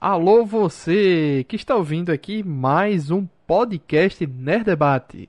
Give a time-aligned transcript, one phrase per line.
[0.00, 5.28] Alô você que está ouvindo aqui mais um podcast Nerd Debate.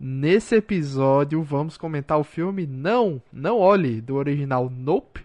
[0.00, 5.20] Nesse episódio vamos comentar o filme Não, Não Olhe, do original Nope.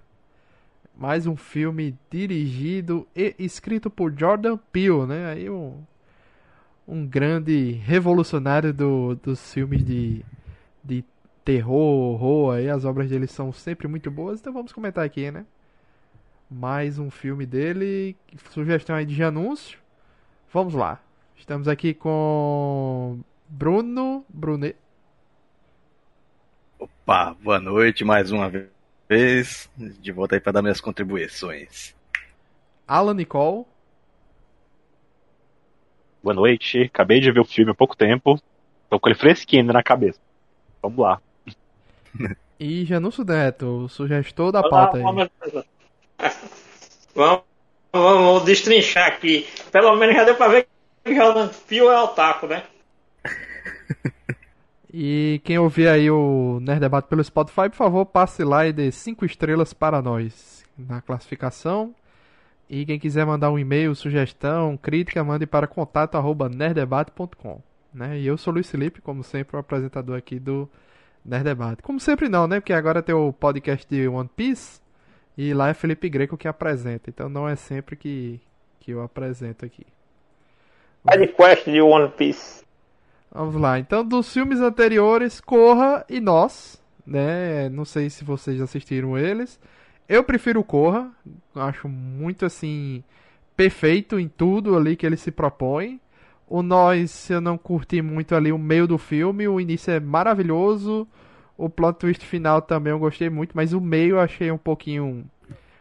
[0.98, 5.32] Mais um filme dirigido e escrito por Jordan Peele, né?
[5.32, 5.82] Aí um,
[6.86, 10.26] um grande revolucionário do, dos filmes de,
[10.84, 11.06] de
[11.46, 12.56] terror, horror.
[12.56, 15.46] Aí as obras dele são sempre muito boas, então vamos comentar aqui, né?
[16.50, 18.16] Mais um filme dele.
[18.52, 19.80] Sugestão aí de anúncio.
[20.52, 21.02] Vamos lá.
[21.38, 24.76] Estamos aqui com Bruno Brunet.
[26.80, 29.70] Opa, boa noite mais uma vez.
[29.78, 31.96] De volta aí para dar minhas contribuições.
[32.88, 33.66] Alan Nicole.
[36.22, 36.84] Boa noite.
[36.84, 38.40] Acabei de ver o filme há pouco tempo.
[38.90, 40.20] Tô com ele fresquinho ainda na cabeça.
[40.82, 41.22] Vamos lá.
[42.60, 45.04] E Janúcio Neto, sugestor da pauta aí.
[47.16, 47.42] Vamos,
[47.92, 49.48] vamos destrinchar aqui.
[49.72, 50.68] Pelo menos já deu pra ver
[51.04, 52.64] que Jordan Peele é otaku, né?
[54.96, 58.92] E quem ouvir aí o Nerd Debate pelo Spotify, por favor, passe lá e dê
[58.92, 61.96] 5 estrelas para nós na classificação.
[62.70, 67.60] E quem quiser mandar um e-mail, sugestão, crítica, mande para contato@nerddebate.com,
[67.92, 68.20] né?
[68.20, 70.70] E eu sou Luiz Felipe, como sempre, o apresentador aqui do
[71.26, 71.82] Nerd Debate.
[71.82, 72.60] Como sempre não, né?
[72.60, 74.80] Porque agora tem o podcast de One Piece
[75.38, 77.10] e lá é Felipe Greco que apresenta.
[77.10, 78.40] Então não é sempre que,
[78.80, 79.86] que eu apresento aqui.
[81.10, 82.64] Side Quest de One Piece.
[83.32, 83.80] Vamos lá.
[83.80, 86.82] Então, dos filmes anteriores, Corra e Nós.
[87.06, 87.68] Né?
[87.70, 89.60] Não sei se vocês assistiram eles.
[90.08, 91.12] Eu prefiro Corra.
[91.56, 93.04] Acho muito assim.
[93.58, 96.00] Perfeito em tudo ali que ele se propõe.
[96.48, 99.48] O Nós, eu não curti muito ali o meio do filme.
[99.48, 101.08] O início é maravilhoso.
[101.58, 105.26] O plot twist final também eu gostei muito, mas o meio eu achei um pouquinho.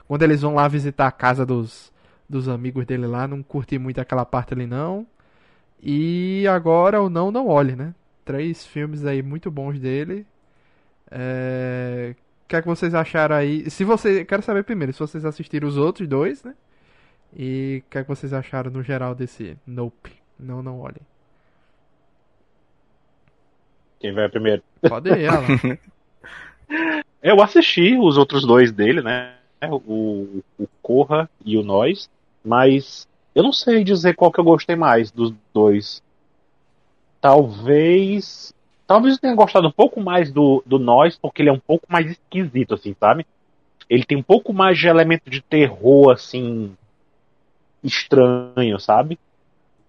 [0.07, 1.93] Quando eles vão lá visitar a casa dos,
[2.29, 5.07] dos amigos dele lá, não curti muito aquela parte ali não.
[5.83, 7.95] E agora o Não Não Olhe, né?
[8.25, 10.27] Três filmes aí muito bons dele.
[11.11, 12.15] É...
[12.45, 13.69] O que é que vocês acharam aí?
[13.71, 14.25] Se você.
[14.25, 16.55] Quero saber primeiro se vocês assistiram os outros dois, né?
[17.35, 20.13] E o que é que vocês acharam no geral desse Nope?
[20.39, 21.01] Não, não olhem.
[24.03, 24.65] Quem vai primeiro?
[24.89, 25.47] Pode ir, ela.
[27.23, 29.37] Eu assisti os outros dois dele, né?
[29.87, 32.11] O, o Corra e o Nós,
[32.45, 36.03] mas eu não sei dizer qual que eu gostei mais dos dois.
[37.21, 38.53] Talvez.
[38.89, 41.87] Talvez eu tenha gostado um pouco mais do, do Nós, porque ele é um pouco
[41.89, 43.25] mais esquisito, assim, sabe?
[43.89, 46.77] Ele tem um pouco mais de elemento de terror, assim.
[47.85, 49.17] estranho, sabe?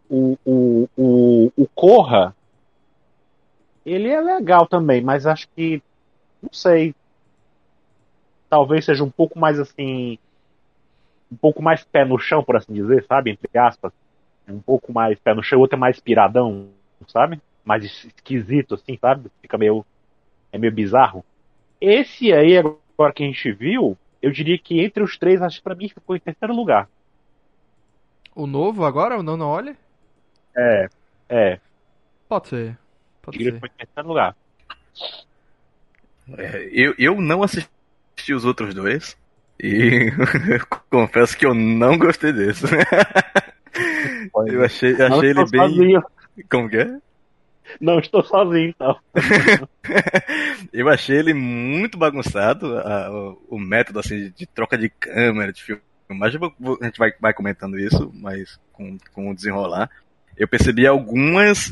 [0.08, 2.36] O, o, o, o Corra,
[3.86, 5.82] ele é legal também, mas acho que.
[6.42, 6.96] Não sei.
[8.50, 10.18] Talvez seja um pouco mais assim.
[11.32, 13.32] Um pouco mais pé no chão, por assim dizer, sabe?
[13.32, 13.92] Entre aspas.
[14.48, 16.68] Um pouco mais pé no chão, o outro é mais piradão,
[17.08, 17.42] sabe?
[17.64, 19.32] Mais esquisito, assim, sabe?
[19.42, 19.86] Fica meio.
[20.52, 21.26] É meio bizarro.
[21.82, 25.64] Esse aí, agora que a gente viu, eu diria que entre os três, acho que
[25.64, 26.88] pra mim ficou em terceiro lugar.
[28.36, 29.76] O novo agora, o Não Não Olhe?
[30.56, 30.88] É,
[31.30, 31.60] é.
[32.30, 32.78] Pode ser.
[33.24, 33.60] Pode ser.
[33.60, 34.36] foi em terceiro lugar.
[36.38, 37.70] É, eu, eu não assisti
[38.34, 39.18] os outros dois.
[39.62, 40.12] E
[40.90, 42.66] confesso que eu não gostei desse.
[44.48, 45.62] eu achei, Não achei estou ele bem.
[45.62, 46.04] sozinho.
[46.50, 46.98] Como que é?
[47.80, 48.98] Não estou sozinho, então.
[50.72, 55.52] eu achei ele muito bagunçado, a- o, o método assim, de, de troca de câmera,
[55.54, 56.40] de filmagem.
[56.82, 59.90] A gente vai, vai comentando isso, mas com, com o desenrolar.
[60.38, 61.72] Eu percebi algumas,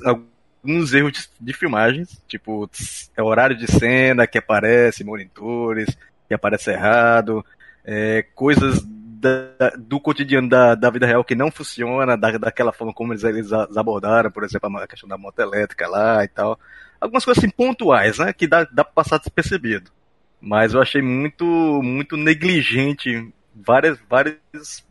[0.64, 2.70] alguns erros de, de filmagens, tipo,
[3.16, 7.46] é horário de cena que aparece, monitores, que aparece errado,
[7.84, 12.94] é, coisas da- do cotidiano da, da vida real que não funciona da, daquela forma
[12.94, 16.60] como eles, eles abordaram, por exemplo, a questão da moto elétrica lá e tal.
[17.00, 18.34] Algumas coisas assim pontuais, né?
[18.34, 19.92] Que dá, dá pra passar despercebido.
[20.40, 21.46] Mas eu achei muito,
[21.84, 24.38] muito negligente várias, várias,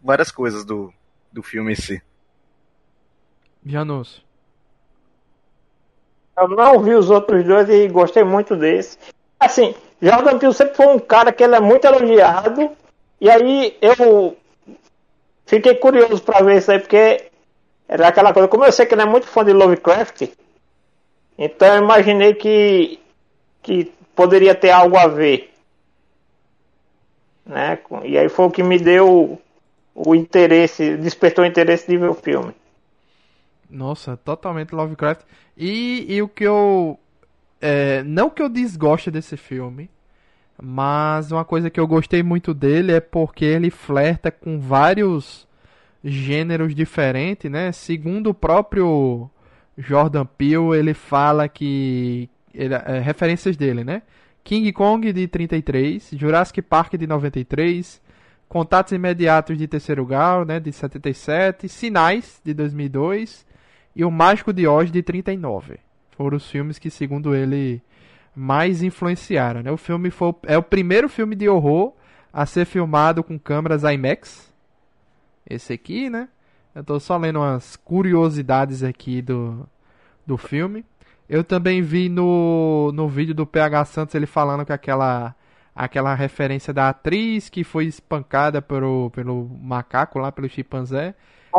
[0.02, 0.92] várias coisas do,
[1.32, 2.02] do filme em si.
[3.64, 4.22] Janus.
[6.40, 8.96] Eu não vi os outros dois e gostei muito desse.
[9.38, 12.70] Assim, Jordan Peele sempre foi um cara que ele é muito elogiado.
[13.20, 14.36] E aí eu
[15.44, 17.30] fiquei curioso pra ver isso aí, porque
[17.86, 18.48] era aquela coisa.
[18.48, 20.30] Como eu sei que ele é muito fã de Lovecraft,
[21.36, 22.98] então eu imaginei que,
[23.62, 25.50] que poderia ter algo a ver.
[27.44, 27.78] Né?
[28.04, 29.38] E aí foi o que me deu
[29.94, 32.54] o interesse, despertou o interesse de ver o filme.
[33.68, 35.22] Nossa, totalmente Lovecraft.
[35.60, 36.98] E, e o que eu.
[37.60, 39.90] É, não que eu desgoste desse filme,
[40.60, 45.46] mas uma coisa que eu gostei muito dele é porque ele flerta com vários
[46.02, 47.72] gêneros diferentes, né?
[47.72, 49.30] Segundo o próprio
[49.76, 54.00] Jordan Peele, ele fala que ele, é, referências dele, né?
[54.42, 58.00] King Kong de 33, Jurassic Park de 93,
[58.48, 63.49] Contatos Imediatos de Terceiro Grau, né, de 77, Sinais de 2002
[63.94, 65.78] e O Mágico de Oz de 39.
[66.10, 67.82] Foram os filmes que, segundo ele,
[68.34, 69.62] mais influenciaram.
[69.62, 69.70] Né?
[69.70, 71.92] O filme foi, é o primeiro filme de horror
[72.32, 74.52] a ser filmado com câmeras IMAX.
[75.48, 76.28] Esse aqui, né?
[76.74, 79.68] Eu tô só lendo umas curiosidades aqui do,
[80.24, 80.84] do filme.
[81.28, 85.34] Eu também vi no, no vídeo do PH Santos ele falando que aquela
[85.74, 91.14] aquela referência da atriz que foi espancada pelo, pelo macaco lá, pelo chimpanzé.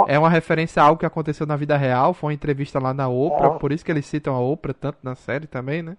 [0.08, 2.14] É uma referência a algo que aconteceu na vida real.
[2.14, 5.16] Foi uma entrevista lá na Oprah, por isso que eles citam a Oprah tanto na
[5.16, 5.98] série também, né?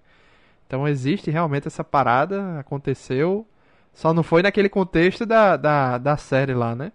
[0.66, 3.46] Então existe realmente essa parada, aconteceu.
[3.92, 6.92] Só não foi naquele contexto da, da, da série lá, né?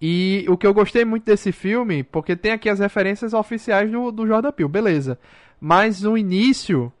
[0.00, 4.10] E o que eu gostei muito desse filme, porque tem aqui as referências oficiais do,
[4.10, 5.18] do Jordan Peele, beleza.
[5.60, 6.92] Mas no início,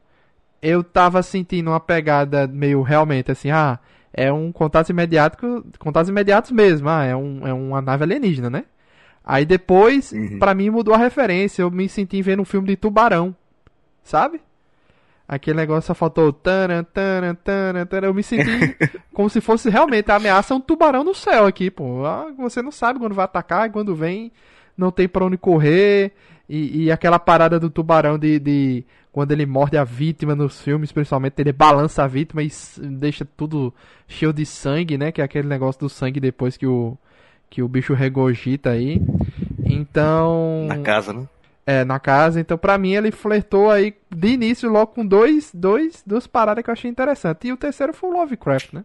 [0.60, 3.78] eu tava sentindo uma pegada meio realmente assim, ah,
[4.12, 8.64] é um contato imediato, contatos imediatos mesmo, ah, é, um, é uma nave alienígena, né?
[9.24, 10.38] Aí depois, uhum.
[10.38, 13.36] para mim mudou a referência, eu me senti vendo um filme de tubarão,
[14.02, 14.40] sabe?
[15.28, 18.06] Aquele negócio só faltou taran, taran, taran, taran.
[18.06, 18.74] Eu me senti
[19.12, 22.06] como se fosse realmente a ameaça um tubarão no céu aqui, pô.
[22.06, 24.32] Ah, você não sabe quando vai atacar e quando vem
[24.78, 26.12] não tem pra onde correr.
[26.48, 30.90] E, e aquela parada do tubarão de, de, quando ele morde a vítima nos filmes,
[30.92, 33.74] principalmente ele balança a vítima e deixa tudo
[34.06, 35.12] cheio de sangue, né?
[35.12, 36.96] Que é aquele negócio do sangue depois que o
[37.50, 39.00] que o bicho regogita aí.
[39.64, 40.66] Então.
[40.68, 41.26] Na casa, né?
[41.66, 42.40] É, na casa.
[42.40, 46.70] Então, pra mim, ele flertou aí de início logo com dois, dois, duas paradas que
[46.70, 47.48] eu achei interessante.
[47.48, 48.84] E o terceiro foi o Lovecraft, né?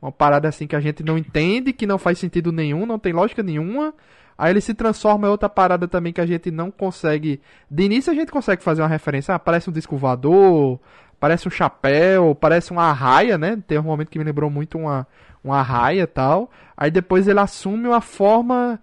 [0.00, 3.12] Uma parada assim que a gente não entende, que não faz sentido nenhum, não tem
[3.12, 3.94] lógica nenhuma.
[4.36, 7.40] Aí ele se transforma em outra parada também que a gente não consegue.
[7.70, 9.34] De início a gente consegue fazer uma referência.
[9.34, 10.80] Ah, parece um disco voador,
[11.20, 13.58] parece um chapéu, parece uma arraia, né?
[13.66, 15.06] Tem um momento que me lembrou muito uma,
[15.44, 16.50] uma arraia e tal.
[16.76, 18.80] Aí depois ele assume uma forma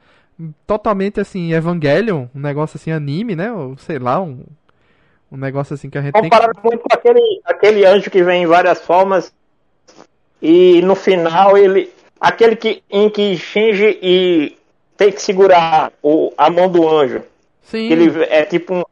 [0.65, 3.51] totalmente assim, Evangelion, um negócio assim, anime, né?
[3.51, 4.45] Ou sei lá, um,
[5.31, 8.43] um negócio assim que a gente Comparado tem muito com aquele, aquele anjo que vem
[8.43, 9.33] em várias formas
[10.41, 11.91] e no final ele.
[12.21, 14.57] Aquele que, em que Shinji e
[14.99, 17.23] tem que segurar o, a mão do anjo.
[17.61, 17.89] Sim.
[17.89, 18.83] Ele é tipo um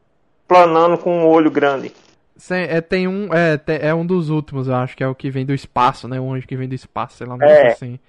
[0.47, 1.91] planando com um olho grande.
[2.37, 3.59] Sim, é, tem um, é,
[3.89, 6.17] é um dos últimos, eu acho, que é o que vem do espaço, né?
[6.17, 7.67] O anjo que vem do espaço, sei lá, é.
[7.67, 7.99] assim.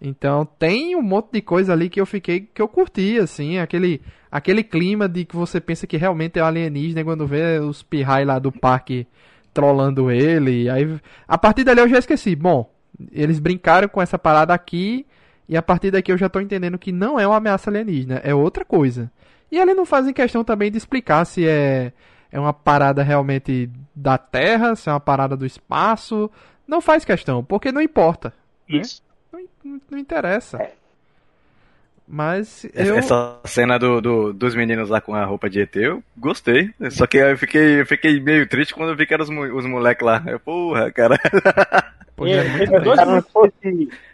[0.00, 4.02] Então tem um monte de coisa ali que eu fiquei que eu curti, assim, aquele
[4.30, 8.38] aquele clima de que você pensa que realmente é alienígena quando vê os pirrai lá
[8.38, 9.06] do parque
[9.54, 10.68] trollando ele.
[10.68, 12.36] Aí a partir dali eu já esqueci.
[12.36, 12.70] Bom,
[13.10, 15.06] eles brincaram com essa parada aqui
[15.48, 18.34] e a partir daqui eu já tô entendendo que não é uma ameaça alienígena, é
[18.34, 19.10] outra coisa.
[19.50, 21.92] E eles não fazem questão também de explicar se é
[22.30, 26.30] é uma parada realmente da Terra, se é uma parada do espaço.
[26.66, 28.32] Não faz questão, porque não importa.
[28.68, 28.80] Né?
[28.80, 29.02] Isso.
[29.32, 29.44] Né?
[29.64, 30.58] não, não interessa.
[30.58, 30.72] É.
[32.06, 32.96] Mas eu...
[32.96, 36.70] Essa cena do, do, dos meninos lá com a roupa de ET, eu gostei.
[36.90, 39.66] Só que eu fiquei, eu fiquei meio triste quando eu vi que eram os, os
[39.66, 40.22] moleques lá.
[40.26, 41.18] Eu, porra, cara.
[42.26, 43.00] é, teve, dois,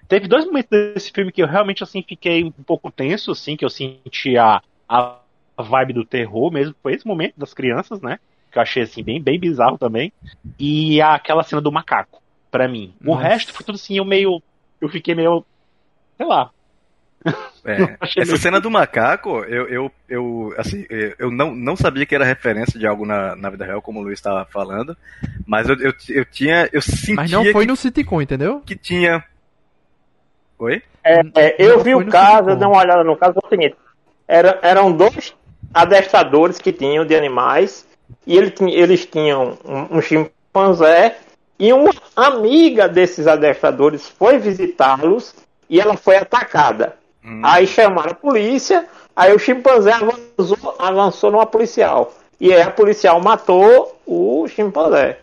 [0.08, 3.64] teve, dois, momentos desse filme que eu realmente assim fiquei um pouco tenso, assim, que
[3.64, 5.18] eu senti a, a
[5.58, 6.74] vibe do terror mesmo.
[6.82, 8.19] Foi esse momento das crianças, né?
[8.50, 10.12] Que eu achei assim, bem, bem bizarro também.
[10.58, 12.94] E aquela cena do macaco, para mim.
[13.00, 13.22] O Nossa.
[13.22, 14.43] resto foi tudo assim, eu meio
[14.84, 15.44] eu fiquei meio.
[16.17, 16.50] sei lá.
[17.64, 20.84] É, essa cena do macaco, eu, eu, eu, assim,
[21.19, 24.02] eu não, não sabia que era referência de algo na, na vida real, como o
[24.02, 24.96] Luiz estava falando,
[25.46, 27.14] mas eu, eu, eu tinha, eu sentia...
[27.16, 28.62] Mas não foi que, no Citicon, entendeu?
[28.64, 29.24] Que tinha...
[30.58, 30.82] Oi?
[31.02, 33.76] É, é, eu vi o caso, eu dei uma olhada no caso, é o seguinte,
[34.28, 35.34] era, eram dois
[35.72, 37.86] adestradores que tinham de animais,
[38.26, 41.16] e ele, eles tinham um, um chimpanzé
[41.58, 45.34] e uma amiga desses adestradores foi visitá-los
[45.69, 46.96] e ela foi atacada.
[47.24, 47.40] Hum.
[47.43, 52.12] Aí chamaram a polícia, aí o chimpanzé avançou, avançou numa policial.
[52.40, 55.20] E aí a policial matou o chimpanzé.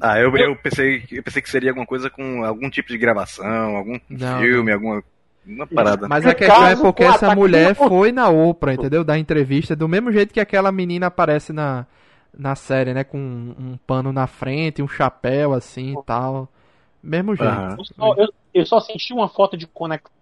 [0.00, 3.76] Ah, eu, eu, pensei, eu pensei que seria alguma coisa com algum tipo de gravação,
[3.76, 4.40] algum Não.
[4.40, 5.02] filme, alguma
[5.46, 6.08] uma parada.
[6.08, 9.02] Mas a questão é porque essa mulher foi na Oprah, entendeu?
[9.02, 11.86] Da entrevista, do mesmo jeito que aquela menina aparece na,
[12.36, 13.04] na série, né?
[13.04, 16.48] Com um, um pano na frente, um chapéu assim e tal.
[17.02, 17.52] Mesmo jeito.
[17.52, 17.76] Uhum.
[17.78, 20.12] Eu, só, eu, eu, só senti uma foto de conexão,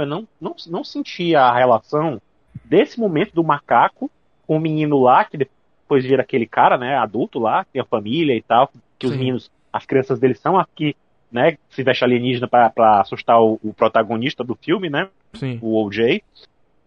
[0.00, 2.20] eu não, não, não senti a relação
[2.64, 4.10] desse momento do macaco
[4.46, 8.34] com o menino lá, que depois vira aquele cara, né, adulto lá, tem a família
[8.34, 9.12] e tal, que Sim.
[9.12, 10.96] os meninos, as crianças dele são aqui
[11.30, 11.58] né?
[11.70, 15.08] Se veste alienígena pra, pra assustar o, o protagonista do filme, né?
[15.34, 15.58] Sim.
[15.60, 16.22] O OJ.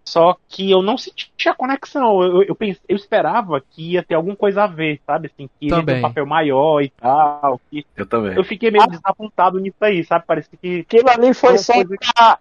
[0.03, 2.24] Só que eu não sentia conexão.
[2.24, 5.27] Eu, eu, pense- eu esperava que ia ter alguma coisa a ver, sabe?
[5.31, 7.62] Assim, que ia ter um papel maior e tal.
[7.69, 8.36] que- Eu também.
[8.36, 10.24] Eu fiquei meio desapontado nisso aí, sabe?
[10.25, 10.79] Parece que.
[10.79, 12.39] Aquilo ali foi só coisa pra,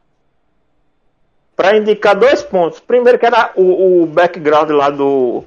[1.59, 2.79] pra indicar dois pontos.
[2.79, 5.43] Primeiro que era o, o background lá do,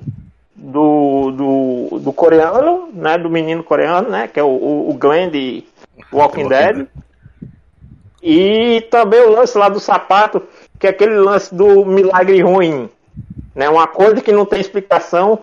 [0.53, 3.17] do, do, do coreano, né?
[3.17, 4.27] Do menino coreano, né?
[4.27, 5.63] Que é o, o, o Glenn de
[6.11, 6.49] Walking.
[6.49, 6.85] Dead.
[8.21, 10.43] E também o lance lá do sapato,
[10.77, 12.89] que é aquele lance do milagre ruim.
[13.55, 13.69] Né?
[13.69, 15.39] Uma coisa que não tem explicação.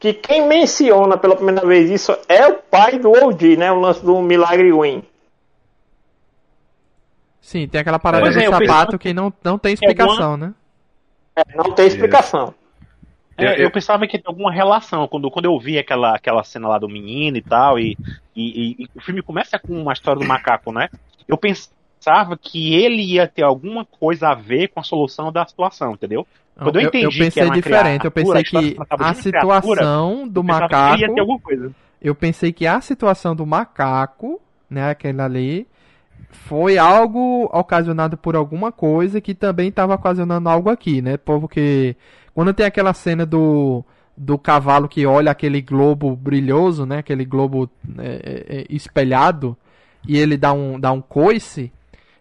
[0.00, 3.70] Que quem menciona pela primeira vez isso é o pai do OG, né?
[3.70, 5.02] O lance do milagre ruim.
[7.48, 10.36] Sim, tem aquela parada Pois do é, eu sapato pensava que não, não tem explicação,
[10.36, 10.52] né?
[11.56, 12.54] Não tem explicação.
[13.38, 16.44] É, Eu- eu, eu- pensava que tinha alguma relação quando, quando eu vi aquela, aquela
[16.44, 17.96] cena lá do menino e tal, e,
[18.36, 18.42] e,
[18.82, 20.90] e- e o filme começa com uma história do macaco, né?
[21.26, 25.92] Eu pensava que ele ia ter alguma coisa a ver com a solução da situação,
[25.94, 26.26] entendeu?
[26.54, 28.74] Quando eu eu, entendi que pensei era uma diferente, eu criatura, pensei a história que
[28.74, 31.00] de a uma criatura, situação do Eu que macaco.
[31.00, 31.72] ia ter alguma coisa.
[32.02, 34.38] Eu pensei que a situação do macaco,
[34.68, 35.66] né, aquele ali,
[36.30, 41.16] foi algo ocasionado por alguma coisa que também estava ocasionando algo aqui, né?
[41.16, 41.96] Porque
[42.34, 43.84] quando tem aquela cena do,
[44.16, 46.98] do cavalo que olha aquele globo brilhoso, né?
[46.98, 49.56] Aquele globo é, é, é, espelhado
[50.06, 51.72] e ele dá um, dá um coice.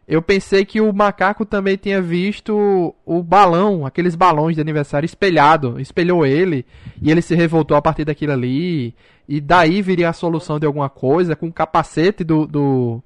[0.08, 5.80] Eu pensei que o macaco também tinha visto o balão, aqueles balões de aniversário espelhado,
[5.82, 6.66] espelhou ele
[7.02, 8.96] e ele se revoltou a partir daquilo ali.
[9.28, 13.04] E daí viria a solução de alguma coisa com o capacete do, do,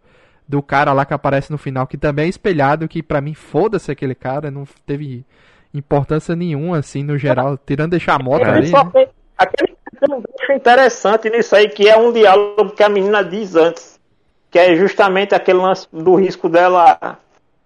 [0.51, 3.89] do cara lá que aparece no final, que também é espelhado, que pra mim foda-se
[3.89, 5.25] aquele cara, não teve
[5.73, 8.67] importância nenhuma, assim, no geral, tirando deixar a moto ali.
[8.67, 9.07] só né?
[9.37, 13.99] Aquele gancho interessante nisso aí, que é um diálogo que a menina diz antes.
[14.51, 17.17] Que é justamente aquele lance do risco dela.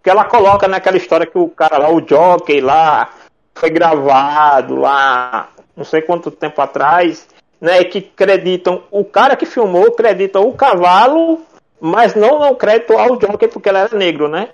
[0.04, 3.10] Que ela coloca naquela história que o cara lá, o jockey lá,
[3.56, 7.28] foi gravado lá, não sei quanto tempo atrás,
[7.60, 7.84] né?
[7.84, 8.84] Que acreditam.
[8.92, 11.42] O cara que filmou acredita o cavalo,
[11.80, 14.50] mas não dão crédito ao jockey porque ele era negro, né?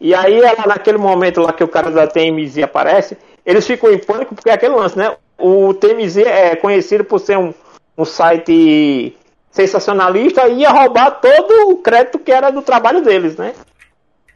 [0.00, 3.98] E aí ela, naquele momento lá que o cara da TMZ aparece, eles ficam em
[3.98, 5.16] pânico porque é aquele lance, né?
[5.38, 7.52] O TMZ é conhecido por ser um,
[7.96, 9.16] um site
[9.50, 13.54] sensacionalista e ia roubar todo o crédito que era do trabalho deles, né?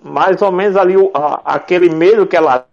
[0.02, 2.66] Mais ou menos ali o- a- aquele medo que ela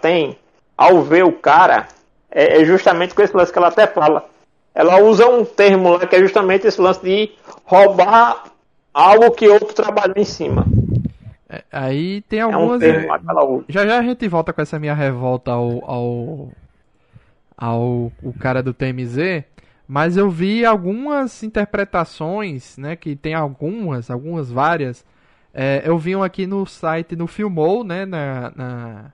[0.00, 0.38] tem
[0.76, 1.88] ao ver o cara
[2.30, 4.24] é, é justamente com esse lance que ela até fala.
[4.74, 7.32] Ela usa um termo lá que é justamente esse lance de
[7.64, 8.44] roubar
[8.92, 10.66] algo que outro trabalhou em cima.
[11.48, 12.82] É, Aí tem É um algumas.
[13.28, 13.66] ela usa.
[13.68, 15.84] Já já a gente volta com essa minha revolta ao.
[15.90, 16.52] ao.
[17.56, 19.44] ao o cara do TMZ.
[19.86, 22.94] Mas eu vi algumas interpretações, né?
[22.96, 25.04] Que tem algumas, algumas várias.
[25.52, 28.04] É, eu vi um aqui no site, no Filmou, né?
[28.04, 29.12] Na, na,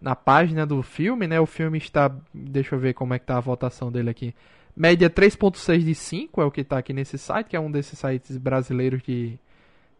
[0.00, 1.40] na página do filme, né?
[1.40, 2.10] O filme está.
[2.34, 4.34] Deixa eu ver como é que tá a votação dele aqui.
[4.74, 7.98] Média 3.6 de 5 é o que tá aqui nesse site, que é um desses
[7.98, 9.38] sites brasileiros de,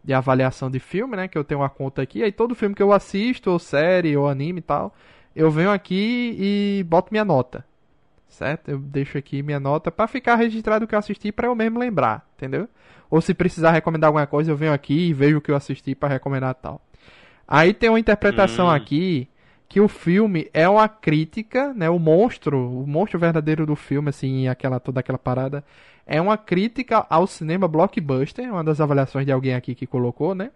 [0.03, 1.27] de avaliação de filme, né?
[1.27, 2.23] Que eu tenho uma conta aqui.
[2.23, 4.93] Aí todo filme que eu assisto, ou série, ou anime e tal,
[5.35, 7.63] eu venho aqui e boto minha nota.
[8.27, 8.69] Certo?
[8.69, 11.77] Eu deixo aqui minha nota pra ficar registrado o que eu assisti pra eu mesmo
[11.79, 12.67] lembrar, entendeu?
[13.09, 15.93] Ou se precisar recomendar alguma coisa, eu venho aqui e vejo o que eu assisti
[15.93, 16.81] pra recomendar tal.
[17.47, 18.71] Aí tem uma interpretação Hum.
[18.71, 19.27] aqui
[19.73, 21.89] que o filme é uma crítica, né?
[21.89, 25.63] O monstro, o monstro verdadeiro do filme, assim, aquela toda aquela parada,
[26.05, 30.51] é uma crítica ao cinema blockbuster, uma das avaliações de alguém aqui que colocou, né?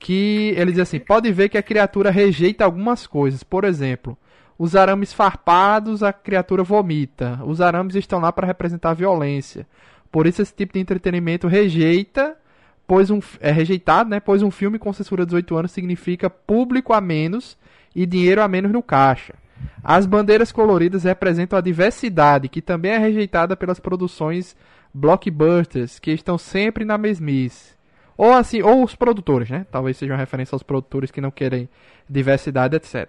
[0.00, 3.44] Que ele diz assim: pode ver que a criatura rejeita algumas coisas.
[3.44, 4.18] Por exemplo,
[4.58, 7.38] os arames farpados, a criatura vomita.
[7.46, 9.64] Os arames estão lá para representar a violência.
[10.10, 12.36] Por isso esse tipo de entretenimento rejeita,
[12.84, 14.18] pois um é rejeitado, né?
[14.18, 17.56] Pois um filme com censura de 18 anos significa público a menos
[17.94, 19.34] e dinheiro a menos no caixa.
[19.82, 24.56] As bandeiras coloridas representam a diversidade, que também é rejeitada pelas produções
[24.92, 27.74] blockbusters, que estão sempre na mesmice.
[28.16, 29.66] Ou assim, ou os produtores, né?
[29.70, 31.68] Talvez seja uma referência aos produtores que não querem
[32.08, 33.08] diversidade, etc.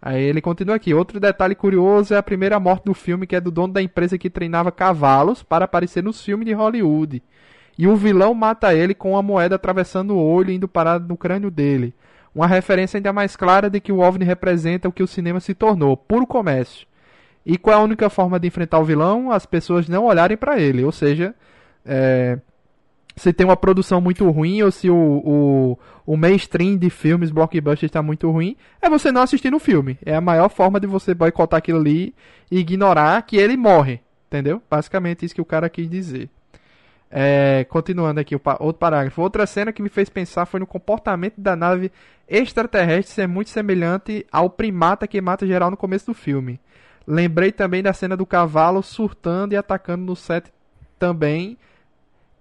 [0.00, 0.92] Aí ele continua aqui.
[0.92, 4.18] Outro detalhe curioso é a primeira morte do filme, que é do dono da empresa
[4.18, 7.22] que treinava cavalos para aparecer nos filmes de Hollywood.
[7.78, 11.16] E o vilão mata ele com uma moeda atravessando o olho e indo parar no
[11.16, 11.94] crânio dele.
[12.34, 15.54] Uma referência ainda mais clara de que o OVNI representa o que o cinema se
[15.54, 16.86] tornou, puro comércio.
[17.46, 19.30] E qual é a única forma de enfrentar o vilão?
[19.30, 20.82] As pessoas não olharem para ele.
[20.82, 21.34] Ou seja,
[21.84, 22.38] é,
[23.14, 27.86] se tem uma produção muito ruim ou se o, o, o mainstream de filmes blockbuster
[27.86, 29.98] está muito ruim, é você não assistir no filme.
[30.04, 32.14] É a maior forma de você boicotar aquilo ali
[32.50, 34.00] e ignorar que ele morre.
[34.26, 34.60] Entendeu?
[34.68, 36.28] Basicamente isso que o cara quis dizer.
[37.16, 39.22] É, continuando aqui, outro parágrafo.
[39.22, 41.92] Outra cena que me fez pensar foi no comportamento da nave
[42.28, 46.58] extraterrestre ser muito semelhante ao primata que mata geral no começo do filme.
[47.06, 50.52] Lembrei também da cena do cavalo surtando e atacando no set
[50.98, 51.56] também.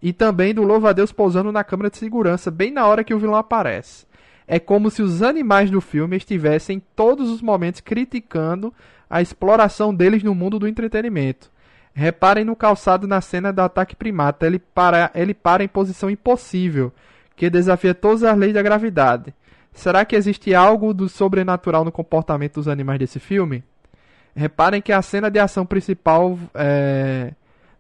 [0.02, 3.36] E também do louva-a-Deus pousando na câmera de segurança, bem na hora que o vilão
[3.36, 4.08] aparece.
[4.48, 8.74] É como se os animais do filme estivessem em todos os momentos criticando
[9.08, 11.53] a exploração deles no mundo do entretenimento.
[11.94, 14.46] Reparem no calçado na cena do ataque primata.
[14.46, 16.92] Ele para, ele para em posição impossível,
[17.36, 19.34] que desafia todas as leis da gravidade.
[19.72, 23.64] Será que existe algo do sobrenatural no comportamento dos animais desse filme?
[24.36, 27.34] Reparem que a cena de ação principal é,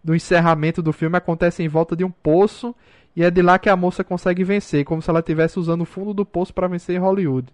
[0.03, 2.75] do encerramento do filme acontece em volta de um poço
[3.15, 5.85] e é de lá que a moça consegue vencer, como se ela estivesse usando o
[5.85, 7.47] fundo do poço para vencer em Hollywood.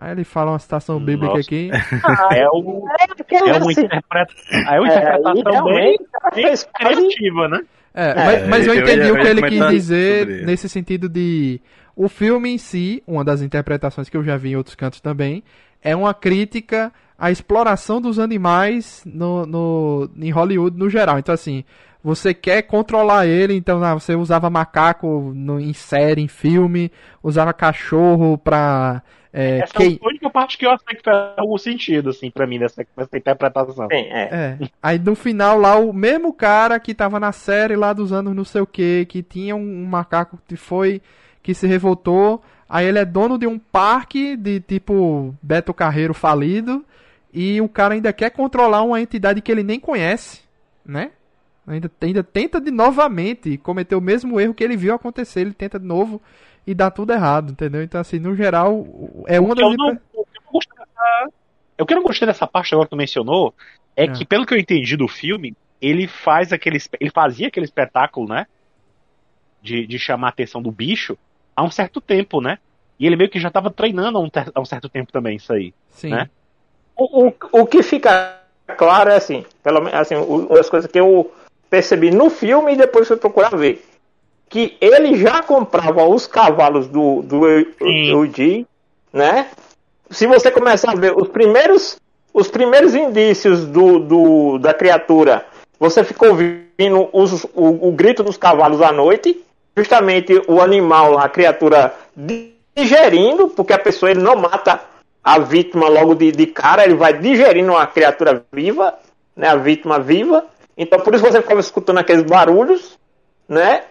[0.00, 1.40] Aí ele fala uma citação bíblica Nossa.
[1.40, 1.70] aqui.
[2.32, 2.84] É, um,
[3.20, 5.96] aquele é uma, assim, interpreta, é uma é, interpretação e bem,
[6.34, 7.60] bem criativa, né?
[7.92, 11.06] É, mas, mas eu eu entendi ia- o eu que ele quis dizer nesse sentido
[11.06, 11.60] de
[11.94, 15.42] o filme em si, uma das interpretações que eu já vi em outros cantos também,
[15.82, 21.18] é uma crítica à exploração dos animais no, no, em Hollywood no geral.
[21.18, 21.62] Então assim,
[22.02, 26.90] você quer controlar ele, então ah, você usava macaco no, em série, em filme,
[27.22, 31.32] usava cachorro pra é, Essa quei- é a única parte que eu achei que faz
[31.36, 33.86] algum sentido, assim, pra mim, nessa, nessa interpretação.
[33.88, 34.28] Sim, é.
[34.60, 34.68] É.
[34.82, 38.44] Aí no final lá, o mesmo cara que tava na série lá dos anos não
[38.44, 41.00] sei o que, que tinha um macaco que foi.
[41.42, 42.42] que se revoltou.
[42.68, 46.84] Aí ele é dono de um parque de tipo Beto Carreiro falido.
[47.32, 50.40] E o cara ainda quer controlar uma entidade que ele nem conhece,
[50.84, 51.12] né?
[51.70, 55.40] Ainda, ainda tenta de novamente cometer o mesmo erro que ele viu acontecer.
[55.40, 56.20] Ele tenta de novo
[56.66, 57.82] e dá tudo errado, entendeu?
[57.82, 58.86] Então, assim, no geral,
[59.26, 59.64] é uma das.
[59.64, 61.28] eu não, o que eu não gostei dessa,
[61.80, 63.54] o que eu não gostei dessa parte agora que tu mencionou
[63.96, 64.08] é É.
[64.08, 68.46] que, pelo que eu entendi do filme, ele faz aquele, ele fazia aquele espetáculo, né?
[69.62, 71.18] De, de chamar a atenção do bicho
[71.54, 72.58] há um certo tempo, né?
[72.98, 75.36] E ele meio que já estava treinando há um, ter- há um certo tempo também,
[75.36, 75.72] isso aí.
[75.90, 76.10] Sim.
[76.10, 76.28] né?
[76.96, 78.38] O, o, o que fica
[78.76, 81.32] claro é assim, pelo menos assim, o- uma das coisas que eu
[81.70, 83.82] percebi no filme e depois fui procurar ver.
[84.48, 87.46] Que ele já comprava os cavalos do, do.
[87.80, 88.66] Eugene,
[89.12, 89.46] né?
[90.10, 91.96] Se você começar a ver os primeiros,
[92.34, 95.46] os primeiros indícios do, do, da criatura,
[95.78, 99.40] você ficou ouvindo os, o, o grito dos cavalos à noite,
[99.76, 101.94] justamente o animal, a criatura
[102.76, 104.80] digerindo, porque a pessoa ele não mata
[105.22, 108.94] a vítima logo de, de cara, ele vai digerindo a criatura viva,
[109.36, 110.44] né, a vítima viva.
[110.80, 112.98] Então por isso você ficava escutando aqueles barulhos,
[113.46, 113.82] né?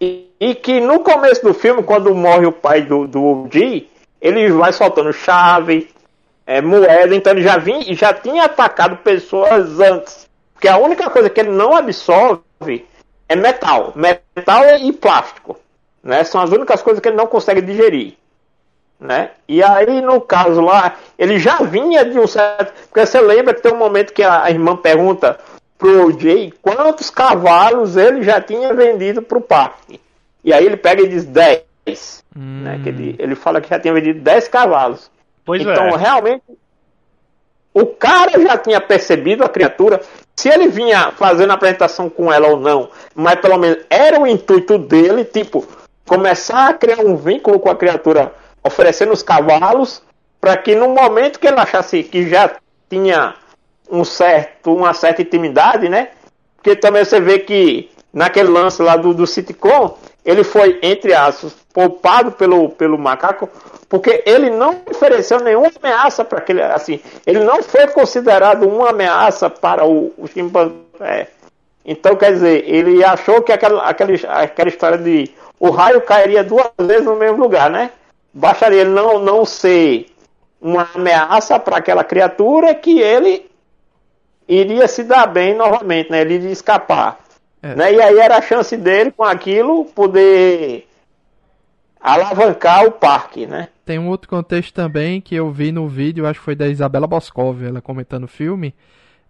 [0.00, 3.88] E, e que no começo do filme, quando morre o pai do, do OG,
[4.20, 5.88] ele vai soltando chave,
[6.44, 10.28] é, moeda, então ele já, vinha, já tinha atacado pessoas antes.
[10.52, 12.84] Porque a única coisa que ele não absorve
[13.28, 13.92] é metal.
[13.94, 15.56] Metal e plástico.
[16.02, 16.24] Né?
[16.24, 18.14] São as únicas coisas que ele não consegue digerir.
[18.98, 19.30] Né?
[19.46, 22.72] E aí, no caso lá, ele já vinha de um certo.
[22.88, 25.38] Porque você lembra que tem um momento que a a irmã pergunta
[25.78, 30.00] pro Jay quantos cavalos ele já tinha vendido pro parque.
[30.44, 32.24] E aí ele pega e diz 10.
[32.36, 32.80] Hum, Né?
[32.82, 35.10] Que ele, ele fala que já tinha vendido 10 cavalos.
[35.44, 35.96] Pois então, é.
[35.96, 36.42] realmente,
[37.72, 40.00] o cara já tinha percebido a criatura.
[40.34, 44.26] Se ele vinha fazendo a apresentação com ela ou não, mas pelo menos era o
[44.26, 45.66] intuito dele, tipo,
[46.06, 50.02] começar a criar um vínculo com a criatura, oferecendo os cavalos,
[50.40, 52.56] para que no momento que ele achasse que já
[52.88, 53.34] tinha
[53.90, 56.08] um certo, uma certa intimidade, né?
[56.56, 61.54] Porque também você vê que naquele lance lá do, do sitcom, ele foi, entre aspas,
[61.72, 63.48] poupado pelo, pelo macaco,
[63.88, 66.62] porque ele não ofereceu nenhuma ameaça para aquele.
[66.62, 71.28] Assim, ele não foi considerado uma ameaça para o, o chimpanzé.
[71.84, 76.70] Então, quer dizer, ele achou que aquela, aquela, aquela história de o raio cairia duas
[76.80, 77.92] vezes no mesmo lugar, né?
[78.34, 80.06] Bastaria ele não, não ser
[80.60, 83.48] uma ameaça para aquela criatura que ele
[84.48, 86.20] iria se dar bem novamente, né?
[86.20, 87.18] Ele iria escapar.
[87.62, 87.74] É.
[87.74, 87.94] Né?
[87.94, 90.86] E aí era a chance dele, com aquilo, poder
[92.00, 93.68] alavancar o parque, né?
[93.84, 97.06] Tem um outro contexto também que eu vi no vídeo, acho que foi da Isabela
[97.06, 98.74] Boscov, ela comentando o filme,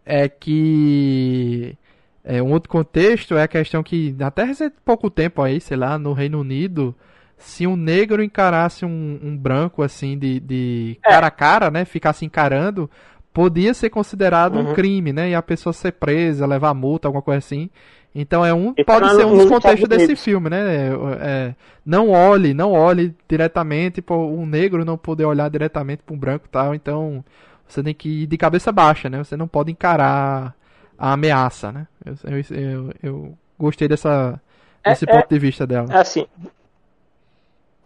[0.04, 1.76] é que
[2.24, 5.98] é, um outro contexto é a questão que até recente pouco tempo aí, sei lá,
[5.98, 6.94] no Reino Unido,
[7.38, 12.24] se um negro encarasse um, um branco assim de, de cara a cara, né, ficasse
[12.24, 12.90] encarando,
[13.36, 14.72] podia ser considerado um Uhum.
[14.72, 17.68] crime, né, e a pessoa ser presa, levar multa, alguma coisa assim.
[18.14, 20.88] Então é um pode tá ser um dos contextos desse filme, né?
[20.88, 26.14] É, é, não olhe, não olhe diretamente, pô, um negro não poder olhar diretamente para
[26.14, 27.22] um branco e tal, então
[27.68, 29.22] você tem que ir de cabeça baixa, né?
[29.22, 30.54] Você não pode encarar
[30.98, 31.86] a ameaça, né?
[32.06, 34.40] Eu, eu, eu, eu gostei dessa,
[34.86, 35.88] esse é- ponto de vista dela.
[35.90, 36.26] É assim,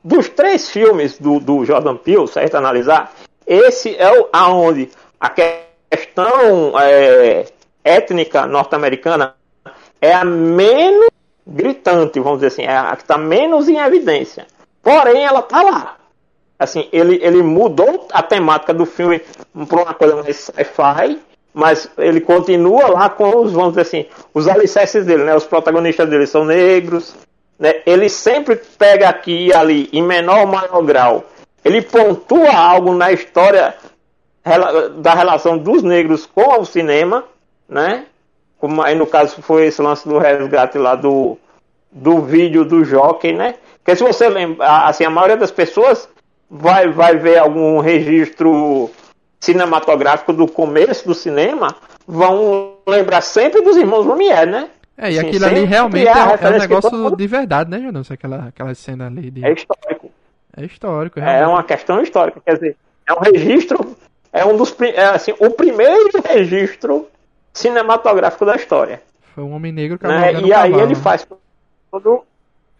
[0.04, 3.12] dos três filmes do, do Jordan Peele, certo analisar,
[3.44, 4.88] esse é o aonde
[5.20, 7.46] a questão é,
[7.84, 9.34] étnica norte-americana
[10.00, 11.08] é a menos
[11.46, 14.46] gritante, vamos dizer assim, é a que está menos em evidência.
[14.82, 15.96] Porém, ela tá lá.
[16.58, 19.20] Assim, ele, ele mudou a temática do filme
[19.68, 21.18] para uma coisa mais sci-fi,
[21.52, 25.34] mas ele continua lá com os, vamos dizer assim, os alicerces dele, né?
[25.34, 27.14] Os protagonistas dele são negros,
[27.58, 27.82] né?
[27.84, 31.24] Ele sempre pega aqui e ali, em menor ou maior grau,
[31.64, 33.74] ele pontua algo na história
[34.96, 37.24] da relação dos negros com o cinema,
[37.68, 38.06] né?
[38.58, 41.38] Como aí no caso foi esse lance do resgate lá do,
[41.90, 43.54] do vídeo do Jockey, né?
[43.78, 46.08] Porque se você lembra, assim, a maioria das pessoas
[46.50, 48.90] vai, vai ver algum registro
[49.38, 51.74] cinematográfico do começo do cinema,
[52.06, 54.68] vão lembrar sempre dos irmãos Lumière, né?
[54.98, 57.70] É, e Sim, aquilo ali realmente é é, é um que negócio todo de verdade,
[57.70, 58.10] né, Janus?
[58.10, 59.42] Aquela, aquela cena ali de...
[59.42, 60.10] É histórico.
[60.54, 61.48] É histórico, É realmente.
[61.48, 62.76] uma questão histórica, quer dizer,
[63.08, 63.96] é um registro,
[64.32, 67.08] é um dos, é assim, o primeiro registro
[67.52, 69.02] cinematográfico da história.
[69.34, 70.32] Foi um homem negro né?
[70.34, 71.26] E aí cavalo, ele faz
[71.90, 72.24] todo.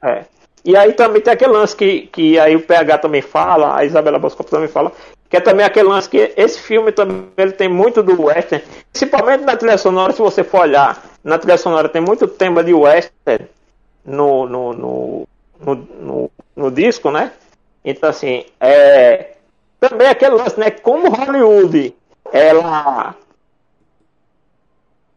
[0.02, 0.24] É.
[0.64, 4.18] E aí também tem aquele lance que, que aí o PH também fala, a Isabela
[4.18, 4.92] Bosco também fala,
[5.28, 9.44] que é também aquele lance que esse filme também ele tem muito do western, principalmente
[9.44, 13.46] na trilha sonora, se você for olhar, na trilha sonora tem muito tema de western
[14.04, 15.28] no, no, no,
[15.60, 17.32] no, no, no disco, né?
[17.82, 19.30] Então assim, é,
[19.80, 20.70] também aquele lance, né?
[20.70, 21.94] Como Hollywood
[22.30, 23.16] ela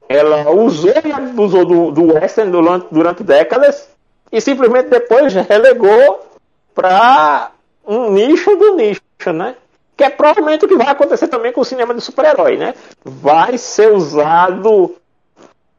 [0.07, 3.89] ela usou e abusou do, do western durante, durante décadas
[4.31, 6.25] e simplesmente depois relegou
[6.73, 7.51] para
[7.85, 9.01] um nicho do nicho,
[9.33, 9.55] né?
[9.95, 12.73] Que é provavelmente o que vai acontecer também com o cinema de super-herói, né?
[13.03, 14.95] Vai ser usado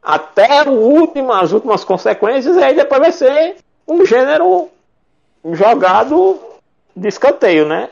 [0.01, 4.69] até o último, as últimas consequências, e aí depois vai ser um gênero
[5.51, 6.39] jogado
[6.95, 7.89] de escanteio, né?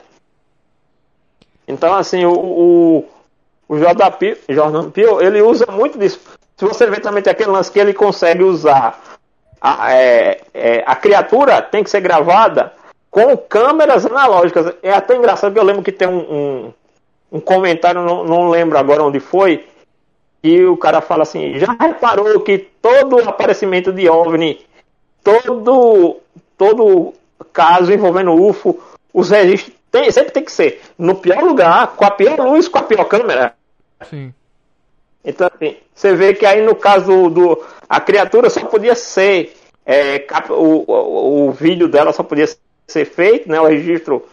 [1.68, 3.06] Então, assim, o, o,
[3.68, 6.20] o Jordan Peele, Jordan Peele, ele usa muito disso.
[6.58, 9.02] Se você ver também tem aquele lance que ele consegue usar
[9.60, 12.74] a, é, é, a criatura tem que ser gravada
[13.10, 14.74] com câmeras analógicas.
[14.84, 16.74] É até engraçado que eu lembro que tem um, um,
[17.34, 19.66] um comentário, não, não lembro agora onde foi,
[20.44, 24.66] e o cara fala assim, já reparou que todo aparecimento de OVNI,
[25.24, 26.18] todo,
[26.58, 27.14] todo
[27.54, 28.78] caso envolvendo UFO,
[29.14, 32.80] os registros tem, sempre tem que ser no pior lugar, com a pior luz, com
[32.80, 33.54] a pior câmera.
[34.10, 34.34] Sim.
[35.24, 37.30] Então, assim, você vê que aí no caso do.
[37.30, 39.56] do- a criatura só podia ser.
[39.86, 42.48] é, cap- o, o, o vídeo dela só podia
[42.88, 43.62] ser feito, né?
[43.62, 44.26] O registro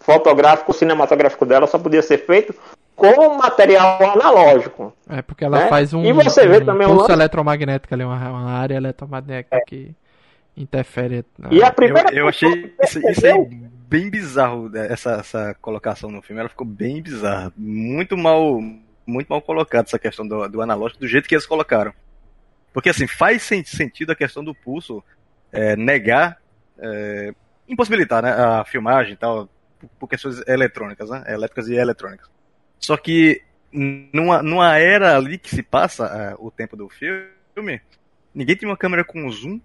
[0.00, 2.54] fotográfico, cinematográfico dela só podia ser feito
[2.94, 4.92] com material analógico.
[5.08, 5.68] É porque ela Né?
[5.68, 9.60] faz um, E você vê um também o pulso eletromagnético ali, uma, uma área eletromagnética
[9.66, 9.92] que
[10.56, 11.24] interfere.
[11.38, 15.12] na- E a Eu, primeira eu pessoa achei isso, isso aí bem bizarro, né, essa,
[15.12, 16.40] essa colocação no filme.
[16.40, 17.52] Ela ficou bem bizarra.
[17.56, 18.60] Muito mal,
[19.06, 21.92] muito mal colocada essa questão do, do analógico, do jeito que eles colocaram.
[22.72, 25.02] Porque assim, faz sen- sentido a questão do pulso
[25.50, 26.38] é, negar,
[26.78, 27.34] é,
[27.66, 29.48] impossibilitar né, a filmagem e tal,
[29.78, 31.24] por, por questões eletrônicas, né?
[31.26, 32.28] Elétricas e eletrônicas.
[32.78, 37.80] Só que numa, numa era ali que se passa é, o tempo do filme,
[38.34, 39.58] ninguém tinha uma câmera com zoom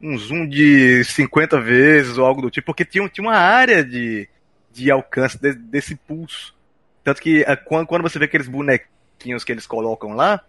[0.00, 4.28] um zoom de 50 vezes ou algo do tipo, porque tinha, tinha uma área de,
[4.72, 6.54] de alcance de- desse pulso.
[7.02, 10.40] Tanto que eh, quando, quando você vê aqueles bonequinhos que eles colocam lá,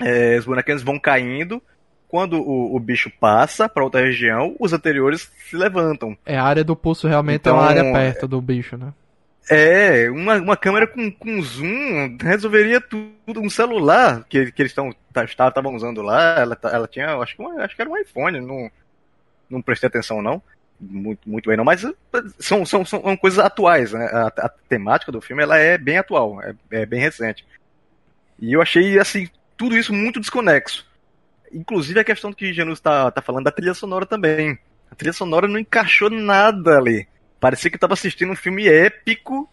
[0.00, 1.62] eh, os bonequinhos vão caindo.
[2.08, 6.16] Quando o, o bicho passa para outra região, os anteriores se levantam.
[6.26, 8.92] É, a área do pulso realmente Então, é uma área perto do bicho, né?
[9.50, 13.40] É, uma, uma câmera com, com zoom resolveria tudo.
[13.40, 14.74] Um celular que, que eles
[15.26, 18.40] estavam usando lá, ela, tá- ela tinha, acho que, uma- acho que era um iPhone,
[18.40, 18.70] não,
[19.52, 20.42] não prestei atenção não,
[20.80, 21.86] muito, muito bem não, mas
[22.38, 24.04] são, são, são coisas atuais, né?
[24.06, 27.46] A, a temática do filme ela é bem atual, é, é bem recente.
[28.38, 30.86] E eu achei, assim, tudo isso muito desconexo.
[31.52, 34.58] Inclusive a questão que o Janus tá, tá falando da trilha sonora também.
[34.90, 37.06] A trilha sonora não encaixou nada ali.
[37.38, 39.48] Parecia que eu tava assistindo um filme épico.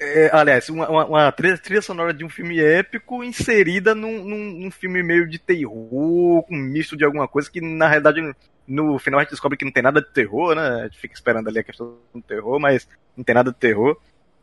[0.00, 4.60] é, aliás, uma, uma, uma trilha, trilha sonora de um filme épico inserida num, num,
[4.60, 8.20] num filme meio de terror, um misto de alguma coisa que na realidade
[8.66, 10.80] no, final a gente descobre que não tem nada de terror, né?
[10.80, 13.96] A gente fica esperando ali a questão do terror, mas não tem nada de terror.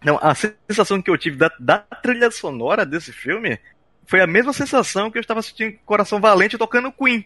[0.03, 3.59] Não, a sensação que eu tive da, da trilha sonora desse filme
[4.05, 7.25] foi a mesma sensação que eu estava assistindo Coração Valente tocando Queen.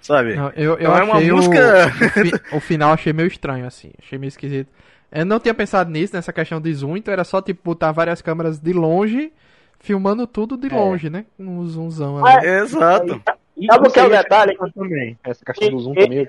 [0.00, 0.36] Sabe?
[0.36, 3.66] Não, eu, eu Então é uma o- música- o, fi- o final achei meio estranho,
[3.66, 3.90] assim.
[4.00, 4.70] Achei meio esquisito.
[5.10, 8.20] Eu não tinha pensado nisso, nessa questão de zoom, então era só, tipo, botar várias
[8.22, 9.32] câmeras de longe,
[9.80, 10.74] filmando tudo de É.
[10.76, 11.26] longe, né?
[11.38, 12.46] Um zoomzão ali.
[12.46, 13.20] Exato.
[13.64, 14.52] Sabe o que é o detalhe?
[14.52, 15.18] pensado também.
[15.24, 16.28] Essa questão do zoom E- também.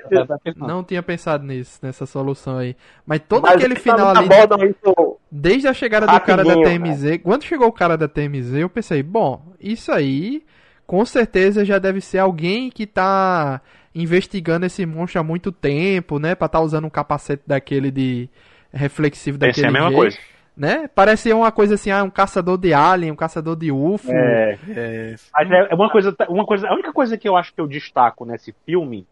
[0.56, 2.76] Não tinha pensado nisso, nessa solução aí.
[3.06, 4.28] Mas todo Mas aquele final ali,
[4.70, 8.70] isso desde a chegada do cara da TMZ, quando chegou o cara da TMZ, eu
[8.70, 10.44] pensei, bom, isso aí
[10.86, 13.62] com certeza já deve ser alguém que tá
[13.94, 16.34] investigando esse monstro há muito tempo, né?
[16.34, 18.30] Pra tá usando um capacete daquele de
[18.72, 20.18] reflexivo Pensei daquele a mesma jeito, coisa.
[20.58, 20.90] Né?
[20.94, 24.12] Parecia uma coisa assim, ah, um caçador de alien, um caçador de UFO.
[24.12, 27.62] É, É, mas é uma coisa, uma coisa, a única coisa que eu acho que
[27.62, 29.06] eu destaco nesse filme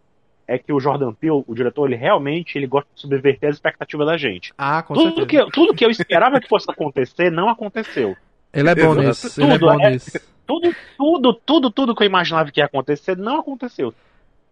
[0.48, 4.06] é que o Jordan Peele, o diretor, ele realmente ele gosta de subverter as expectativas
[4.08, 4.54] da gente.
[4.58, 5.28] Ah, com Tudo certeza.
[5.28, 8.16] que, eu- tudo que eu esperava que fosse acontecer não aconteceu.
[8.54, 9.02] Ele é bom Exato.
[9.08, 10.12] nisso, ele é Tudo, bom é- nisso.
[10.48, 13.94] Tudo, tudo, tudo, tudo que eu imaginava que ia acontecer não aconteceu.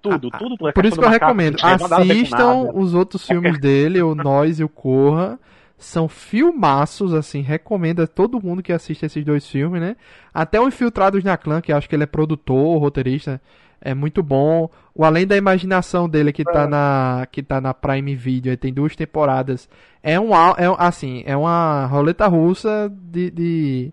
[0.01, 0.67] Tudo, Ah, tudo, tudo.
[0.67, 4.63] A Por isso que eu macaco, recomendo, assistam os outros filmes dele, o Nós e
[4.63, 5.39] o Corra.
[5.83, 9.95] São filmaços, assim, recomendo a todo mundo que assiste esses dois filmes, né?
[10.33, 13.41] Até o Infiltrados na Clã, que acho que ele é produtor, roteirista,
[13.81, 14.69] é muito bom.
[14.95, 18.95] O Além da Imaginação dele, que tá na, que tá na Prime Video, tem duas
[18.95, 19.67] temporadas.
[20.01, 23.91] É um, é, assim, é uma roleta russa de, de,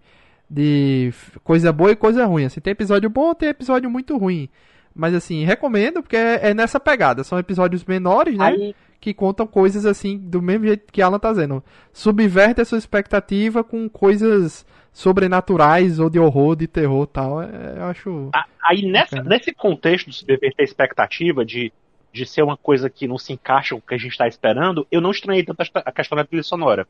[0.48, 2.44] de coisa boa e coisa ruim.
[2.44, 4.48] Assim, tem episódio bom, tem episódio muito ruim.
[4.94, 7.24] Mas assim, recomendo porque é, é nessa pegada.
[7.24, 8.44] São episódios menores, né?
[8.44, 11.64] Aí, Que contam coisas assim, do mesmo jeito que Alan tá dizendo.
[11.92, 17.42] Subverte a sua expectativa com coisas sobrenaturais ou de horror, de terror e tal.
[17.42, 18.30] É, eu acho.
[18.62, 21.72] aí nessa, nesse contexto de subverter a expectativa, de,
[22.12, 24.86] de ser uma coisa que não se encaixa com o que a gente está esperando,
[24.90, 26.86] eu não estranhei tanto a questão da trilha sonora.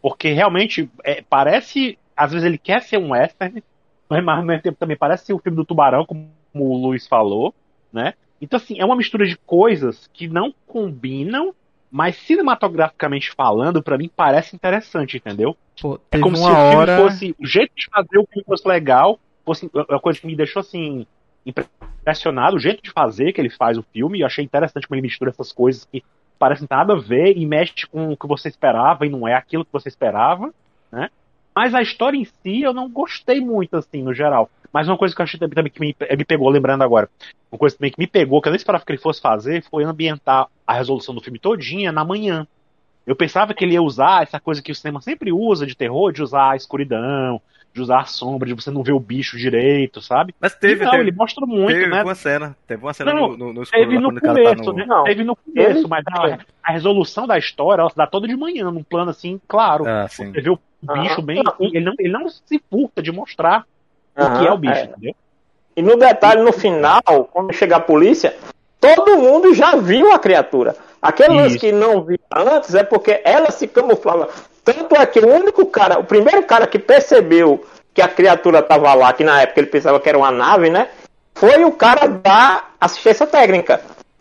[0.00, 1.98] Porque realmente é, parece.
[2.16, 3.62] Às vezes ele quer ser um western,
[4.08, 7.54] mas ao mesmo tempo também parece ser o filme do Tubarão, como o Luiz falou,
[7.92, 8.14] né?
[8.40, 11.54] Então, assim, é uma mistura de coisas que não combinam,
[11.90, 15.56] mas cinematograficamente falando, pra mim parece interessante, entendeu?
[15.80, 16.96] Pô, É como se o uma filme hora.
[16.96, 17.34] fosse.
[17.38, 21.06] O jeito de fazer o filme fosse legal, fosse uma coisa que me deixou assim.
[21.44, 25.02] Impressionado, o jeito de fazer que ele faz o filme, eu achei interessante como ele
[25.06, 26.02] mistura essas coisas que
[26.38, 29.64] parecem nada a ver e mexe com o que você esperava e não é aquilo
[29.64, 30.52] que você esperava,
[30.92, 31.10] né?
[31.60, 34.48] Mas a história em si eu não gostei muito, assim, no geral.
[34.72, 37.06] Mas uma coisa que eu achei também também que me, me pegou, lembrando agora,
[37.52, 39.84] uma coisa também que me pegou, que eu nem esperava que ele fosse fazer, foi
[39.84, 42.46] ambientar a resolução do filme todinha na manhã.
[43.06, 46.12] Eu pensava que ele ia usar essa coisa que o cinema sempre usa de terror,
[46.12, 47.42] de usar a escuridão,
[47.74, 50.34] de usar a sombra, de você não ver o bicho direito, sabe?
[50.40, 52.02] Mas teve, E não, teve, ele mostra muito, teve né?
[52.02, 52.56] uma cena.
[52.66, 54.42] Teve uma cena Não, no, no, no escuro Teve lá no quando o cara tá
[54.56, 54.78] começo, no...
[54.78, 54.86] né?
[54.86, 55.04] Não.
[55.04, 58.34] Teve no começo, Ele- mas a, a resolução da história, ela se dá toda de
[58.34, 59.86] manhã, num plano assim, claro.
[59.86, 60.32] Ah, sim.
[60.32, 61.22] Você vê o bicho Aham.
[61.22, 61.42] bem.
[61.42, 63.64] Não, Ele não, ele não se furta de mostrar
[64.16, 64.84] o que é o bicho, é.
[64.84, 65.14] entendeu?
[65.76, 68.34] E no detalhe, no final, quando chega a polícia,
[68.80, 70.76] todo mundo já viu a criatura.
[71.00, 71.60] Aquele lance Isso.
[71.60, 74.28] que não viu antes é porque ela se camuflava.
[74.64, 77.64] Tanto é que o único cara, o primeiro cara que percebeu
[77.94, 80.88] que a criatura estava lá, que na época ele pensava que era uma nave, né?
[81.34, 83.80] Foi o cara da assistência técnica.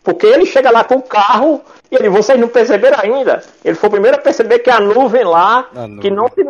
[0.10, 3.44] Porque ele chega lá com o carro e ele, vocês não perceberam ainda?
[3.64, 6.00] Ele foi o primeiro a perceber que a nuvem lá, A nuvem.
[6.00, 6.44] que não se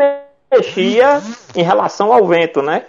[0.54, 1.22] mexia
[1.54, 2.86] em relação ao vento, né?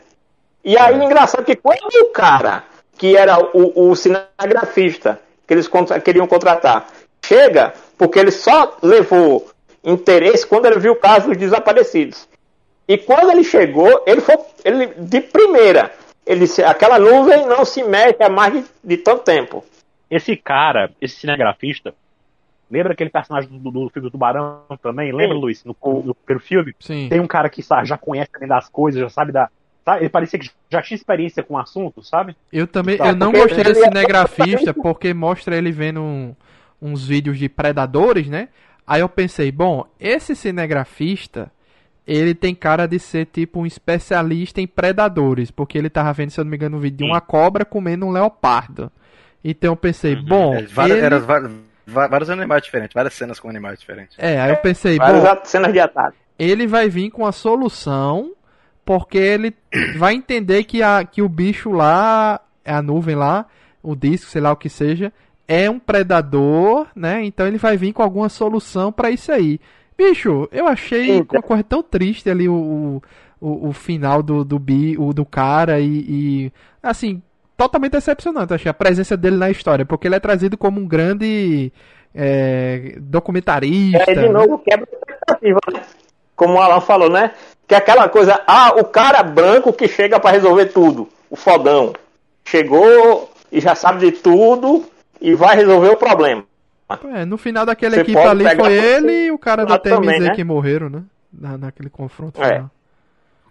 [0.64, 1.04] E aí, É.
[1.04, 2.62] engraçado que quando o cara,
[2.96, 5.68] que era o, o cinegrafista, que eles
[6.04, 6.86] queriam contratar,
[7.24, 9.48] chega, porque ele só levou
[9.82, 12.28] interesse quando ele viu o caso dos desaparecidos.
[12.86, 15.90] E quando ele chegou, ele foi ele, de primeira.
[16.24, 19.64] Ele disse, aquela nuvem não se mexe há mais de, de tanto tempo.
[20.10, 21.94] Esse cara, esse cinegrafista,
[22.70, 25.12] lembra aquele personagem do, do filme do Tubarão também?
[25.12, 25.40] Lembra, Sim.
[25.40, 25.64] Luiz?
[25.64, 26.74] No, no primeiro filme?
[26.80, 27.08] Sim.
[27.08, 29.48] Tem um cara que sabe, já conhece também das coisas, já sabe da.
[29.84, 30.00] Sabe?
[30.02, 32.36] Ele parecia que já tinha experiência com o assunto, sabe?
[32.52, 36.34] Eu também, Tá, eu não porque gostei desse é- cinegrafista porque mostra ele vendo um-
[36.82, 38.48] uns vídeos de predadores, né?
[38.86, 41.50] Aí eu pensei, bom, esse cinegrafista,
[42.06, 46.40] ele tem cara de ser tipo um especialista em predadores, porque ele tava vendo, se
[46.40, 48.90] eu não me engano, um vídeo de uma cobra comendo um leopardo.
[49.42, 51.20] Então eu pensei, bom, É, várias, ele-
[51.86, 54.16] vários animais diferentes, várias cenas com animais diferentes.
[54.18, 56.16] é, aí eu pensei, Várias bom, cenas de ataque.
[56.38, 58.32] ele vai vir com a solução,
[58.84, 59.54] porque ele
[59.96, 63.46] vai entender que, a, que o bicho lá, a nuvem lá,
[63.82, 65.12] o disco, sei lá o que seja,
[65.48, 67.24] é um predador, né?
[67.24, 69.60] Então ele vai vir com alguma solução pra isso aí.
[69.96, 73.02] Bicho, eu achei Sim, uma coisa tão triste ali o,
[73.40, 75.86] o, o final do, do, bi, o, do cara e,
[76.46, 77.22] e, assim,
[77.60, 81.70] totalmente decepcionante, achei a presença dele na história, porque ele é trazido como um grande
[82.14, 84.10] é, documentarista.
[84.10, 84.28] É, de né?
[84.28, 85.82] novo, quebra a expectativa, né?
[86.34, 87.32] Como o Alan falou, né?
[87.68, 91.92] Que é aquela coisa, ah, o cara branco que chega pra resolver tudo, o fodão.
[92.46, 94.86] Chegou e já sabe de tudo
[95.20, 96.42] e vai resolver o problema.
[97.14, 100.20] É, no final daquela Você equipe ali foi ele e o cara da TMZ também,
[100.20, 100.30] né?
[100.30, 101.02] que morreram, né?
[101.30, 102.54] Na, naquele confronto É.
[102.54, 102.70] final.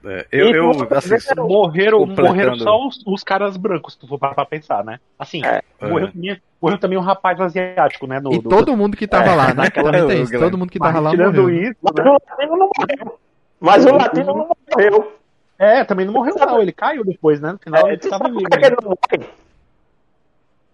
[0.06, 2.28] É, eu, eu, assim, morreram, completando.
[2.30, 4.98] morreram só os, os caras brancos, se tu for parar pra pensar, né?
[5.18, 5.62] Assim, É.
[5.82, 8.20] morreu, também, morreu também um rapaz asiático, né?
[8.20, 9.66] No, E do- todo mundo que tava É, lá, né?
[10.22, 10.40] isso.
[10.40, 11.62] Todo mundo que tava lá tirando morreu.
[11.64, 12.12] isso, Mas né?
[12.12, 13.20] o latino não morreu.
[13.60, 15.14] Mas o latino não morreu.
[15.58, 17.52] É, também não morreu não, ele caiu depois, né?
[17.52, 18.50] No final É, ele tava sabe por vivo.
[18.50, 18.98] que ele não morre?
[19.10, 19.28] Porque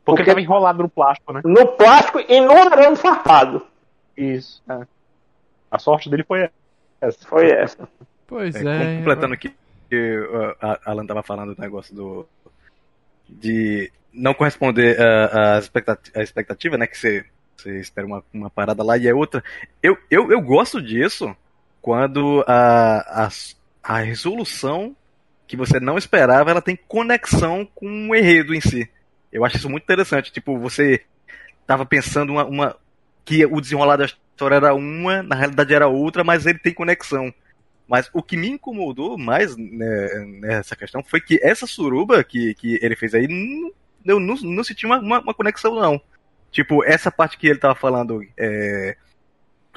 [0.05, 1.41] porque- ele tava enrolado no plástico, né?
[1.43, 3.65] No plástico e no arame farpado.
[4.15, 4.61] Isso.
[4.69, 4.81] é.
[5.71, 6.47] A sorte dele foi
[7.01, 7.27] essa.
[7.27, 7.89] Foi essa.
[8.27, 8.59] Pois É,
[8.95, 8.97] é.
[8.97, 9.53] completando aqui,
[9.89, 12.27] que uh, a Alan tava falando do negócio do.
[13.27, 16.87] de não corresponder à à expectati- à expectativa, né?
[16.87, 17.25] Que você,
[17.57, 19.43] você espera uma, uma parada lá e é outra.
[19.83, 21.35] Eu, eu, eu gosto disso
[21.81, 23.29] quando a, a,
[23.83, 24.95] a resolução
[25.47, 28.89] que você não esperava ela tem conexão com o enredo em si.
[29.31, 30.31] Eu acho isso muito interessante.
[30.31, 31.01] Tipo, você
[31.67, 32.75] tava pensando uma, uma
[33.23, 37.31] que o desenrolar da história era uma, na realidade era outra, mas ele tem conexão.
[37.87, 42.79] Mas o que me incomodou mais né, nessa questão foi que essa suruba que, que
[42.81, 43.71] ele fez aí, não,
[44.05, 46.01] eu não, não senti uma, uma, uma conexão, não.
[46.51, 48.95] Tipo, essa parte que ele tava falando é,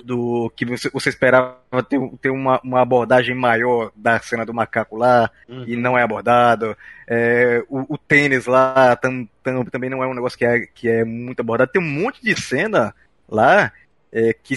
[0.05, 1.57] do que você, você esperava
[1.89, 5.31] ter, ter uma, uma abordagem maior da cena do macaco lá,
[5.67, 6.77] e não é abordado.
[7.07, 10.89] É, o, o tênis lá tam, tam- também não é um negócio que é, que
[10.89, 11.73] é muito abordado.
[11.73, 12.95] Tem um monte de cena
[13.29, 13.73] lá
[14.13, 14.55] é, que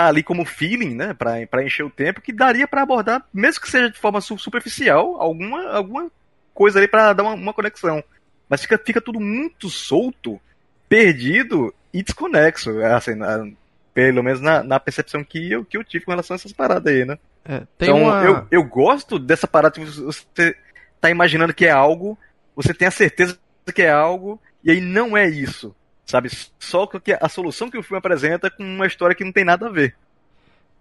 [0.00, 3.60] tá ali como feeling, né, pra, pra encher o tempo, que daria pra abordar, mesmo
[3.60, 6.10] que seja de forma su- superficial, alguma, alguma
[6.54, 8.02] coisa ali pra dar uma, uma conexão.
[8.48, 10.40] Mas fica, fica tudo muito solto,
[10.88, 13.46] perdido e desconexo, assim, na-
[13.92, 16.90] pelo menos na, na percepção que eu, que eu tive com relação a essas paradas
[16.92, 17.18] aí, né?
[17.44, 18.22] É, então, uma...
[18.22, 20.56] eu, eu gosto dessa parada que você
[21.00, 22.16] tá imaginando que é algo,
[22.56, 23.38] você tem a certeza
[23.74, 25.74] que é algo, e aí não é isso.
[26.10, 26.28] Sabe?
[26.58, 29.66] Só que a solução que o filme apresenta com uma história que não tem nada
[29.66, 29.94] a ver.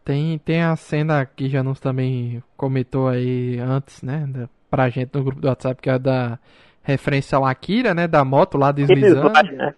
[0.03, 4.25] Tem, tem a cena que Janus também comentou aí antes, né?
[4.27, 6.39] Da, pra gente no grupo do WhatsApp, que é da
[6.81, 8.07] referência ao Akira, né?
[8.07, 9.27] Da moto lá deslizando.
[9.27, 9.73] Slide, né?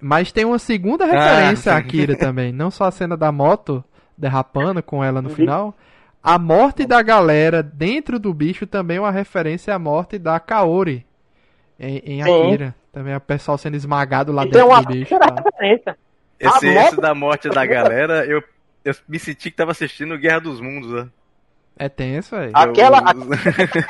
[0.00, 2.50] Mas tem uma segunda referência a Akira também.
[2.52, 3.84] Não só a cena da moto
[4.16, 5.34] derrapando com ela no Uhum.
[5.34, 5.76] final.
[6.22, 11.04] A morte da galera dentro do bicho também é uma referência à morte da Kaori
[11.78, 12.46] em, em Sim.
[12.46, 12.74] Akira.
[12.98, 15.16] Também o pessoal sendo esmagado lá dentro uma do bicho.
[15.16, 15.44] Tá?
[16.40, 18.42] Esse, esse da morte da galera, eu,
[18.84, 21.08] eu me senti que tava assistindo Guerra dos Mundos, né?
[21.78, 22.50] É tenso, velho.
[22.52, 23.84] Aquela- Eu-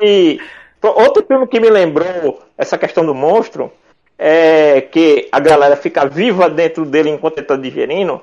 [0.00, 0.40] E
[0.82, 3.70] outro filme que me lembrou essa questão do monstro
[4.18, 8.18] é que a galera fica viva dentro dele enquanto ele está digerindo.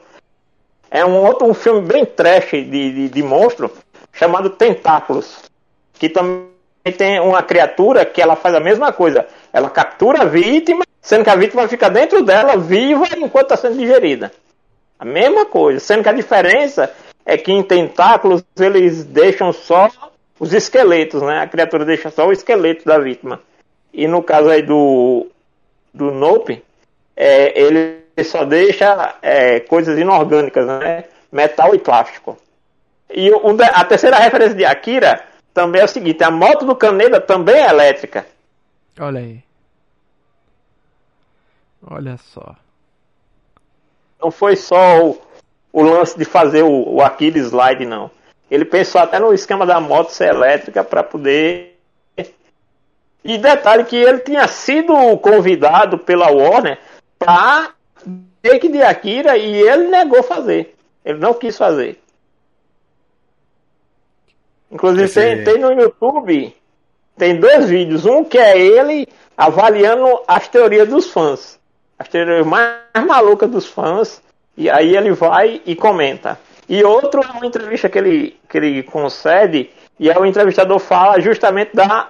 [0.90, 3.72] É um outro um filme bem trash de, de, de monstro
[4.12, 5.44] chamado Tentáculos,
[5.94, 6.48] que também
[6.98, 9.28] tem uma criatura que ela faz a mesma coisa.
[9.52, 13.78] Ela captura a vítima, sendo que a vítima fica dentro dela viva enquanto está sendo
[13.78, 14.32] digerida.
[14.98, 16.92] A mesma coisa, sendo que a diferença
[17.26, 19.90] é que em tentáculos eles deixam só
[20.40, 21.40] os esqueletos, né?
[21.42, 23.42] A criatura deixa só o esqueleto da vítima.
[23.94, 25.28] E no caso aí do
[25.94, 26.64] do Nope,
[27.16, 31.06] é, ele só deixa é, coisas inorgânicas, né?
[31.32, 32.38] Metal e plástico.
[33.10, 37.20] E o- a terceira referência de Akira também é o seguinte: a moto do Caneda
[37.20, 38.26] também é elétrica.
[39.00, 39.44] Olha aí.
[41.90, 42.56] Olha só.
[44.22, 45.22] Não foi só o,
[45.72, 48.12] o lance de fazer o, o Aquiles slide, não.
[48.52, 51.78] Ele pensou até no esquema da moto ser elétrica para poder.
[53.24, 56.80] E detalhe que ele tinha sido convidado pela Warner
[57.18, 57.74] para
[58.42, 60.76] take de Akira e ele negou fazer.
[61.04, 62.02] Ele não quis fazer.
[64.72, 66.56] Inclusive Esse- tem, tem no YouTube
[67.20, 69.06] tem dois vídeos, um que é ele
[69.38, 71.60] avaliando as teorias dos fãs,
[72.00, 74.22] as teorias mais malucas dos fãs,
[74.56, 76.40] e aí ele vai e comenta.
[76.68, 81.20] E outro é uma entrevista que ele, que ele concede, e aí o entrevistador fala
[81.20, 82.10] justamente da,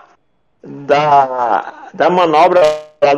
[0.64, 2.62] da, da manobra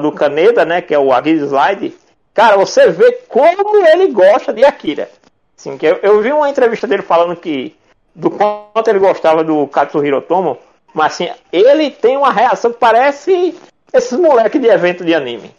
[0.02, 1.98] do Caneda, né, que é o Aguirre Slide.
[2.34, 5.10] Cara, você vê como ele gosta de Akira.
[5.58, 7.76] Assim, que eu, eu vi uma entrevista dele falando que
[8.16, 10.58] do quanto ele gostava do Katsuhiro Otomo,
[10.94, 13.56] mas assim, ele tem uma reação que parece
[13.94, 15.52] esses moleques de evento de anime.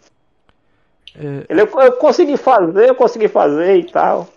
[1.15, 4.27] É, Ele, eu, eu consegui fazer, eu consegui fazer e tal.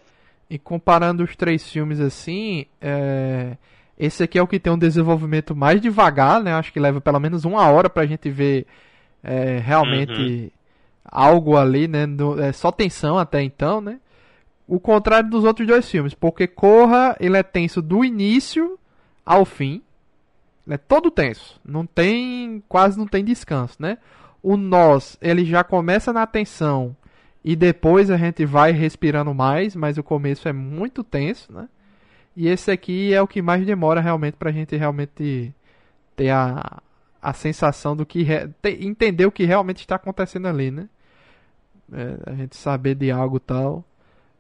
[0.49, 3.57] E comparando os três filmes assim, é,
[3.99, 6.53] esse aqui é o que tem um desenvolvimento mais devagar, né?
[6.53, 8.67] Acho que leva pelo menos uma hora pra gente ver
[9.25, 10.53] é, realmente
[11.05, 12.07] algo ali, né?
[12.07, 13.99] No- é só tensão até então, né?
[14.69, 18.79] O contrário dos outros dois filmes, porque Corra ele é tenso do início
[19.25, 19.83] ao fim,
[20.69, 23.99] é todo tenso, não tem quase não tem descanso, né?
[24.43, 26.97] O Nós ele já começa na tensão
[27.45, 31.69] e depois a gente vai respirando mais, mas o começo é muito tenso, né?
[32.37, 35.55] E esse aqui é o que mais demora realmente pra gente realmente
[36.15, 36.83] ter a,
[37.23, 38.23] a sensação do que.
[38.23, 40.89] Re, ter, entender o que realmente está acontecendo ali, né?
[41.93, 43.85] É, a gente saber de algo tal.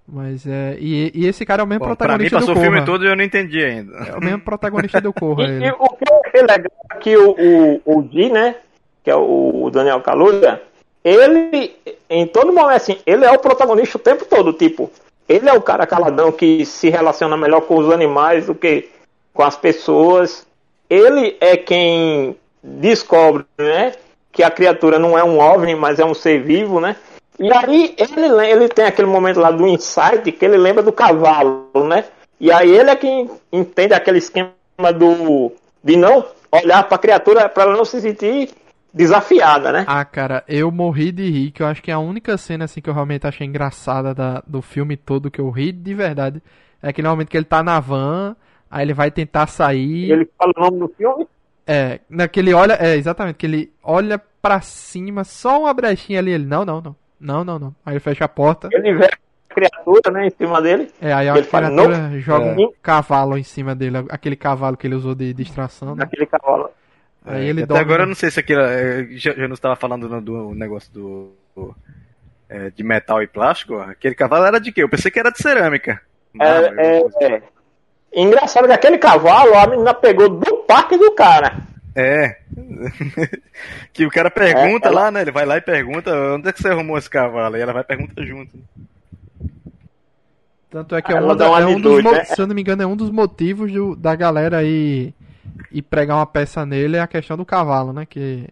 [0.09, 0.77] Mas é.
[0.79, 2.79] E, e esse cara é o mesmo Bom, pra mim protagonista passou do o filme
[2.79, 2.87] Corra.
[2.87, 3.97] todo e eu não entendi ainda.
[3.97, 5.45] É o mesmo protagonista do Corra.
[5.49, 5.71] E, e ele.
[5.79, 8.55] o que eu achei legal é que o, o, o Di, né?
[9.03, 10.63] Que é o, o Daniel Kaluuya,
[11.05, 11.77] ele,
[12.09, 14.91] em todo momento, assim, ele é o protagonista o tempo todo, tipo,
[15.29, 18.89] ele é o cara caladão que se relaciona melhor com os animais do que
[19.33, 20.47] com as pessoas.
[20.89, 23.93] Ele é quem descobre, né?
[24.33, 26.97] Que a criatura não é um OVNI, mas é um ser vivo, né?
[27.39, 30.93] E aí ele, le- ele tem aquele momento lá do insight que ele lembra do
[30.93, 32.05] cavalo, né?
[32.41, 34.53] E aí ele é quem entende aquele esquema
[34.99, 38.51] do de não olhar para a criatura para ela não se sentir
[38.93, 39.85] desafiada, né?
[39.87, 42.89] Ah, cara, eu morri de rir, que eu acho que a única cena assim que
[42.89, 46.43] eu realmente achei engraçada da, do filme todo que eu ri de verdade
[46.83, 48.35] é aquele momento que ele tá na van,
[48.71, 50.11] aí ele vai tentar sair.
[50.11, 51.27] Ele fala o nome do filme.
[51.67, 56.47] É, naquele olha, é exatamente, que ele olha pra cima, só uma brechinha ali, ele
[56.47, 56.97] não, não, não.
[57.21, 57.75] Não, não, não.
[57.85, 58.69] Aí ele fecha a porta.
[58.73, 60.91] Ele vê a criatura, né, em cima dele.
[61.01, 62.55] É, aí a ele fala, criatura joga É.
[62.55, 66.05] um cavalo em cima dele, aquele cavalo que ele usou de distração, né?
[66.05, 66.71] Naquele cavalo.
[67.25, 67.83] Aí ele Até dorme.
[67.85, 68.61] agora eu não sei se aquilo.
[68.61, 71.33] é, Já, já não estava falando no- do negócio do.
[71.57, 71.75] do,
[72.49, 73.77] é, de metal e plástico.
[73.79, 74.83] Aquele cavalo era de quê?
[74.85, 76.01] Eu pensei que era de cerâmica.
[76.41, 77.03] É, é,
[77.35, 77.43] é.
[78.15, 81.57] Engraçado que aquele cavalo, a menina pegou do parque do cara.
[81.97, 82.37] É.
[83.93, 85.23] que o cara pergunta É, ela- lá, né?
[85.23, 87.57] Ele vai lá e pergunta onde é que você arrumou esse cavalo?
[87.57, 88.53] E ela vai e pergunta junto.
[90.71, 92.25] Tanto é que é, da- uma é um dos né?
[92.25, 95.15] se eu não me engano, é um dos motivos do- da galera aí
[95.73, 98.05] e pregar uma peça nele é a questão do cavalo, né?
[98.05, 98.47] Que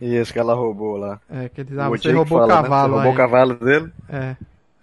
[0.00, 1.20] E esse que ela roubou lá.
[1.28, 2.62] é que diz, ah, O você roubou o fala, né?
[2.62, 3.14] cavalo Você roubou aí.
[3.14, 3.92] o cavalo dele?
[4.08, 4.36] É.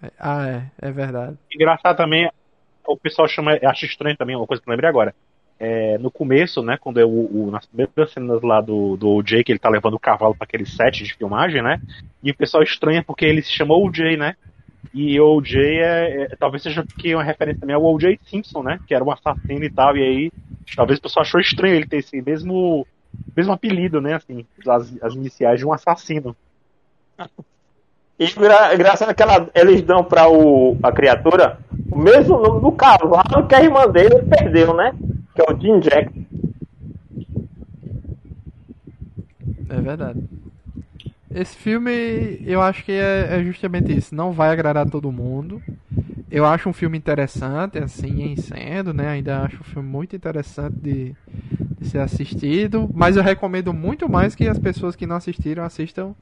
[0.04, 0.12] É.
[0.20, 1.38] Ah, é, é verdade.
[1.54, 2.30] Engraçado também,
[2.86, 5.14] o pessoal chama, eu acho estranho também, uma coisa que eu lembrei agora.
[5.64, 9.52] É, no começo, né, quando é o, nas primeiras cenas lá do, do OJ, que
[9.52, 11.80] ele tá levando o cavalo para aquele set de filmagem, né?
[12.24, 14.36] E o pessoal estranha porque ele se chama OJ, né?
[14.92, 18.80] E o OJ é, é- talvez seja porque uma referência também ao OJ Simpson, né?
[18.88, 20.32] Que era um assassino e tal, e aí
[20.76, 22.88] talvez o pessoal achou estranho ele ter esse mesmo,
[23.38, 24.16] mesmo apelido, né?
[24.16, 26.36] Assim, as, as iniciais de um assassino.
[28.20, 31.58] E gra- engraçado que ela, eles dão pra o, a criatura
[31.92, 34.94] o mesmo nome do cavalo que a irmã dele perdeu, né?
[35.36, 36.28] Que é o Jim Jack.
[39.70, 40.24] É verdade.
[41.34, 44.14] Esse filme, eu acho que é, é justamente isso.
[44.14, 45.62] Não vai agradar todo mundo.
[46.30, 49.08] Eu acho um filme interessante, assim, em sendo, né?
[49.08, 51.16] Ainda acho um filme muito interessante de,
[51.80, 52.90] de ser assistido.
[52.94, 56.14] Mas eu recomendo muito mais que as pessoas que não assistiram assistam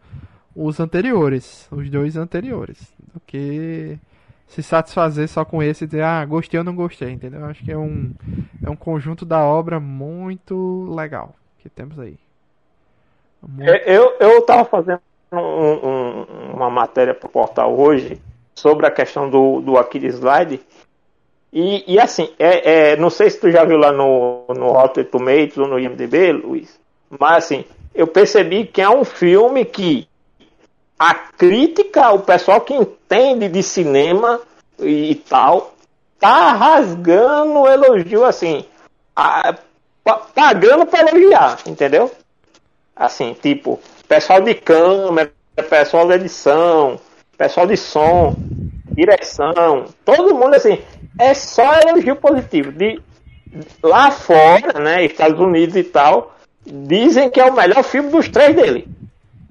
[0.56, 3.98] os anteriores, os dois anteriores, do que
[4.50, 7.40] se satisfazer só com esse e dizer, ah, gostei ou não gostei, entendeu?
[7.42, 8.12] Eu acho que é um,
[8.66, 12.18] é um conjunto da obra muito legal que temos aí.
[13.48, 15.00] Muito- Eu, eu tava fazendo
[15.32, 18.20] um- um- uma matéria pro portal hoje
[18.56, 20.60] sobre a questão do, do Aquiles Slide.
[21.54, 25.04] E, e assim, é, é, não sei se tu já viu lá no, no Rotten
[25.06, 26.80] Tomatoes ou no IMDB, Luiz,
[27.20, 30.09] mas assim, eu percebi que é um filme que
[31.00, 34.42] a crítica, o pessoal que entende de cinema
[34.78, 35.74] e, tal,
[36.20, 38.66] tá rasgando elogio assim,
[39.16, 39.56] a-
[40.04, 42.12] pa- pagando para elogiar, entendeu?
[42.96, 43.80] Assim, tipo,
[44.10, 45.32] pessoal de câmera,
[45.70, 47.00] pessoal de edição,
[47.38, 48.36] pessoal de som,
[48.92, 50.82] direção, todo mundo assim,
[51.18, 52.74] é só elogio positivo.
[52.74, 53.02] De,
[53.82, 56.36] lá fora, né, Estados Unidos e tal,
[56.66, 58.86] dizem que é o melhor filme dos três dele.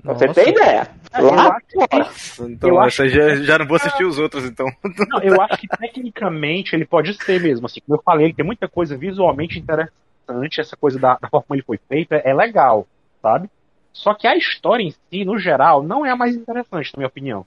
[0.02, 0.42] Pra você Nossa.
[0.44, 0.88] ter ideia.
[1.16, 2.50] Eu Lá que- fora.
[2.50, 4.66] Então, Eu essa já, já não vou assistir os outros, então.
[5.08, 7.66] Não, eu acho que tecnicamente ele pode ser mesmo.
[7.66, 10.60] Assim, como eu falei, ele tem muita coisa visualmente interessante.
[10.60, 12.86] Essa coisa da, da forma como ele foi feito é, é legal,
[13.22, 13.48] sabe?
[13.92, 17.08] Só que a história em si, no geral, não é a mais interessante, na minha
[17.08, 17.46] opinião.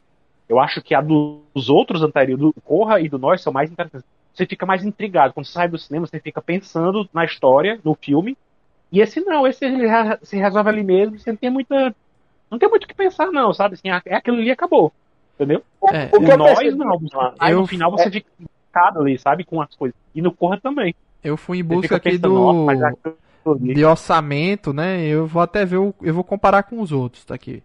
[0.50, 4.06] Eu acho que a dos outros anteriores, do Corra e do Nós, são mais interessantes.
[4.34, 5.34] Você fica mais intrigado.
[5.34, 8.38] Quando você sai do cinema, você fica pensando na história, no filme.
[8.92, 9.88] E esse não, esse ele
[10.24, 11.18] se resolve ali mesmo.
[11.18, 11.96] Você não tem muita.
[12.52, 13.76] Não tem muito o que pensar, não, sabe?
[13.76, 14.92] Assim, é aquilo ali e acabou.
[15.36, 15.64] Entendeu?
[15.92, 16.88] É, O que eu nós não.
[17.00, 18.30] mano, Aí Eu- no final você fica
[18.68, 19.44] focado ali, sabe?
[19.46, 19.96] Com as coisas.
[20.14, 20.94] E no Corra também.
[21.24, 25.02] Eu fui em busca aqui pensando, do "Nossa, mas aquilo ali- de orçamento, né?
[25.06, 27.64] Eu vou até ver, o- eu vou comparar com os outros tá aqui.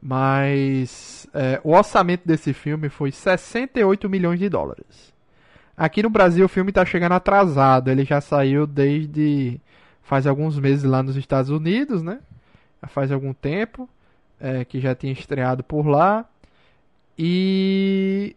[0.00, 5.12] Mas é, o orçamento desse filme foi 68 milhões de dólares.
[5.76, 7.88] Aqui no Brasil o filme tá chegando atrasado.
[7.88, 9.60] Ele já saiu desde
[10.02, 12.18] faz alguns meses lá nos Estados Unidos, né?
[12.82, 13.88] Já faz algum tempo
[14.42, 16.28] é, que já tinha estreado por lá.
[17.16, 18.34] E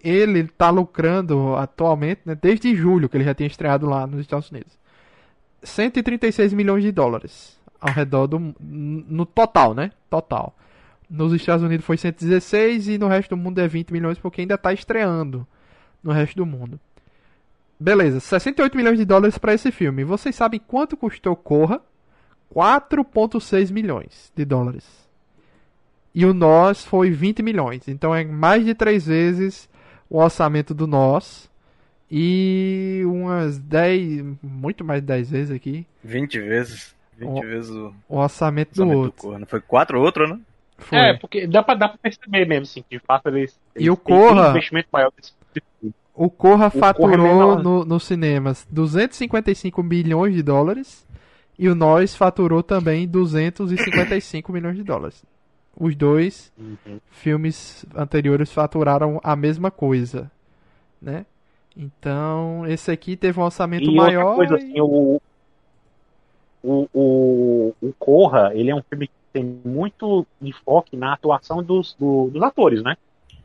[0.00, 4.50] ele tá lucrando atualmente, né, desde julho, que ele já tinha estreado lá nos Estados
[4.50, 4.78] Unidos.
[5.62, 9.90] 136 milhões de dólares ao redor do no total, né?
[10.08, 10.54] Total.
[11.08, 14.54] Nos Estados Unidos foi 116 e no resto do mundo é 20 milhões porque ainda
[14.54, 15.46] está estreando
[16.02, 16.78] no resto do mundo.
[17.80, 20.04] Beleza, 68 milhões de dólares para esse filme.
[20.04, 21.80] Vocês sabem quanto custou Corra?
[22.54, 24.84] 4.6 milhões de dólares.
[26.14, 27.88] E o Nós foi 20 milhões.
[27.88, 29.68] Então é mais de três vezes
[30.08, 31.50] o orçamento do Nós.
[32.10, 35.84] E umas 10, muito mais de 10 vezes aqui.
[36.04, 36.94] 20 vezes.
[37.18, 39.22] 20 O- vezes o O orçamento, orçamento do do outro.
[39.22, 39.38] Corra.
[39.40, 40.38] Não foi quatro outro, né?
[40.78, 40.98] Foi.
[40.98, 43.58] É, porque dá pra, dá pra perceber mesmo, assim, que de fato eles.
[43.76, 45.94] E o eles têm um Corra- investimento maior desse tipo de filme.
[46.14, 47.62] O Corra Corra é faturou menor.
[47.62, 51.04] no, nos cinemas 255 milhões de dólares
[51.58, 55.24] e o Nós faturou também 255 milhões de dólares.
[55.78, 57.00] Os dois Uhum.
[57.10, 60.30] filmes anteriores faturaram a mesma coisa,
[61.00, 61.26] né?
[61.76, 64.24] Então, esse aqui teve um orçamento E maior.
[64.24, 65.20] outra coisa, e- assim, o,
[66.62, 71.94] o, o, o Corra, ele é um filme que tem muito enfoque na atuação dos,
[71.94, 72.96] do- dos atores, né?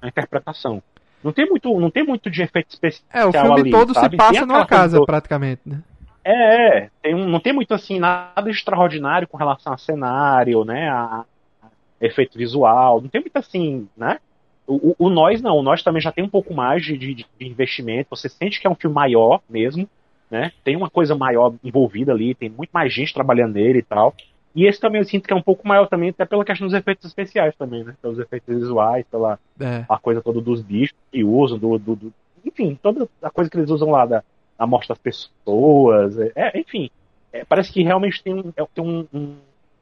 [0.02, 0.82] Na interpretação.
[1.24, 4.00] Não tem muito, não tem muito de efeito especial É, o filme ali, todo se
[4.00, 4.18] sabe?
[4.18, 5.82] passa Tem numa casa, do- praticamente, né?
[6.24, 10.90] É, é, tem um, não tem muito assim nada extraordinário com relação a cenário, né,
[10.90, 11.26] a,
[11.64, 11.70] a
[12.02, 14.20] efeito visual, não tem muito assim, né?
[14.68, 17.14] O, o, o Nós não, o Nós também já tem um pouco mais de, de,
[17.16, 19.90] de investimento, você sente que é um filme maior mesmo,
[20.30, 20.52] né?
[20.64, 24.14] Tem uma coisa maior envolvida ali, tem muito mais gente trabalhando nele e tal.
[24.56, 26.74] E esse também eu sinto que é um pouco maior também, até pela questão dos
[26.76, 27.96] efeitos especiais também, né?
[28.02, 29.86] Pelos efeitos visuais, pela É.
[29.90, 32.14] a coisa toda dos bichos que usam, do, do, do-
[32.46, 34.24] enfim, toda a coisa que eles usam lá da,
[34.60, 36.92] da morte das pessoas, é, é, enfim,
[37.32, 39.38] é, parece que realmente tem, é, tem um- um-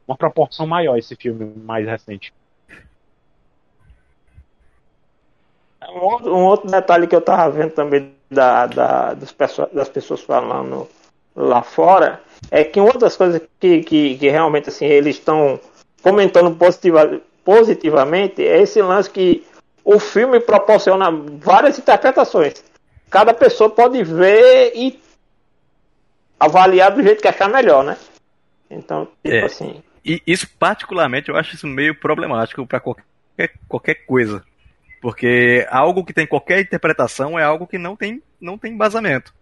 [0.08, 2.32] uma proporção maior esse filme mais recente.
[5.90, 9.88] Um outro, um outro detalhe que eu tava vendo também da, da- dos pesso- das
[9.90, 10.88] pessoas falando
[11.36, 12.22] lá fora
[12.52, 15.60] é que uma das coisas que, que, que realmente assim, eles estão
[16.02, 19.46] comentando positiva, positivamente é esse lance que
[19.84, 22.64] o filme proporciona várias interpretações.
[23.10, 25.00] Cada pessoa pode ver e
[26.40, 27.98] avaliar do jeito que achar melhor, né?
[28.70, 29.46] Então, tipo É.
[29.46, 29.82] assim.
[30.06, 33.06] E isso, particularmente, eu acho isso meio problemático para qualquer,
[33.68, 34.44] qualquer coisa.
[35.02, 39.34] Porque algo que tem qualquer interpretação é algo que não tem, não tem embasamento.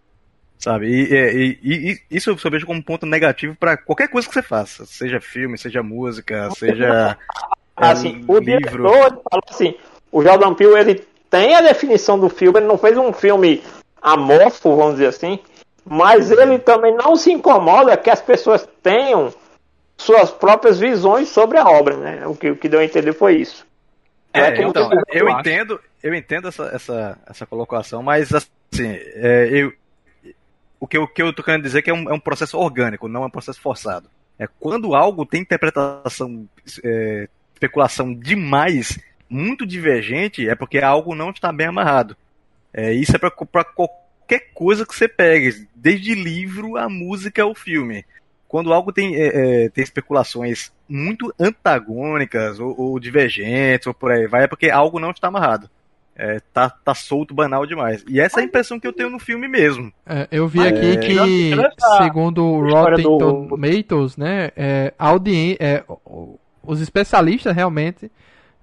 [0.58, 0.86] Sabe?
[0.88, 4.26] E, e- e- e isso eu só vejo como um ponto negativo para qualquer coisa
[4.26, 4.86] que você faça.
[4.86, 7.16] Seja filme, seja música, seja
[7.78, 8.60] é, Assim, o livro.
[8.88, 9.74] diretor falou assim,
[10.10, 13.62] o Jordan Peele ele tem a definição do filme, ele não fez um filme
[14.00, 15.38] amorfo, vamos dizer assim,
[15.84, 19.32] mas ele também não se incomoda que as pessoas tenham
[19.98, 22.26] suas próprias visões sobre a obra, né?
[22.26, 23.66] O que, o que deu a entender foi isso.
[24.32, 25.40] É, É que então, você- eu acho.
[25.40, 28.48] entendo, eu entendo essa, essa, essa colocação, mas assim,
[29.14, 29.72] é, eu,
[30.80, 32.20] o, que eu, o que eu tô querendo dizer é que é um, é um
[32.20, 34.08] processo orgânico, não é um processo forçado.
[34.38, 36.46] É quando algo tem interpretação,
[36.84, 38.98] é, especulação demais,
[39.28, 42.16] muito divergente, é porque algo não está bem amarrado.
[42.72, 48.04] É, isso é para qualquer coisa que você pegue, desde livro, a música, ao filme.
[48.48, 54.26] Quando algo tem, é, é, tem especulações muito antagônicas ou, ou divergentes ou por aí
[54.26, 55.68] vai, é porque algo não está amarrado.
[56.18, 58.02] É, tá, tá solto, banal demais.
[58.08, 59.92] E essa é a impressão que eu tenho no filme mesmo.
[60.06, 61.18] É, eu vi aqui é, que,
[61.52, 63.18] essa segundo o Rotten do-
[63.48, 65.84] Tomatoes, né, é, audien- é,
[66.62, 68.10] os especialistas realmente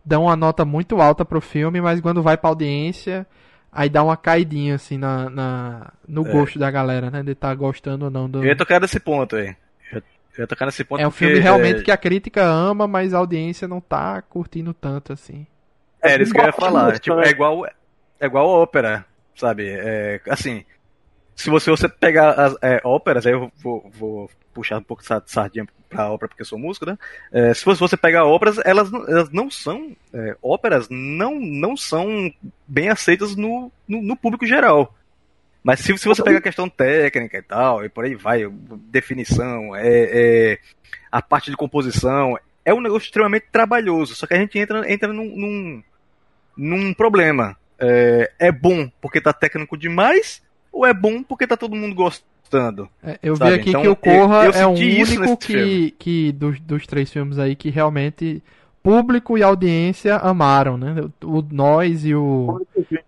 [0.06, 3.26] dão uma nota muito alta pro filme, mas quando vai pra audiência,
[3.72, 6.32] aí dá uma caidinha, assim, na, na- no É.
[6.32, 8.40] gosto da galera, né, de estar gostando ou não do...
[8.40, 9.56] Eu ia tocar nesse ponto aí.
[9.92, 10.02] Eu
[10.38, 12.88] eu ia tocar nesse ponto É um porque, filme realmente é, que a crítica ama,
[12.88, 15.46] mas a audiência não tá curtindo tanto, assim.
[16.02, 16.86] É, era isso que eu ia falar.
[16.86, 17.28] Música, Tipo, né?
[17.28, 19.68] é igual é igual ópera, sabe?
[19.70, 20.64] É, assim,
[21.36, 25.08] se você, você pegar as é, óperas, aí eu vou, vou puxar um pouco de
[25.08, 26.98] sa- sardinha pra ópera porque eu sou músico, né?
[27.32, 32.32] É, se você, pegar óperas, elas, elas não são é, óperas não, não são
[32.68, 34.94] bem aceitas no, no, no público geral.
[35.64, 38.46] Mas se, se você pegar a questão técnica e tal, e por aí vai,
[38.92, 39.88] definição, é,
[40.52, 40.60] é,
[41.10, 44.14] a parte de composição, é um negócio extremamente trabalhoso.
[44.14, 45.84] Só que a gente entra, entra num, num,
[46.58, 47.56] num problema.
[47.80, 50.42] É, é bom porque tá técnico demais,
[50.72, 52.33] ou é bom porque tá todo mundo gostando?
[53.04, 55.48] É, eu Sabe, vi aqui então, que o Corra eu- eu é o único que,
[55.48, 55.92] filme.
[55.98, 58.44] que dos, dos três filmes aí que realmente
[58.84, 60.94] público e audiência amaram, né?
[61.24, 62.62] O, Nós e o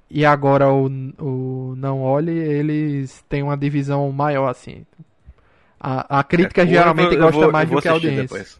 [0.10, 0.88] e agora o,
[1.20, 4.86] o Não Olhe, eles têm uma divisão maior assim.
[5.80, 8.24] A, a crítica É, geralmente eu gosta eu vou- mais eu do que a audiência.
[8.24, 8.60] depois.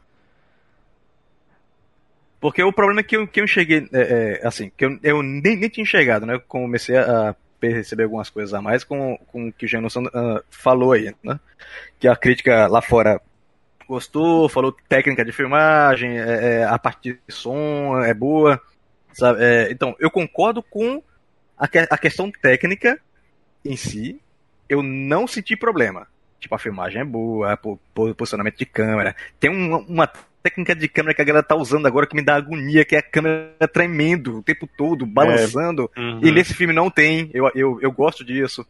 [2.40, 5.24] Porque o problema é que eu, que eu enxerguei, é, é, assim, que eu, eu
[5.24, 6.40] nem, nem tinha enxergado, né?
[6.48, 7.36] Comecei a
[7.74, 11.40] perceber algumas coisas a mais com, com o que o Janusson uh, falou aí, né?
[12.00, 13.22] Que a crítica lá fora
[13.88, 18.60] gostou, falou técnica de filmagem, é, é, a parte de som é boa,
[19.14, 19.44] sabe?
[19.44, 21.02] É, então, eu concordo com
[21.58, 23.00] a, que, a questão técnica
[23.64, 24.20] em si,
[24.68, 26.08] eu não senti problema.
[26.40, 27.58] Tipo, a filmagem é boa,
[27.94, 29.16] posicionamento de câmera.
[29.40, 30.12] Tem uma
[30.46, 33.00] técnica de câmera que a galera tá usando agora que me dá agonia, que é
[33.00, 35.90] a câmera tremendo o tempo todo, balançando.
[35.96, 36.00] É.
[36.00, 36.20] Uhum.
[36.22, 37.32] E nesse filme não tem.
[37.34, 38.64] Eu, eu, eu gosto disso.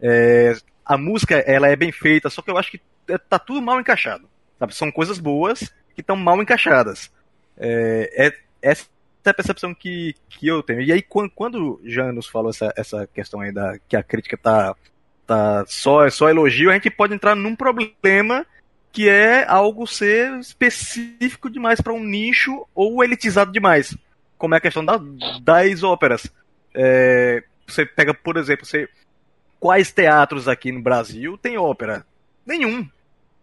[0.00, 3.60] É, a música, ela é bem feita, só que eu acho que é, tá tudo
[3.60, 4.26] mal encaixado.
[4.58, 4.74] Sabe?
[4.74, 5.60] São coisas boas
[5.94, 7.12] que estão mal encaixadas.
[7.58, 8.32] É, é,
[8.62, 8.86] essa
[9.22, 10.80] é a percepção que, que eu tenho.
[10.80, 14.74] E aí, quando, quando Janus falou essa, essa questão aí da que a crítica tá,
[15.26, 18.46] tá só, só elogio, a gente pode entrar num problema
[18.92, 23.96] que é algo ser específico demais para um nicho ou elitizado demais.
[24.36, 25.00] Como é a questão da,
[25.42, 26.30] das óperas.
[26.74, 28.88] É, você pega, por exemplo, você,
[29.58, 32.04] quais teatros aqui no Brasil tem ópera?
[32.44, 32.86] Nenhum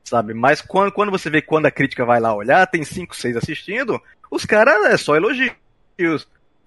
[0.10, 0.34] sabe?
[0.34, 4.02] Mas quando, quando você vê quando a crítica vai lá olhar, tem cinco, seis assistindo,
[4.30, 5.56] os caras é só elogios.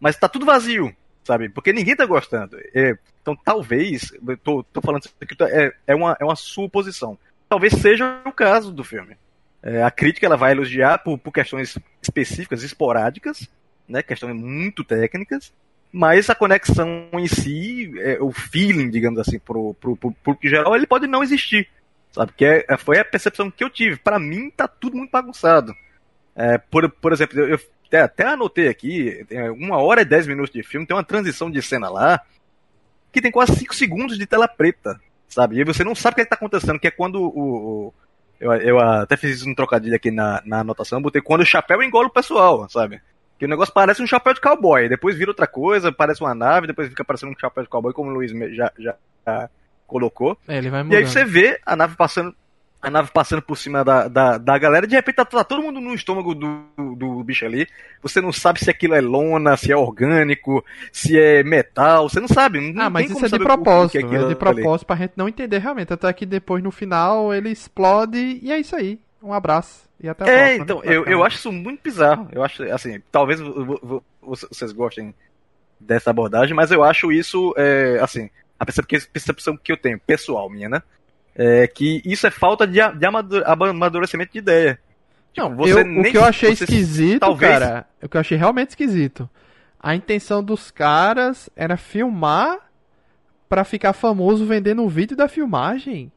[0.00, 1.48] Mas tá tudo vazio, sabe?
[1.48, 2.56] Porque ninguém tá gostando.
[2.74, 4.12] É, então talvez,
[4.42, 7.18] tô, tô falando isso aqui, é, é, uma, é uma suposição.
[7.52, 9.14] Talvez seja o caso do filme.
[9.62, 13.46] É, a crítica ela vai elogiar por, por questões específicas, esporádicas,
[13.86, 14.02] né?
[14.02, 15.52] Questões muito técnicas,
[15.92, 20.86] mas a conexão em si, é, o feeling, digamos assim, pro, pro, pro, geral, ele
[20.86, 21.68] pode não existir.
[22.10, 22.32] Sabe?
[22.34, 23.98] Que é, foi a percepção que eu tive.
[23.98, 25.74] Para mim, tá tudo muito bagunçado.
[26.34, 29.26] É, por, por exemplo, eu, eu até, até, anotei aqui,
[29.58, 32.18] uma hora e dez minutos de filme, tem uma transição de cena lá
[33.12, 34.98] que tem quase cinco segundos de tela preta,
[35.32, 35.58] sabe?
[35.58, 37.88] E você não sabe o que, é está acontecendo, que é quando o.
[37.88, 37.94] o
[38.38, 41.80] eu, eu, até fiz isso um trocadilho aqui na, na anotação, botei quando o chapéu
[41.82, 43.00] engola o pessoal, sabe?
[43.38, 46.66] Que o negócio parece um chapéu de cowboy, depois vira outra coisa, parece uma nave,
[46.66, 49.50] depois fica parecendo um chapéu de cowboy, como o Luiz já, já, já
[49.86, 50.36] colocou.
[50.48, 50.60] É,
[50.92, 52.34] E aí você vê a nave passando
[52.82, 55.80] a nave passando por cima da, da, da galera, de repente tá, tá, todo mundo
[55.80, 56.64] no estômago do,
[56.96, 57.68] do bicho ali.
[58.02, 62.26] Você não sabe se aquilo é lona, se é orgânico, se é metal, você não
[62.26, 62.60] sabe.
[62.60, 65.58] Não ah, mas isso é de propósito, é, é de propósito pra gente não entender
[65.58, 65.92] realmente.
[65.92, 68.98] Até que depois no final ele explode e é isso aí.
[69.22, 69.88] Um abraço.
[70.00, 70.64] E até a é, próxima.
[70.64, 72.26] então, eu, eu acho isso muito bizarro.
[72.32, 73.38] Eu acho, assim, talvez
[74.20, 75.14] vocês gostem
[75.78, 78.28] dessa abordagem, mas eu acho isso, é, assim,
[78.58, 80.82] a percepção que eu tenho, pessoal minha, né?
[81.34, 84.78] É que isso é falta de, de amadurecimento de ideia.
[85.32, 87.52] Tipo, não, eu, nem, o que eu achei esquisito, talvez...
[87.52, 89.28] cara, o que eu achei realmente esquisito,
[89.80, 92.58] a intenção dos caras era filmar
[93.48, 96.12] para ficar famoso vendendo um vídeo da filmagem.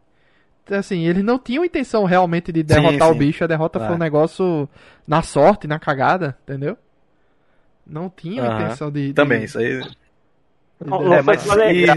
[0.69, 3.11] Assim, eles não tinham intenção realmente de derrotar sim, sim.
[3.11, 3.99] o bicho, a derrota foi um é.
[3.99, 4.67] negócio
[5.07, 6.77] na sorte, na cagada, entendeu?
[7.85, 9.13] Não tinham intenção de, de...
[9.13, 9.81] Também, isso aí
[11.13, 11.45] é, mas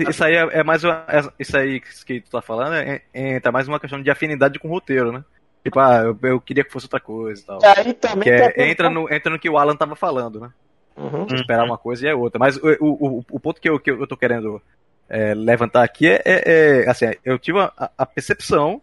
[0.09, 2.75] isso aí é, é, mais uma, é, isso aí que tu tá falando
[3.13, 5.25] é, tá mais uma questão de afinidade com o roteiro, né?
[5.65, 7.59] Tipo, ah, eu, eu queria que fosse outra coisa e tal.
[7.77, 10.51] Aí também é, entra, no, entra no que o Alan tava falando, né?
[10.97, 11.27] Uhum.
[11.33, 12.39] Esperar uma coisa e é outra.
[12.39, 14.61] Mas o, o, o ponto que eu, que eu tô querendo
[15.37, 18.83] levantar aqui é, assim, eu tive a, a percepção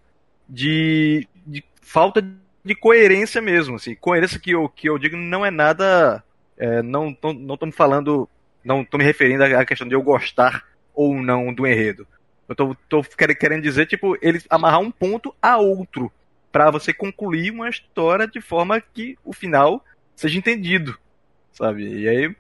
[0.50, 2.26] de, de, falta
[2.64, 6.24] de coerência mesmo, assim, coerência que eu, que eu digo não é nada,
[6.58, 8.28] é, não, não, não estamos falando
[8.66, 12.08] não tô me referindo à questão de eu gostar ou não do enredo.
[12.50, 13.04] Eu tô, tô
[13.40, 16.12] querendo dizer, tipo, eles amarrar um ponto a outro
[16.52, 19.84] para você concluir uma história de forma que o final
[20.16, 20.98] seja entendido,
[21.54, 22.02] sabe?
[22.02, 22.36] E aí,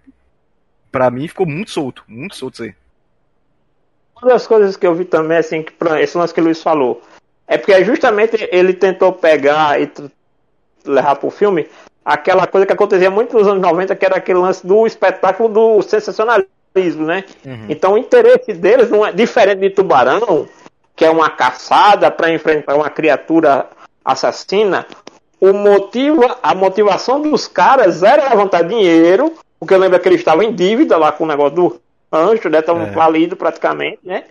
[0.91, 2.75] para mim, ficou muito solto, muito solto isso aí.
[4.15, 7.01] Uma das coisas que eu vi também, assim, que, esse lance que o Luiz falou,
[7.47, 9.91] é porque justamente ele tentou pegar e
[10.85, 11.67] levar pro filme
[12.05, 15.81] aquela coisa que acontecia muito nos anos 90, que era aquele lance do espetáculo do
[15.81, 16.47] sensacionalismo,
[16.99, 17.23] né?
[17.43, 17.65] Uhum.
[17.67, 20.47] Então o interesse deles não é diferente de Tubarão,
[20.95, 23.67] que é uma caçada para enfrentar uma criatura
[24.03, 24.85] assassina.
[25.41, 30.43] O motivo, a motivação dos caras era levantar dinheiro, porque eu lembro que eles estavam
[30.43, 31.81] em dívida lá com o negócio do
[32.11, 32.59] anjo, né?
[32.59, 32.91] Estavam é.
[32.91, 34.25] falidos praticamente, né?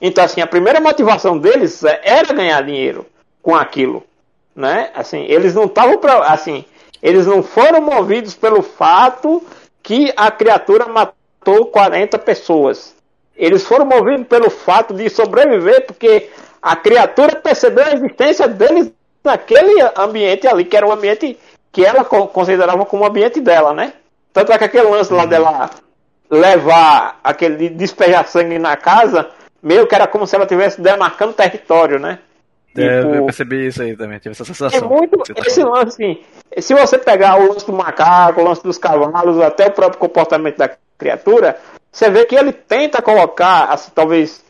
[0.00, 3.06] Então, assim, a primeira motivação deles era ganhar dinheiro
[3.42, 4.04] com aquilo,
[4.54, 4.90] né?
[4.94, 6.64] Assim, eles não estavam para, assim,
[7.02, 9.42] eles não foram movidos pelo fato
[9.82, 12.94] que a criatura matou 40 pessoas.
[13.36, 16.28] Eles foram movidos pelo fato de sobreviver, porque
[16.60, 18.90] a criatura percebeu a existência deles
[19.24, 21.38] naquele ambiente ali, que era o um ambiente
[21.70, 23.92] que ela considerava como o ambiente dela, né?
[24.32, 25.70] Tanto é que aquele lance lá dela
[26.30, 29.30] levar aquele despejar sangue na casa,
[29.62, 32.18] meio que era como se ela estivesse demarcando território, né?
[32.76, 34.88] É, eu Tipo, percebi isso aí também, tive essa É sensação.
[34.88, 35.74] muito Você tá esse falando.
[35.74, 36.24] lance, assim,
[36.58, 40.56] se você pegar o lance do macaco, o lance dos cavalos, até o próprio comportamento
[40.56, 41.58] da criatura,
[41.92, 44.42] você vê que ele tenta colocar, assim, talvez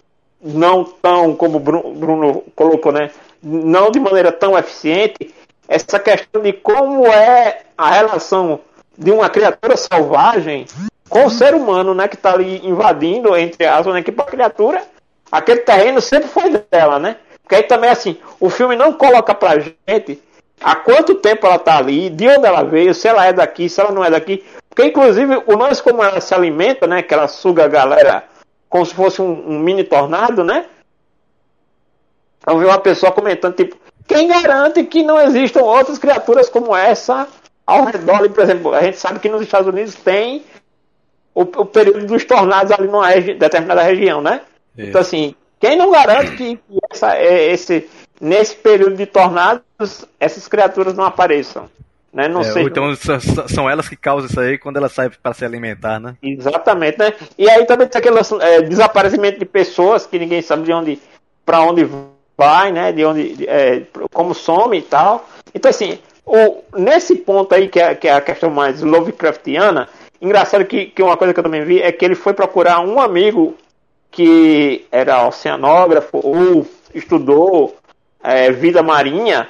[0.42, 3.10] não tão como o Bru- Bruno colocou, né?
[3.42, 5.34] Não de maneira tão eficiente,
[5.68, 8.60] essa questão de como é a relação
[8.96, 10.66] de uma criatura selvagem
[11.08, 12.08] com o ser humano, né?
[12.08, 14.02] Que tá ali invadindo, entre aspas, né?
[14.02, 14.82] Que pra criatura,
[15.30, 17.16] aquele terreno sempre foi dela, né?
[17.42, 20.20] Porque aí também, assim, o filme não coloca pra gente
[20.60, 23.80] há quanto tempo ela tá ali, de onde ela veio, se ela é daqui, se
[23.80, 24.44] ela não é daqui.
[24.68, 27.02] Porque, inclusive, o lance como ela se alimenta, né?
[27.02, 28.24] Que ela suga a galera
[28.68, 30.66] como se fosse um, um mini tornado, né?
[32.46, 37.28] Eu vi uma pessoa comentando, tipo, quem garante que não existam outras criaturas como essa
[37.66, 38.28] ao redor?
[38.30, 40.44] Por exemplo, a gente sabe que nos Estados Unidos tem
[41.34, 44.42] o, o período dos tornados ali numa regi- determinada região, né?
[44.76, 44.88] Isso.
[44.88, 47.88] Então, assim, quem não garante que, que essa, é, esse,
[48.20, 49.62] nesse período de tornados
[50.18, 51.68] essas criaturas não apareçam?
[52.12, 52.26] Né?
[52.26, 52.94] Não É, então
[53.48, 56.16] são- elas que causam isso aí quando elas saem para se alimentar, né?
[56.22, 57.12] Exatamente, né?
[57.36, 60.98] E aí também tem aquele é, desaparecimento de pessoas que ninguém sabe de onde,
[61.44, 61.86] para onde
[62.36, 62.92] vai, né?
[62.92, 65.28] De onde, de- é, como some e tal.
[65.54, 69.88] Então assim, o, nesse ponto aí que é, que é a questão mais Lovecraftiana,
[70.20, 72.98] engraçado que, que uma coisa que eu também vi é que ele foi procurar um
[73.00, 73.54] amigo
[74.10, 77.76] que era oceanógrafo ou estudou
[78.28, 79.48] é, vida marinha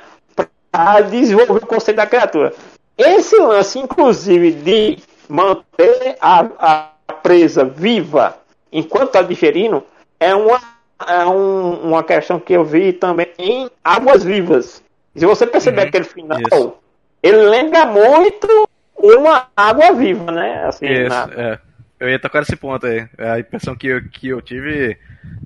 [0.71, 2.53] para desenvolver o conceito da criatura.
[2.97, 4.99] Esse lance, inclusive, de
[5.29, 8.37] manter a, a presa viva
[8.73, 9.83] enquanto está digerindo,
[10.21, 10.61] é uma,
[11.07, 14.83] é um- uma questão que eu vi também em Águas Vivas.
[15.17, 16.75] Se você perceber Uhum, aquele final, isso.
[17.23, 20.65] ele lembra muito uma água viva, né?
[20.67, 21.59] Assim, Isso, na- é.
[22.01, 23.09] Eu ia tocar nesse ponto aí.
[23.19, 24.97] A impressão que eu, que eu tive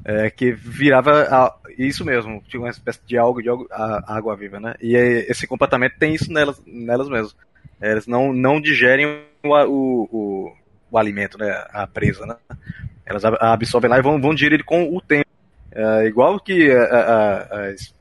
[0.05, 3.49] é que virava a- isso mesmo, tinha uma espécie de algo de
[4.07, 4.75] água viva, né?
[4.81, 7.33] E esse comportamento tem isso nelas, nelas mesmo.
[7.81, 10.53] Elas não, não digerem o, o, o,
[10.91, 11.51] o alimento, né?
[11.71, 12.37] A presa, né?
[13.05, 15.27] Elas ab- absorvem lá e vão, vão digerir com o tempo.
[15.73, 17.95] É, igual que a- a- as.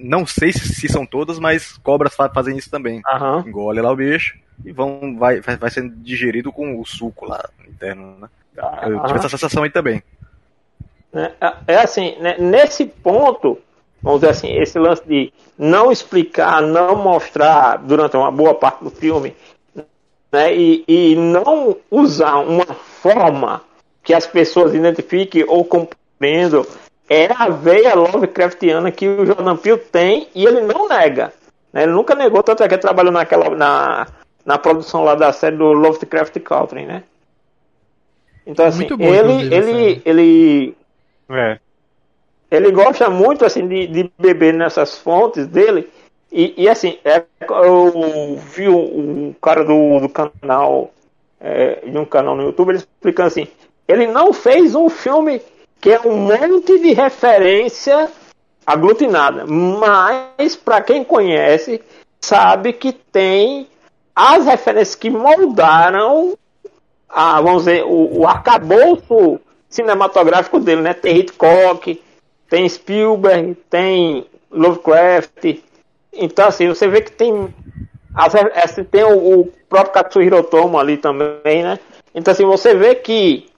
[0.00, 3.44] Não sei se, se são todas, mas cobras fa- fazem isso também Aham.
[3.46, 8.18] engole lá o bicho e vão, vai, vai, sendo digerido com o suco lá interno,
[8.20, 8.28] né?
[8.82, 10.02] Eu tive essa sensação aí também.
[11.14, 11.32] Né?
[11.68, 13.56] É assim, né, nesse ponto,
[14.02, 18.90] vamos dizer assim, esse lance de não explicar, não mostrar durante uma boa parte do
[18.90, 19.34] filme,
[20.32, 23.62] né, e, e não usar uma forma
[24.02, 26.66] que as pessoas identifiquem ou compreendam,
[27.08, 31.32] é a veia Lovecraftiana que o Jordan Peele tem e ele não nega.
[31.72, 31.84] né?
[31.84, 34.06] Ele nunca negou, tanto é que ele trabalhou naquela, na,
[34.44, 37.04] na produção lá da série do Lovecraft Country, né?
[38.46, 40.76] Então, assim, Muito bom, ele, ele, ele,
[41.28, 41.58] É.
[42.50, 45.90] ele gosta muito assim de, de beber nessas fontes dele
[46.30, 50.92] e, e, assim é, eu vi um, um cara do, do canal
[51.40, 53.48] é, de um canal no YouTube ele explicando assim
[53.88, 55.40] ele não fez um filme
[55.80, 58.10] que é um monte de referência
[58.66, 61.80] aglutinada mas para quem conhece
[62.20, 63.68] sabe que tem
[64.14, 66.36] as referências que moldaram
[67.14, 69.40] a, vamos dizer, o, o arcabouço
[69.74, 70.94] cinematográfico dele, né?
[70.94, 72.00] Tem Hitchcock,
[72.48, 75.58] tem Spielberg, tem Lovecraft.
[76.12, 77.52] Então, assim, você vê que tem.
[78.14, 81.78] As, assim, tem o, o próprio Katsuhiro Otomo ali também, né?
[82.14, 83.48] Então, assim, você vê que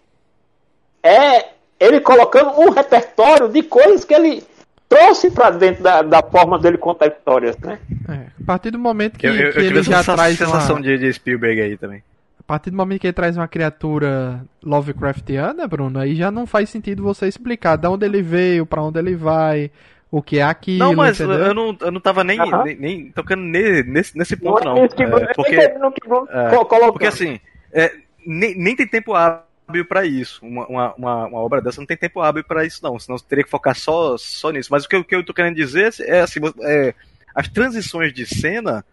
[1.02, 4.42] é ele colocando um repertório de coisas que ele
[4.88, 7.78] trouxe para dentro da, da forma dele contar histórias, né?
[8.08, 8.12] É,
[8.42, 10.80] a partir do momento que, Eu, eu, eu que tive ele essa já traz sensação
[10.80, 12.02] de Spielberg aí também.
[12.46, 16.70] A partir do momento que ele traz uma criatura Lovecraftiana, Bruno, aí já não faz
[16.70, 19.68] sentido você explicar de onde ele veio, pra onde ele vai,
[20.12, 21.38] o que é aquilo, Não, mas entendeu?
[21.38, 22.62] eu não, eu não tava nem, Aham.
[22.62, 24.76] nem, nem tocando ne- nesse, nesse Não ponto, é não.
[24.76, 26.92] É, eu porque, é, colocou.
[26.92, 27.40] porque assim,
[27.72, 27.92] é,
[28.24, 30.38] nem, nem tem tempo hábil pra isso.
[30.46, 32.96] Uma, uma, uma, uma obra dessa não tem tempo hábil pra isso, não.
[32.98, 34.68] Senão você teria que focar só, só nisso.
[34.70, 36.94] Mas o que, eu- o que eu tô querendo dizer é assim, é,
[37.34, 38.84] as transições de cena,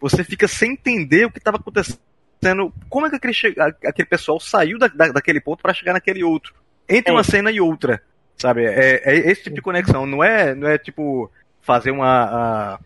[0.00, 1.98] você fica sem entender o que tava acontecendo.
[2.88, 6.22] Como é que aquele, a- aquele pessoal saiu da, da- daquele ponto pra chegar naquele
[6.24, 6.54] outro?
[6.88, 7.14] Entre É.
[7.14, 8.02] uma cena e outra.
[8.36, 8.64] Sabe?
[8.64, 10.06] É, é esse tipo de conexão.
[10.06, 11.30] Não é, não é tipo
[11.60, 12.24] fazer uma.
[12.24, 12.78] a-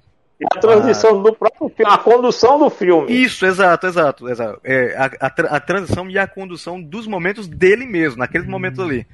[0.53, 3.11] a transição do próprio filme, a condução do filme.
[3.13, 4.61] Isso, exato, exato, exato.
[4.65, 8.81] É, a, a, tra- a transição e a condução dos momentos dele mesmo, naqueles momentos
[8.81, 9.07] ali.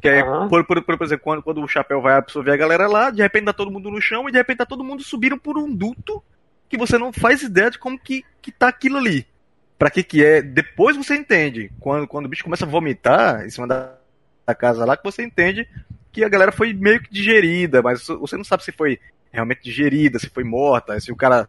[0.00, 0.48] Que é, Aham.
[0.48, 3.44] por, por, por exemplo, quando, quando o chapéu vai absorver a galera lá, de repente
[3.44, 6.22] tá todo mundo no chão e de repente tá todo mundo subindo por um duto
[6.68, 9.26] que você não faz ideia de como que, que tá aquilo ali.
[9.84, 10.40] Pra que que é.
[10.40, 11.70] Depois você entende.
[11.78, 13.92] Quando, quando o bicho começa a vomitar em cima da,
[14.46, 15.68] da casa lá, que você entende
[16.10, 18.98] que a galera foi meio que digerida, mas você não sabe se foi
[19.30, 21.46] realmente digerida, se foi morta, se o cara.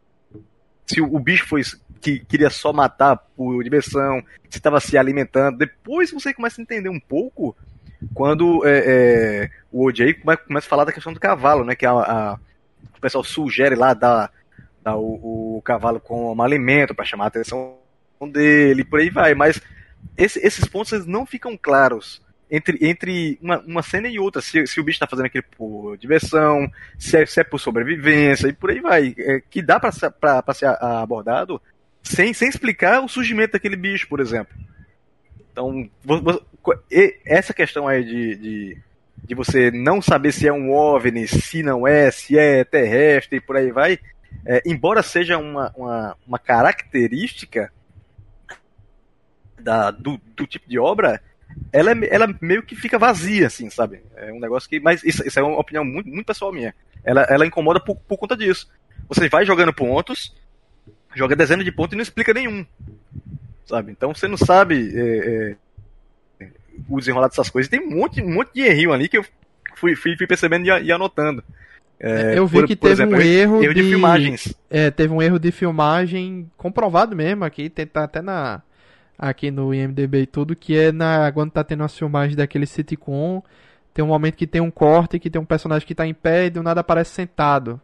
[0.86, 1.62] Se o bicho foi
[2.02, 5.58] que queria só matar por diversão, se estava se alimentando.
[5.58, 7.56] Depois você começa a entender um pouco
[8.14, 10.14] quando é, é, o OJ
[10.46, 11.74] começa a falar da questão do cavalo, né?
[11.74, 12.40] Que a, a
[12.98, 14.30] o pessoal sugere lá dar,
[14.84, 17.85] dar o, o cavalo como alimento para chamar a atenção
[18.32, 19.34] dele, por aí vai.
[19.34, 19.62] Mas
[20.18, 24.66] esse, esses pontos eles não ficam claros entre, entre uma, uma cena e outra, se,
[24.68, 28.54] se o bicho está fazendo aquilo por diversão, se é, se é, por sobrevivência e
[28.54, 31.62] por aí vai, é, que dá para ser abordado
[32.04, 34.56] sem, sem explicar o surgimento daquele bicho, por exemplo.
[35.52, 35.90] Então,
[37.26, 38.78] essa questão aí de, de,
[39.24, 43.42] de você não saber se é um OVNI, se não é, se é terrestre e
[43.42, 43.98] por aí vai,
[44.46, 47.72] é, embora seja uma, uma, uma característica
[49.60, 51.22] da, do, do tipo de obra,
[51.72, 54.02] ela, é, ela meio que fica vazia, assim, sabe?
[54.16, 54.80] É um negócio que.
[54.80, 56.74] Mas isso, isso é uma opinião muito, muito pessoal minha.
[57.04, 58.70] Ela, ela incomoda por, por conta disso.
[59.08, 60.36] Você vai jogando pontos,
[61.16, 62.66] joga dezenas de pontos e não explica nenhum.
[63.66, 63.92] Sabe?
[63.92, 65.56] Então você não sabe é,
[66.42, 66.48] é,
[66.90, 67.70] o desenrolar dessas coisas.
[67.70, 69.26] Tem um monte, um monte de errinho ali que eu
[69.76, 71.44] fui, fui, fui percebendo e, e anotando.
[72.00, 74.54] É, eu vi por, que teve exemplo, um erro, erro de, de, filmagens.
[74.70, 78.62] É, teve um erro de filmagem comprovado mesmo aqui, tá até na
[79.18, 83.42] aqui no IMDB e tudo, que é na quando tá tendo as filmagens daquele sitcom,
[83.94, 86.46] tem um momento que tem um corte que tem um personagem que tá em pé
[86.46, 87.80] e do nada aparece sentado.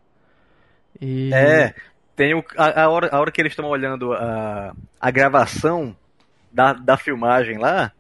[1.00, 1.34] E...
[1.34, 1.74] É,
[2.16, 5.96] tem o, a, a, hora, a hora que eles estão olhando a, a gravação
[6.52, 7.94] da, da filmagem lá,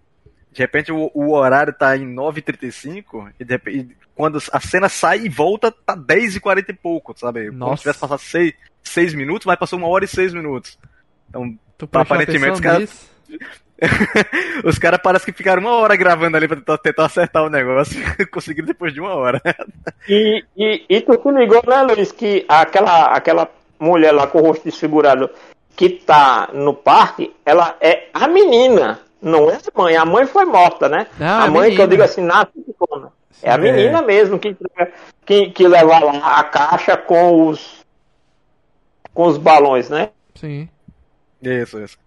[0.51, 5.21] de repente o, o horário tá em 9h35 e, de repente, quando a cena sai
[5.21, 7.49] e volta, tá 10h40 e pouco, sabe?
[7.49, 7.59] Nossa.
[7.59, 8.53] Como se tivesse passado 6,
[8.83, 10.77] 6 minutos, mas passou uma hora e 6 minutos.
[11.29, 11.57] Então,
[11.93, 13.10] aparentemente, os caras
[14.63, 17.99] Os caras parecem que ficaram uma hora gravando ali pra tentar, tentar acertar o negócio
[18.31, 19.41] conseguiram depois de uma hora.
[20.07, 24.47] E, e, e tu se ligou, né, Luiz, que aquela, aquela mulher lá com o
[24.47, 25.29] rosto desfigurado
[25.75, 29.95] que tá no parque, ela é a menina, não é a mãe.
[29.95, 31.07] A mãe foi morta, né?
[31.17, 31.75] Não, a, mãe, menina.
[31.75, 32.51] que eu digo assim, nasce
[33.41, 34.01] É a menina é.
[34.01, 34.55] mesmo que,
[35.25, 37.81] que, que leva lá a caixa com os
[39.13, 40.09] com os balões, né?
[40.35, 40.69] Sim.
[41.41, 41.97] Isso, isso.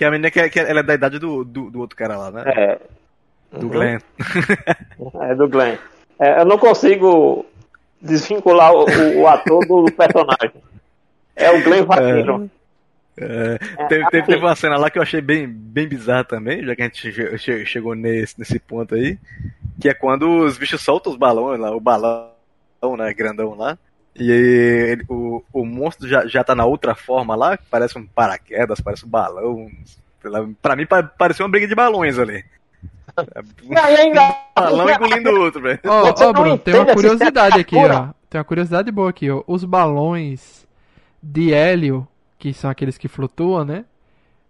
[0.00, 2.30] Que a menina que, que ela é da idade do, do, do outro cara lá,
[2.30, 2.42] né?
[2.46, 2.80] É.
[3.52, 3.68] Do uhum.
[3.68, 3.98] Glenn.
[5.20, 5.76] é, do Glenn.
[6.18, 7.44] É, eu não consigo
[8.00, 8.86] desvincular o,
[9.18, 10.52] o, ator do personagem.
[11.36, 12.50] É o Glenn Vaqueiro.
[13.14, 16.64] É, é, teve, teve, teve, uma cena lá que eu achei bem, bem bizarra também,
[16.64, 19.18] já que a gente chegou nesse, nesse ponto aí,
[19.78, 22.30] que é quando os bichos soltam os balões lá, o balão,
[22.96, 23.76] né, grandão lá,
[24.14, 28.06] e ele, o, o monstro já, já tá na outra forma lá, que parece um
[28.06, 29.70] paraquedas, parece um balão.
[30.60, 30.86] Pra mim
[31.16, 32.44] parecia uma briga de balões ali.
[33.64, 34.36] Não, ainda...
[34.54, 35.80] balão engolindo o outro, velho.
[35.84, 38.08] Ó, oh, Bruno, tem uma curiosidade aqui, ó.
[38.28, 39.42] Tem uma curiosidade boa aqui, ó.
[39.46, 40.66] Os balões
[41.22, 42.06] de hélio,
[42.38, 43.84] que são aqueles que flutuam, né?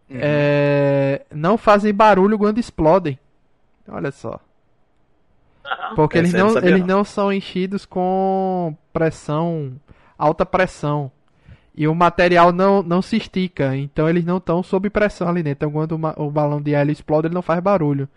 [0.08, 0.18] Uhum.
[0.20, 1.22] É...
[1.32, 3.18] Não fazem barulho quando explodem.
[3.88, 4.40] Olha só.
[5.94, 9.72] Porque eles não, eles não são enchidos com pressão,
[10.18, 11.10] alta pressão.
[11.74, 15.68] E o material não, não se estica, então eles não estão sob pressão ali dentro.
[15.68, 18.08] Então quando o, o balão de hélio explode, ele não faz barulho.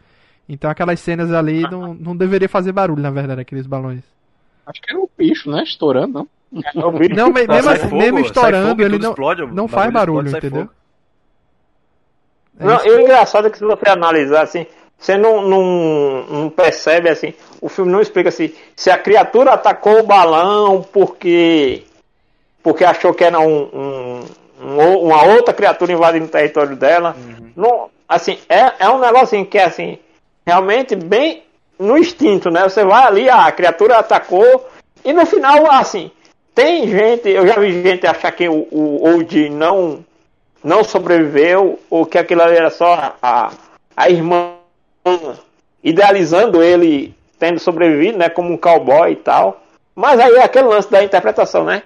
[0.47, 4.03] Então aquelas cenas ali não, não deveria fazer barulho, na verdade, aqueles balões.
[4.65, 5.63] Acho que era o bicho, né?
[5.63, 6.27] Estourando, não?
[6.75, 10.69] Não, mesmo, assim, fogo, mesmo estourando, ele não, explode, não faz barulho, explode, entendeu?
[12.59, 14.67] É não, e o engraçado é que se você analisar assim,
[15.03, 19.99] você não, não, não, percebe assim, o filme não explica assim, se a criatura atacou
[19.99, 21.83] o balão porque
[22.63, 24.23] porque achou que era um, um,
[24.61, 27.17] um uma outra criatura invadindo o território dela.
[27.17, 27.51] Uhum.
[27.53, 29.99] Não, assim, é, é um negócio que é assim,
[30.47, 31.43] realmente bem
[31.77, 32.63] no instinto, né?
[32.63, 34.69] Você vai ali, a criatura atacou,
[35.03, 36.11] e no final, assim,
[36.55, 40.05] tem gente, eu já vi gente achar que o, o Old não,
[40.63, 43.51] não sobreviveu, ou que aquilo ali era só a,
[43.97, 44.52] a irmã
[45.83, 49.61] idealizando ele tendo sobrevivido, né, como um cowboy e tal.
[49.95, 51.83] Mas aí é aquele lance da interpretação, né?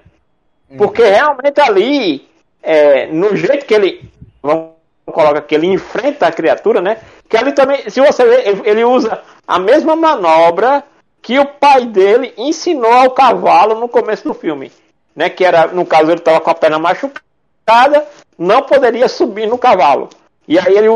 [0.70, 0.78] Uhum.
[0.78, 2.28] Porque realmente ali,
[2.62, 4.10] é, no jeito que ele,
[4.42, 4.70] vamos
[5.06, 7.00] colocar que ele enfrenta a criatura, né?
[7.28, 10.84] Que ali também, se você ver, ele usa a mesma manobra
[11.22, 14.72] que o pai dele ensinou ao cavalo no começo do filme,
[15.16, 15.30] né?
[15.30, 18.06] Que era, no caso, ele estava com a perna machucada,
[18.38, 20.10] não poderia subir no cavalo.
[20.48, 20.88] E aí ele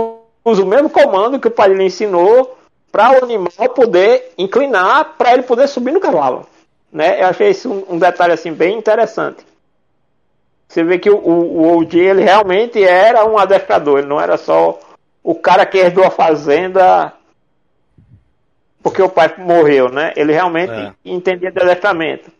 [0.44, 2.58] usa o mesmo comando que o pai lhe ensinou
[2.92, 6.46] para o animal poder inclinar para ele poder subir no cavalo.
[6.92, 7.22] Né?
[7.22, 9.46] Eu achei isso um, um, detalhe assim bem interessante.
[10.68, 14.38] Você vê que o, o, o OG ele realmente era um adestrador, ele não era
[14.38, 14.80] só
[15.24, 17.14] o cara que herdou a fazenda
[18.84, 20.12] porque o pai morreu, né?
[20.16, 20.92] Ele realmente É.
[21.06, 22.32] entendia de adestramento.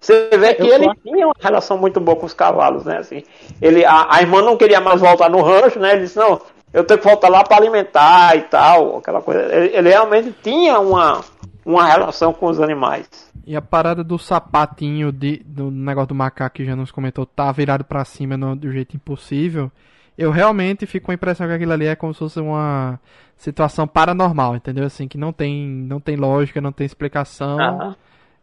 [0.00, 2.98] Você vê que Eu ele tinha uma relação muito boa com os cavalos, né?
[2.98, 3.24] Assim,
[3.60, 5.92] ele, a, a irmã não queria mais voltar no rancho, né?
[5.92, 6.40] Ele disse, não,
[6.72, 9.40] eu tenho que voltar lá para alimentar e tal, aquela coisa.
[9.54, 11.22] Ele, ele realmente tinha uma,
[11.64, 13.08] uma relação com os animais.
[13.46, 17.50] E a parada do sapatinho de, do negócio do macaco que já nos comentou, tá
[17.50, 19.72] virado pra cima no- do jeito impossível.
[20.16, 23.00] Eu realmente fico com a impressão que aquilo ali é como se fosse uma
[23.36, 24.84] situação paranormal, entendeu?
[24.84, 27.56] Assim, que não tem, não tem lógica, não tem explicação.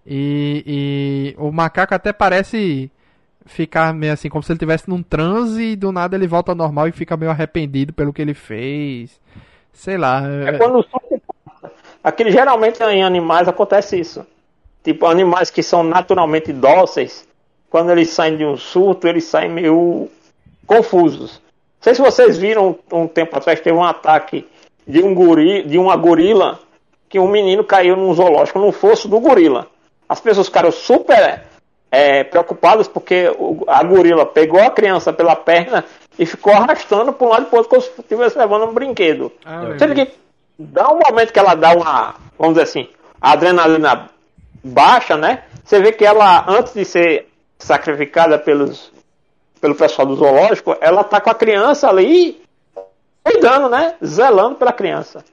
[0.07, 2.89] E, e o macaco até parece
[3.45, 6.55] ficar meio assim, como se ele estivesse num transe e do nada ele volta ao
[6.55, 9.19] normal e fica meio arrependido pelo que ele fez.
[9.71, 10.23] Sei lá.
[10.47, 11.71] É quando o surto passa.
[12.03, 14.25] Aquele, geralmente em animais acontece isso.
[14.83, 17.27] Tipo, animais que são naturalmente dóceis,
[17.69, 20.09] quando eles saem de um surto, eles saem meio
[20.65, 21.41] confusos.
[21.41, 24.47] Não sei se vocês viram um tempo atrás, teve um ataque
[24.87, 26.59] de, um guri, de uma gorila,
[27.09, 29.67] que um menino caiu num zoológico, no fosso do gorila.
[30.07, 31.43] As pessoas ficaram super
[31.95, 35.83] é, preocupadas porque o- a gorila pegou a criança pela perna
[36.19, 39.31] e ficou arrastando para um lado e para outro como se estivesse levando um brinquedo.
[39.45, 40.11] Ah, Sendo que
[40.59, 42.89] dá um momento que ela dá uma, vamos dizer assim,
[43.21, 44.09] a adrenalina
[44.63, 45.43] baixa, né?
[45.63, 47.27] Você vê que ela, antes de ser
[47.57, 48.91] sacrificada pelos,
[49.61, 52.41] pelo pessoal do zoológico, ela tá com a criança ali
[53.23, 53.95] cuidando, né?
[54.03, 55.23] Zelando pela criança.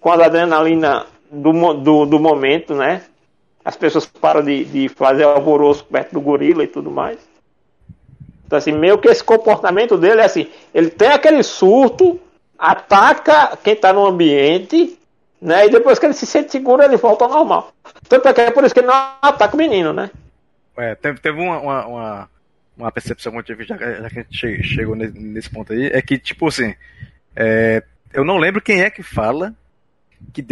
[0.00, 3.02] Com a adrenalina do, do, do momento, né?
[3.64, 7.18] As pessoas param de, de fazer alvoroço perto do gorila e tudo mais.
[8.46, 12.18] Então, assim, meio que esse comportamento dele é assim: ele tem aquele surto,
[12.58, 14.98] ataca quem está no ambiente,
[15.40, 15.66] né?
[15.66, 17.72] E depois que ele se sente seguro, ele volta ao normal.
[18.08, 20.10] Tanto é que é por isso que ele não ataca o menino, né?
[20.76, 22.30] É, teve, teve uma, uma, uma,
[22.76, 25.86] uma percepção que eu tive, já, já que a gente che- chegou nesse, ponto aí,
[25.86, 26.74] é que, tipo assim,
[27.36, 27.82] é,
[28.12, 29.54] eu não lembro quem é que fala
[30.32, 30.42] que,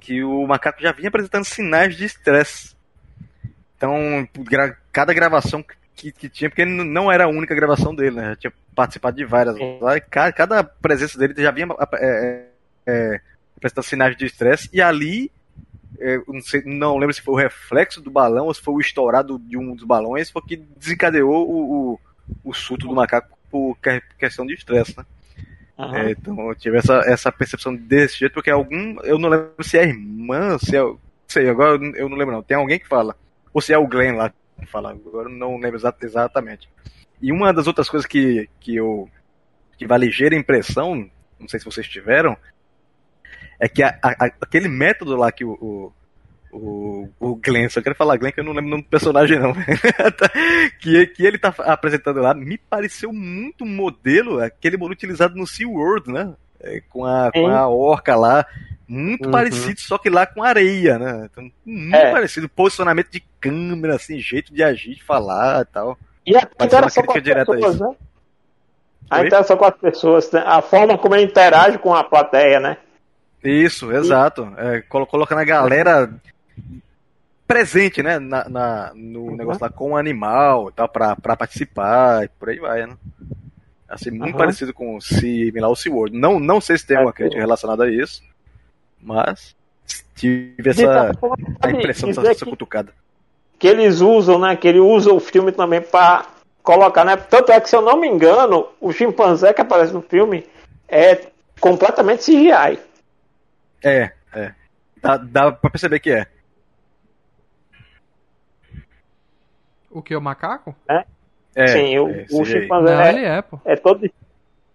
[0.00, 2.74] que o macaco já vinha apresentando sinais de estresse.
[3.76, 8.30] Então, gra- cada gravação que, que tinha, porque não era a única gravação dele, né?
[8.30, 9.56] Já tinha participado de várias.
[9.56, 9.78] Sim.
[9.80, 12.46] lá, e ca- Cada presença dele já vinha é, é,
[12.86, 13.20] é,
[13.56, 15.30] apresentando sinais de estresse, e ali
[15.98, 18.80] é, não, sei, não lembro se foi o reflexo do balão ou se foi o
[18.80, 22.00] estourado de um dos balões, foi que desencadeou o, o,
[22.44, 25.04] o surto do macaco por que- questão de estresse, né?
[25.82, 25.96] Aham.
[25.98, 29.00] É, então eu tive essa, essa percepção desse jeito, porque algum.
[29.02, 30.80] Eu não lembro se é irmã, se é.
[31.26, 32.42] Sei, agora eu- não lembro não.
[32.42, 33.16] Tem alguém que fala.
[33.52, 36.68] Ou se é o Glenn lá que fala, agora eu não lembro exa- exatamente.
[37.22, 39.08] E uma das outras coisas que, que eu
[39.78, 41.08] tive a ligeira impressão,
[41.38, 42.36] não sei se vocês tiveram,
[43.58, 45.92] é que a- a- a- aquele método lá que o, o,
[46.52, 49.38] o, o Glenn, só quero falar Glenn que eu não lembro o nome do personagem
[49.38, 49.52] não,
[50.80, 56.10] que, que ele tá apresentando lá, me pareceu muito modelo, aquele modelo utilizado no SeaWorld,
[56.12, 56.32] né?
[56.62, 58.44] É, com, a, com a orca lá,
[58.86, 59.30] muito Uhum.
[59.30, 61.28] parecido, só que lá com areia, né?
[61.30, 62.10] Então, muito É.
[62.12, 65.98] parecido, posicionamento de câmera, assim, jeito de agir, de falar e tal.
[66.26, 67.84] E a interação com as a pessoas, isso.
[67.88, 67.94] né?
[69.08, 70.42] A interação com as pessoas, né?
[70.46, 72.76] a forma como ele interage com a plateia, né?
[73.42, 74.52] Isso, exato.
[74.58, 76.12] É, colo- colocando a galera
[77.46, 79.36] presente, né, na, na- no Uhum.
[79.36, 82.96] negócio lá com o animal e tal, pra, pra participar e por aí vai, né?
[83.88, 84.38] Assim, muito Uhum.
[84.38, 86.16] parecido com similar ao SeaWorld.
[86.16, 88.22] Não, não sei se tem alguma É, crítica relacionada a isso,
[89.02, 89.56] mas
[90.14, 91.10] tive essa
[91.60, 92.92] a impressão dessa, dessa que, cutucada.
[93.58, 94.54] que eles usam, né?
[94.54, 96.26] Que ele usa o filme também para
[96.62, 97.16] colocar, né?
[97.16, 100.46] Tanto é que, se eu não me engano, o chimpanzé que aparece no filme
[100.88, 101.26] é
[101.58, 102.78] completamente CGI.
[103.82, 104.52] É, é.
[105.02, 106.26] Dá, dá pra perceber que é.
[109.90, 110.74] O que, o macaco?
[110.88, 113.58] é Sim, o, é, o chimpanzé Não, é, ele é, pô.
[113.64, 114.08] é todo.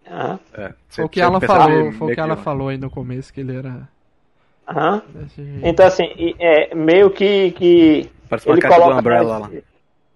[0.08, 3.34] Aham, É, Foi o que ela falou, foi o que ela falou aí no começo,
[3.34, 3.88] que ele era
[4.68, 5.02] aham.
[5.64, 7.52] Então, assim, é meio que.
[7.52, 9.00] que Parece ele coloca.
[9.00, 9.52] Umbrella lá.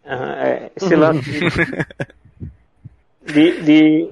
[0.06, 1.40] é, esse lance de,
[3.34, 4.10] de, de-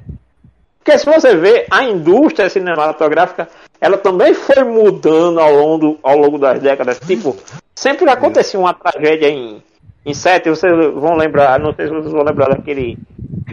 [0.80, 3.50] Porque se você vê, a indústria cinematográfica,
[3.82, 7.00] ela também foi mudando ao longo, ao longo das décadas.
[7.00, 7.36] Tipo,
[7.76, 9.62] sempre acontecia uma tragédia em,
[10.10, 12.97] em sete, vocês vão lembrar, não sei se vocês vão lembrar daquele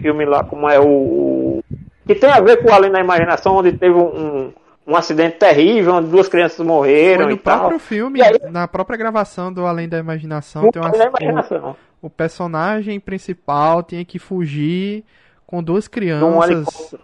[0.00, 1.62] filme lá, como é o.
[2.06, 4.52] que tem a ver com Além da Imaginação, onde teve um,
[4.86, 7.58] um acidente terrível, onde duas crianças morreram Foi e no tal.
[7.60, 11.08] próprio filme, E aí- na própria gravação do Além da Imaginação, tem uma, da o,
[11.08, 11.76] Imaginação.
[12.02, 15.04] o personagem principal tinha que fugir
[15.46, 16.94] com duas crianças.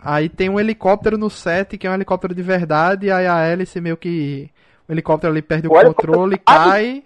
[0.00, 3.40] Aí tem um helicóptero no set, que é um helicóptero de verdade, e aí a
[3.40, 4.48] hélice meio que.
[4.88, 7.02] O helicóptero ali perde o, O controle, cai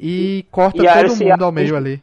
[0.00, 2.02] e corta E todo hélice mundo ao meio ali.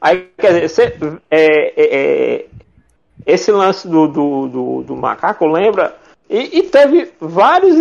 [0.00, 0.98] Aí, quer dizer, cê-
[1.30, 2.46] é, é, é,
[3.24, 5.96] esse lance do, do, do, do macaco lembra
[6.28, 7.76] E, e teve vários,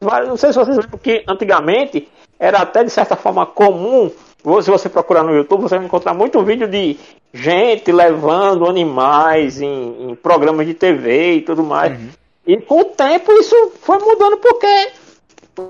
[0.00, 0.28] vários.
[0.28, 2.08] Não sei se vocês lembram que antigamente
[2.38, 4.10] era até de certa forma comum.
[4.62, 6.96] Se você procurar no YouTube, você vai encontrar muito vídeo de
[7.34, 11.98] gente levando animais em, em programas de TV e tudo mais.
[11.98, 12.08] Uhum.
[12.46, 14.92] E com o tempo isso foi mudando porque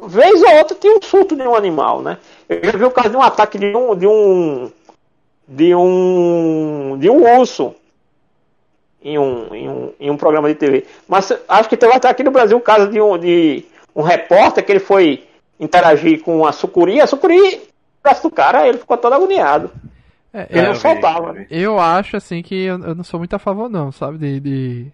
[0.09, 2.19] vez ou outra tinha um surto de um animal, né?
[2.49, 4.73] Eu já vi o caso de um ataque de um de um
[5.49, 7.75] de um de um urso
[9.03, 10.85] em um, em um, em um programa de TV.
[11.07, 13.65] Mas acho que teve até aqui no Brasil o caso de um, de
[13.95, 15.25] um repórter que ele foi
[15.61, 17.63] interagir com a sucuri, a sucuri,
[18.03, 19.71] braço do cara, ele ficou todo agoniado.
[20.33, 21.33] É, ele não soltava.
[21.33, 21.47] Né?
[21.49, 24.93] Eu acho assim que eu, eu, não sou muito a favor não, sabe, de, de,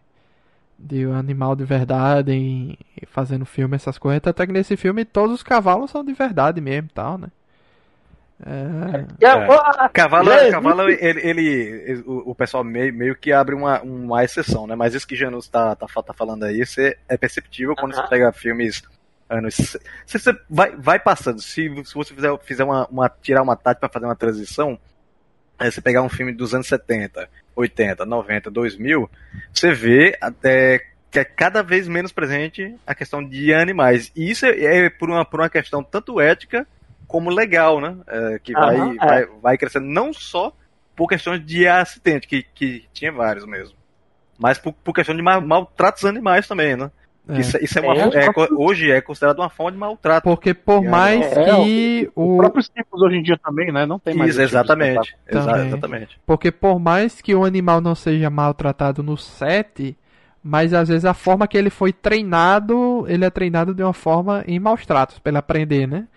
[0.83, 2.77] de um animal de verdade em,
[3.07, 4.21] fazendo filme, essas coisas.
[4.27, 7.29] Até que nesse filme todos os cavalos são de verdade mesmo tal, né?
[8.45, 9.25] É.
[9.25, 9.89] É.
[9.93, 14.75] Cavalo, cavalo ele, ele o, o, pessoal meio, meio que abre uma, uma exceção, né?
[14.75, 18.03] Mas isso que Janus tá, tá, tá falando aí, você é perceptível quando uh -huh.
[18.03, 18.83] você pega filmes
[19.31, 19.55] anos.
[20.07, 23.89] Se você vai, vai passando, se, se você fizer, fizer uma, uma tirar uma tática
[23.89, 24.79] para fazer uma transição,
[25.59, 29.11] é você pegar um filme dos anos 70, 80, 90, 2000,
[29.53, 34.11] você vê até que é cada vez menos presente a questão de animais.
[34.17, 36.67] E isso é, é por, uma, por uma questão tanto ética
[37.07, 37.99] como legal, né?
[38.07, 38.97] É, que vai, uhum, é.
[38.97, 40.57] vai, vai crescendo não só
[40.97, 43.77] por questões de acidente, que, que tinha vários mesmo,
[44.39, 46.91] mas por, por questão de ma maltratos animais também, né?
[47.29, 47.39] É.
[47.39, 50.29] Isso, isso, é uma, é, é hoje é considerado uma forma de maltrato.
[50.29, 52.33] Porque por mais que o...
[52.33, 53.87] Os próprios tipos hoje em dia também, né?
[53.87, 54.31] Não tem mais.
[54.31, 55.15] Isso, exatamente.
[55.29, 56.21] Exa exatamente.
[56.27, 59.97] Porque por mais que o animal não seja maltratado no set,
[60.43, 64.43] mas às vezes a forma que ele foi treinado, ele é treinado de uma forma
[64.47, 66.09] em maus tratos, para ele aprender, né?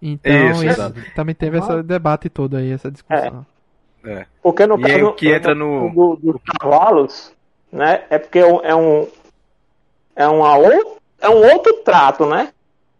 [0.00, 3.44] Então, isso, isso também teve esse debate todo aí, essa discussão.
[4.04, 4.12] É.
[4.12, 4.26] é.
[4.40, 7.32] Porque no e caso o que entra no, do, dos cavalos,
[7.72, 8.02] né?
[8.10, 9.08] É porque é um
[10.14, 12.48] é um é, uma, é um outro trato, né?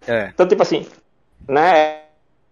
[0.06, 0.30] É.
[0.32, 0.86] Então tipo assim,
[1.48, 2.00] né?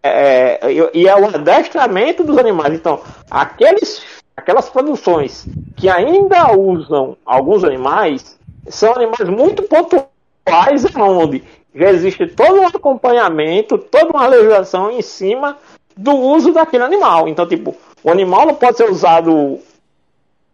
[0.03, 2.75] É, é e é o adestramento dos animais.
[2.75, 4.03] Então, aqueles,
[4.37, 5.47] aquelas produções
[5.77, 8.39] que ainda usam alguns animais
[8.69, 11.43] são animais muito pontuais onde
[11.75, 15.57] já existe todo um acompanhamento, toda uma legislação em cima
[15.97, 17.29] do uso daquele animal.
[17.29, 19.61] Então, tipo, o animal não pode ser usado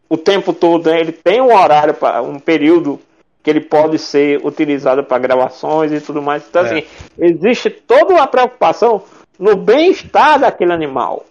[0.09, 1.01] o tempo todo, né?
[1.01, 3.01] ele tem um horário, para um período
[3.47, 6.45] que ele pode ser utilizado para gravações e tudo mais.
[6.49, 6.67] Então, é.
[6.67, 6.87] assim,
[7.17, 9.05] existe toda uma preocupação
[9.39, 11.25] no bem-estar daquele animal.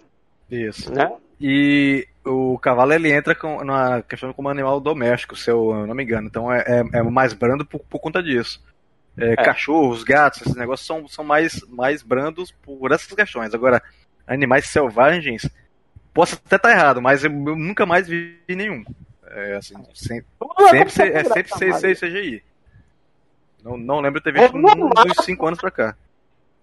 [0.50, 0.94] Isso.
[0.94, 1.12] Né?
[1.42, 6.04] E o cavalo ele entra com, na questão como animal doméstico, se eu não me
[6.04, 6.26] engano.
[6.26, 8.64] Então é, é, é mais brando por, por conta disso.
[9.18, 9.36] É, é.
[9.36, 13.54] Cachorros, gatos, esses negócios são, são mais, mais brandos por essas questões.
[13.54, 13.84] Agora,
[14.26, 15.50] animais selvagens,
[16.14, 18.86] posso até estar errado, mas eu, eu nunca mais vi nenhum.
[19.36, 20.26] É, assim, sempre,
[20.90, 22.42] sempre, é sempre ser CGI.
[23.62, 25.96] Não, não lembro de ter visto uns 5 anos pra cá.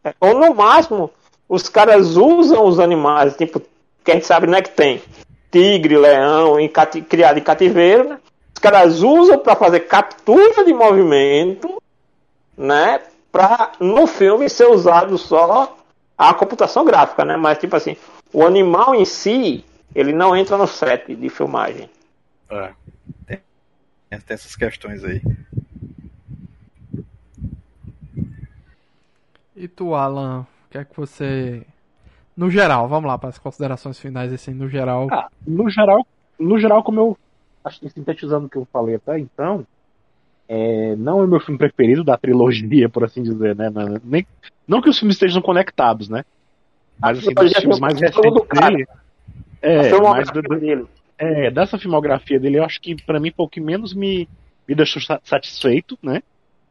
[0.02, 1.10] É, ou no máximo,
[1.46, 3.60] os caras usam os animais, tipo,
[4.02, 5.02] que a gente sabe né, que tem
[5.50, 8.18] tigre, leão, em cati criado em cativeiro, né?
[8.54, 11.82] Os caras usam para fazer captura de movimento
[12.56, 15.76] né, para no filme ser usado só
[16.16, 17.36] a computação gráfica, né?
[17.36, 17.98] Mas tipo assim,
[18.32, 19.62] o animal em si,
[19.94, 21.90] ele não entra no set de filmagem.
[22.52, 22.74] É.
[23.26, 23.40] Tem,
[24.10, 25.22] tem essas questões aí.
[29.56, 31.64] E tu, Alan, o que é que você
[32.36, 35.08] no geral, vamos lá para as considerações finais assim, no geral.
[35.10, 36.06] Ah, no geral,
[36.38, 37.18] no geral como eu
[37.64, 39.66] acho que sintetizando o que eu falei até então,
[40.48, 43.70] é, não é o meu filme preferido da trilogia, por assim dizer, né?
[43.70, 44.26] Não, nem,
[44.66, 46.24] não que os filmes estejam conectados, né?
[46.98, 48.86] Mas assim, dos filmes mais recentes dele.
[49.60, 50.86] É, mais do, dele.
[51.22, 54.28] É, dessa filmografia dele, eu acho que para mim foi o que menos me,
[54.68, 56.20] me deixou satisfeito, né?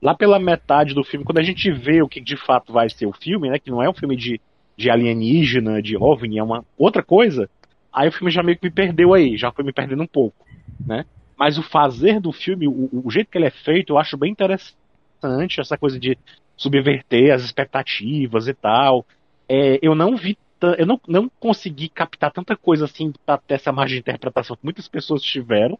[0.02, 3.06] Lá pela metade do filme, quando a gente vê o que de fato vai ser
[3.06, 3.58] o filme, né?
[3.58, 4.42] Que não é um filme de,
[4.76, 7.50] de alienígena, de OVNI, é uma outra coisa.
[7.94, 10.46] Aí o filme já meio que me perdeu aí, já foi me perdendo um pouco,
[10.86, 11.06] né?
[11.38, 14.32] Mas o fazer do filme, o, o jeito que ele é feito, eu acho bem
[14.34, 16.18] interessante, essa coisa de
[16.58, 19.06] subverter as expectativas e tal.
[19.48, 20.38] É, eu não vi
[20.78, 24.64] eu não, não consegui captar tanta coisa assim pra ter essa margem de interpretação que
[24.64, 25.78] muitas pessoas tiveram.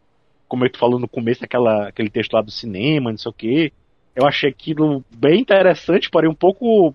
[0.48, 3.34] Como eu tô falando no começo, aquela, aquele texto lá do cinema, não sei o
[3.34, 3.72] quê.
[4.14, 6.94] Eu achei aquilo bem interessante, porém um pouco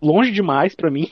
[0.00, 1.10] longe demais para mim.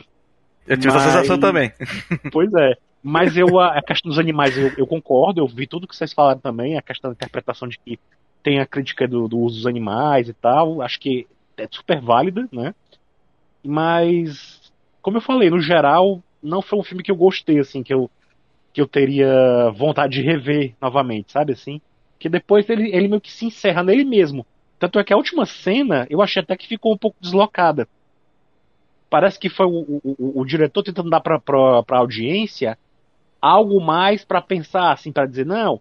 [0.66, 1.02] Eu tive mas...
[1.02, 1.72] essa sensação também.
[2.32, 2.74] Pois é.
[3.02, 6.40] Mas eu, a, questão dos animais, eu, eu, concordo, eu vi tudo que vocês falaram
[6.40, 8.00] também, a questão da interpretação de que
[8.42, 11.24] tem a crítica do, do uso dos animais e tal, acho que
[11.56, 12.74] é super válida, né?
[13.62, 14.65] Mas,
[15.06, 18.10] como eu falei, no geral, não foi um filme que eu gostei, assim, que eu,
[18.72, 21.80] que eu teria vontade de rever novamente, sabe assim?
[22.18, 24.44] Que depois ele, ele meio que se encerra nele mesmo.
[24.80, 27.86] Tanto é que a última cena eu achei até que ficou um pouco deslocada.
[29.08, 32.76] Parece que foi o, o, o diretor tentando dar pra, pra, pra audiência
[33.40, 35.80] algo mais para pensar, assim, para dizer, não,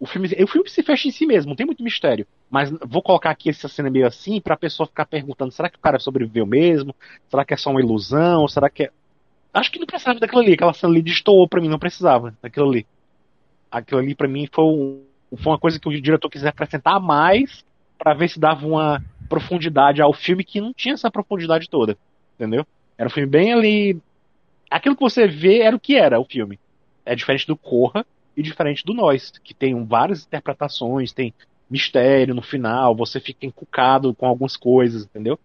[0.00, 2.26] o filme, o filme se fecha em si mesmo, não tem muito mistério.
[2.48, 5.80] Mas vou colocar aqui essa cena meio assim pra pessoa ficar perguntando: será que o
[5.80, 6.94] cara sobreviveu mesmo?
[7.28, 8.46] Será que é só uma ilusão?
[8.46, 8.90] Será que é.
[9.52, 10.52] Acho que não precisava daquilo ali.
[10.52, 12.86] Aquela cena ali destoou pra mim, não precisava daquilo ali.
[13.70, 15.02] Aquilo ali pra mim foi, um,
[15.36, 17.64] foi uma coisa que o diretor quis acrescentar mais
[17.98, 21.98] para ver se dava uma profundidade ao filme que não tinha essa profundidade toda.
[22.36, 22.64] Entendeu?
[22.96, 24.00] Era um filme bem ali.
[24.70, 26.58] Aquilo que você vê era o que era o filme.
[27.04, 28.06] É diferente do Corra,
[28.38, 31.34] e diferente do Nós, que tem várias interpretações, tem
[31.68, 35.36] mistério no final, você fica encucado com algumas coisas, entendeu?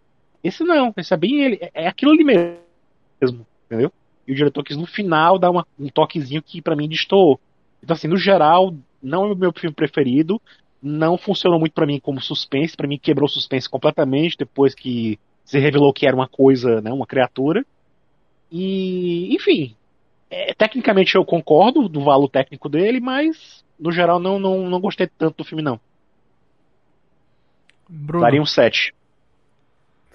[0.44, 3.91] Esse não, esse é bem ele, é, é aquilo ali mesmo, entendeu?
[4.28, 7.40] E o diretor quis no final dar uma, um toquezinho que para mim destoou.
[7.82, 10.40] Então assim, no geral, não é o meu filme preferido,
[10.80, 15.18] não funcionou muito para mim como suspense, para mim quebrou o suspense completamente depois que
[15.44, 17.65] se revelou que era uma coisa, né, uma criatura.
[18.52, 19.76] E, enfim,
[20.34, 25.07] é, tecnicamente eu concordo do valor técnico dele, mas no geral não, não, não gostei
[25.07, 25.80] tanto do filme, não.
[27.88, 28.23] Bruno.
[28.23, 28.93] Daria um 7.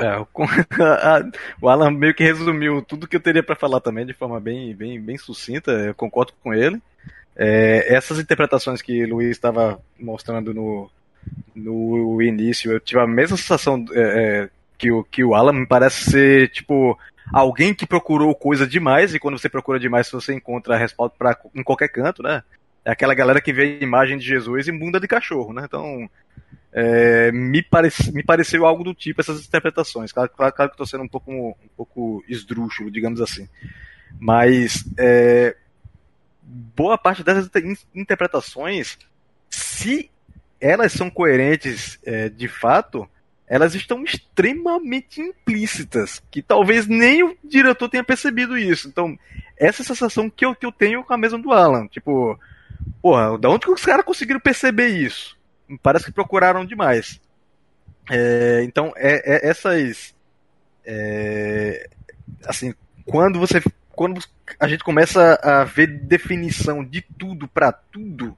[0.01, 0.19] É,
[1.63, 4.75] o Alan meio que resumiu tudo que eu teria para falar também de forma bem,
[4.75, 6.81] bem, bem sucinta, eu concordo com ele.
[7.37, 10.91] É, essas interpretações que o Luiz estava mostrando no,
[11.55, 15.67] no início, eu tive a mesma sensação é, é, que, o, que o Alan, me
[15.67, 16.99] parece ser, tipo,
[17.33, 21.63] alguém que procurou coisa demais, e quando você procura demais, você encontra respaldo pra, em
[21.63, 22.43] qualquer canto, né?
[22.85, 25.63] É aquela galera que vê a imagem de Jesus em bunda de cachorro, né?
[25.65, 26.09] Então,
[26.73, 30.13] é, me, parece, me pareceu algo do tipo essas interpretações.
[30.13, 33.49] Claro, claro, claro que estou sendo um pouco, um pouco esdrúxulo, digamos assim.
[34.19, 35.57] Mas é,
[36.43, 37.51] boa parte dessas
[37.95, 38.99] interpretações,
[39.51, 40.11] se
[40.61, 43.09] elas são coerentes é, de fato,
[43.49, 48.89] elas estão extremamente implícitas, que talvez nem o diretor tenha percebido isso.
[48.89, 49.19] Então,
[49.57, 51.87] essa sensação que eu, que eu tenho com a mesma do Alan.
[51.87, 52.39] Tipo,
[53.01, 55.37] porra, da onde que os caras conseguiram perceber isso?
[55.83, 57.21] Parece que procuraram demais.
[58.11, 60.15] É, então, é, é essas.
[60.85, 61.89] É,
[62.47, 63.63] assim, quando você.
[63.91, 64.23] Quando
[64.61, 68.37] a gente começa a ver definição de tudo para tudo,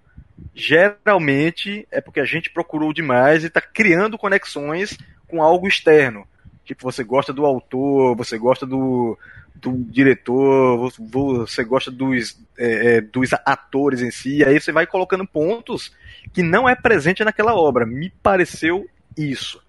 [0.61, 4.97] geralmente é porque a gente procurou demais e está criando conexões
[5.27, 6.27] com algo externo.
[6.65, 9.19] Tipo, você gosta do autor, você gosta do,
[9.55, 15.27] do diretor, você gosta dos, é, é, dos atores em si, aí você vai colocando
[15.27, 15.95] pontos
[16.33, 17.87] que não é presente naquela obra.
[17.87, 19.63] Me pareceu isso.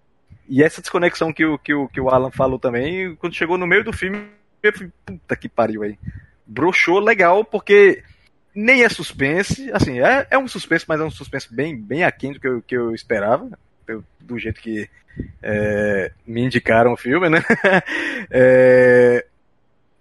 [0.47, 3.65] E essa desconexão que o, que o, que o Alan falou também, quando chegou no
[3.65, 4.27] meio do filme,
[4.61, 5.97] eu falei, puta que pariu aí.
[6.45, 8.03] Broxou legal, porque
[8.53, 12.33] nem é suspense, assim, é, é um suspense, mas é um suspense bem, bem aquém
[12.33, 13.49] do que eu, que eu esperava,
[14.19, 14.89] do jeito que
[15.41, 17.43] é, me indicaram o filme, né?
[18.29, 19.25] É,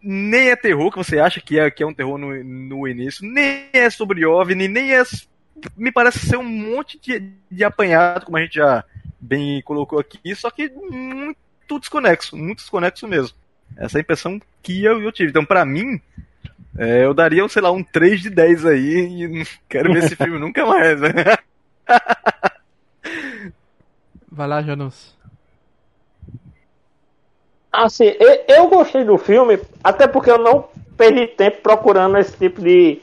[0.02, 3.26] nem é terror, que você acha que é, que é um terror no, no início,
[3.26, 5.02] nem é sobre OVNI, nem é.
[5.76, 8.84] Me parece ser um monte de, de apanhado, como a gente já
[9.20, 13.34] bem colocou aqui, só que muito desconexo, muito desconexo meso.
[13.76, 15.30] Essa é a impressão que eu, eu tive.
[15.30, 16.00] Então, para mim,
[16.78, 20.16] é, eu daria, sei lá, um 3 de 10 aí e não quero ver esse
[20.16, 21.10] filme nunca mais, né?
[24.30, 25.18] Vai lá, Janus.
[27.72, 28.14] Assim,
[28.48, 33.00] eu gostei do filme, até porque eu não perdi tempo procurando esse tipo de,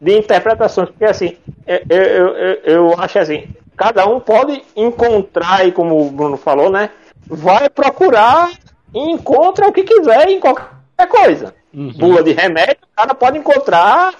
[0.00, 0.88] de interpretações.
[0.90, 1.36] Porque, assim,
[1.66, 6.70] eu, eu, eu, eu acho assim, cada um pode encontrar, e como o Bruno falou,
[6.70, 6.90] né?
[7.26, 8.50] Vai procurar
[8.94, 11.92] e encontra o que quiser em qualquer coisa uhum.
[11.92, 14.14] bula de remédio, o cara pode encontrar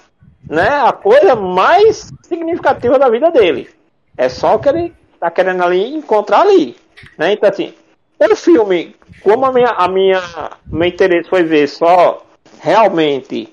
[0.47, 3.69] né, a coisa mais significativa da vida dele.
[4.15, 6.75] É só que ele tá querendo ali encontrar ali.
[7.17, 7.33] Né?
[7.33, 7.73] Então assim,
[8.19, 10.21] o filme, como a minha, a minha
[10.67, 12.23] meu interesse foi ver só
[12.59, 13.51] realmente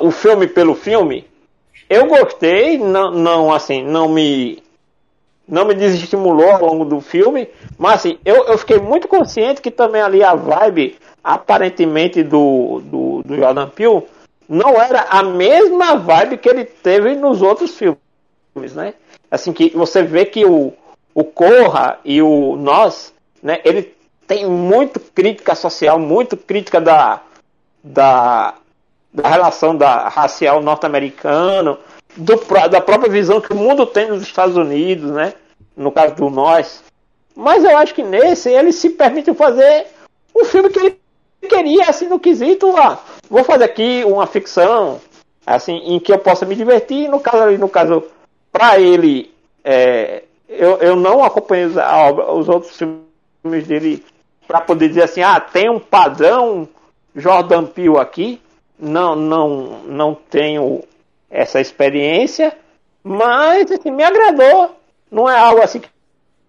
[0.00, 1.26] o filme pelo filme,
[1.88, 4.62] eu gostei, não, não assim, não me
[5.46, 9.70] não me desestimulou ao longo do filme, mas assim, eu, eu fiquei muito consciente que
[9.70, 14.02] também ali a vibe aparentemente do, do, do Jordan Peele
[14.48, 18.94] não era a mesma vibe que ele teve nos outros filmes, né?
[19.30, 20.72] Assim que você vê que o,
[21.14, 23.60] o Corra e o Nós, né?
[23.64, 23.94] Ele
[24.26, 27.22] tem muito crítica social, muito crítica da,
[27.82, 28.54] da,
[29.12, 31.78] da relação da racial norte-americano,
[32.16, 35.34] da própria visão que o mundo tem nos Estados Unidos, né?
[35.76, 36.82] No caso do Nós.
[37.34, 39.86] Mas eu acho que nesse ele se permite fazer
[40.36, 41.01] um filme que ele
[41.48, 42.98] queria, assim, no quesito, ah,
[43.28, 45.00] vou fazer aqui uma ficção,
[45.46, 48.04] assim, em que eu possa me divertir, no caso no caso,
[48.50, 49.32] para ele,
[49.64, 54.04] é, eu, eu não acompanhei os, os outros filmes dele
[54.46, 56.68] para poder dizer assim, ah, tem um padrão
[57.14, 58.40] Jordan Peele aqui.
[58.78, 60.82] Não, não, não tenho
[61.30, 62.56] essa experiência,
[63.02, 64.76] mas assim, me agradou.
[65.10, 65.88] Não é algo assim que,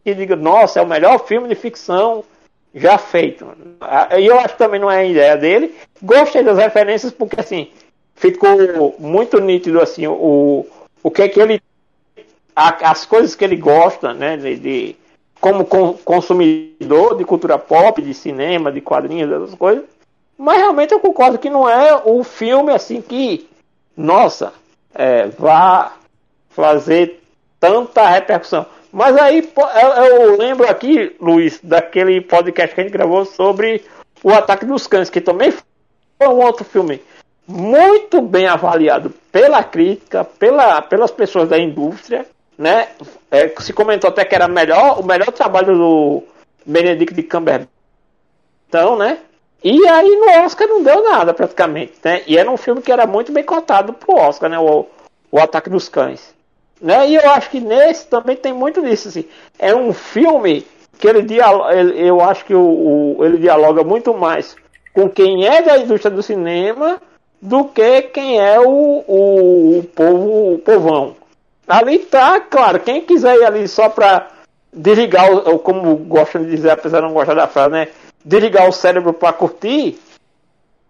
[0.04, 2.24] que diga, nossa, é o melhor filme de ficção
[2.74, 3.48] já feito.
[3.82, 5.76] Ah, e eu acho que também não é a ideia dele.
[6.02, 7.70] Gostei das referências porque assim
[8.16, 10.66] ficou muito nítido assim o,
[11.02, 11.62] o que é que ele
[12.56, 14.96] a, as coisas que ele gosta, né, de, de
[15.40, 19.84] como consumidor de cultura pop, de cinema, de quadrinhos, essas coisas.
[20.38, 23.50] Mas realmente eu concordo que não é o filme assim que,
[23.96, 24.54] nossa,
[24.94, 25.98] é, vá
[26.50, 27.22] fazer
[27.60, 28.66] tanta repercussão.
[28.94, 29.52] Mas aí
[30.14, 33.84] eu lembro aqui, Luiz, daquele podcast que a gente gravou sobre
[34.24, 37.02] o Ataque dos Cães, que também foi um outro filme
[37.48, 42.90] muito bem avaliado pela crítica, pela, pelas pessoas da indústria, né?
[43.32, 46.24] É, se comentou até que era melhor, o melhor trabalho do
[46.64, 47.68] Benedict de Cumberbatch,
[48.70, 49.18] então, né?
[49.64, 52.22] E aí no Oscar não deu nada praticamente, né?
[52.28, 54.60] E era um filme que era muito bem cotado pro Oscar, né?
[54.60, 54.86] O,
[55.32, 56.32] o Ataque dos Cães.
[56.84, 57.12] Né?
[57.12, 59.08] E eu acho que nesse também tem muito disso.
[59.08, 59.26] Assim.
[59.58, 60.68] É um filme
[61.00, 64.58] que ele, dialoga, eu acho que o, o, ele dialoga muito mais
[64.94, 67.02] com quem é da indústria do cinema
[67.42, 71.16] do que quem é o, o, o povo, o povão.
[71.66, 74.30] Ali tá, claro, quem quiser ir ali só pra
[74.72, 77.88] desligar, o, como gostam de dizer, apesar de não gostar da frase, né?
[78.24, 80.00] Desligar o cérebro para curtir,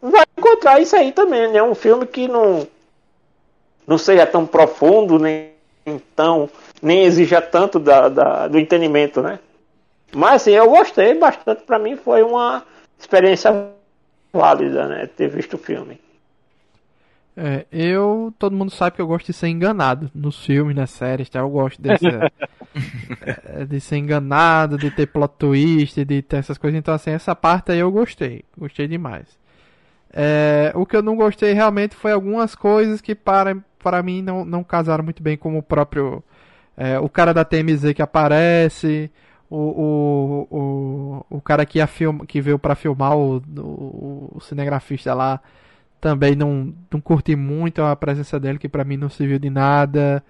[0.01, 1.61] vai encontrar isso aí também, né?
[1.61, 2.67] Um filme que não,
[3.87, 5.52] não seja tão profundo, nem
[5.85, 6.49] então
[6.81, 9.39] nem exija tanto da, da, do entendimento, né?
[10.13, 12.63] Mas assim, eu gostei bastante, para mim foi uma
[12.99, 13.71] experiência
[14.31, 15.07] válida, né?
[15.07, 15.99] Ter visto o filme.
[17.35, 21.29] É, eu, todo mundo sabe que eu gosto de ser enganado nos filmes, nas séries,
[21.29, 21.39] tá?
[21.39, 22.05] Eu gosto desse,
[23.25, 26.77] é, de ser enganado, de ter plot twist, de ter essas coisas.
[26.77, 29.42] Então, assim, essa parte aí eu gostei, gostei demais.
[30.15, 34.45] É, o que eu não gostei realmente foi algumas coisas que para, para mim não,
[34.45, 36.23] não casaram muito bem com o próprio.
[36.77, 39.11] É, o cara da TMZ que aparece,
[39.49, 44.39] o, o, o, o cara que, ia film, que veio para filmar, o, o, o,
[44.41, 45.39] cinegrafista lá,
[46.01, 50.23] também não, não curti muito a presença dele, que para mim não serviu de nada.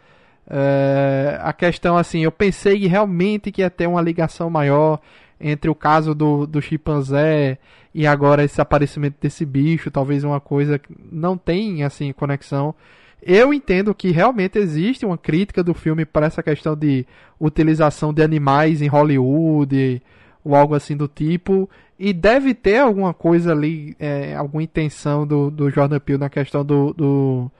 [0.50, 5.00] É, a questão assim, eu pensei realmente que ia ter uma ligação maior
[5.44, 7.58] entre o caso do, do chimpanzé
[7.94, 12.74] e agora esse aparecimento desse bicho, talvez uma coisa que não tem assim conexão.
[13.22, 17.06] Eu entendo que realmente existe uma crítica do filme para essa questão de
[17.40, 20.02] utilização de animais em Hollywood
[20.44, 21.70] ou algo assim do tipo.
[22.00, 26.66] E deve ter alguma coisa ali, é, alguma intenção do, do Jordan Peele na questão
[26.66, 27.52] do, do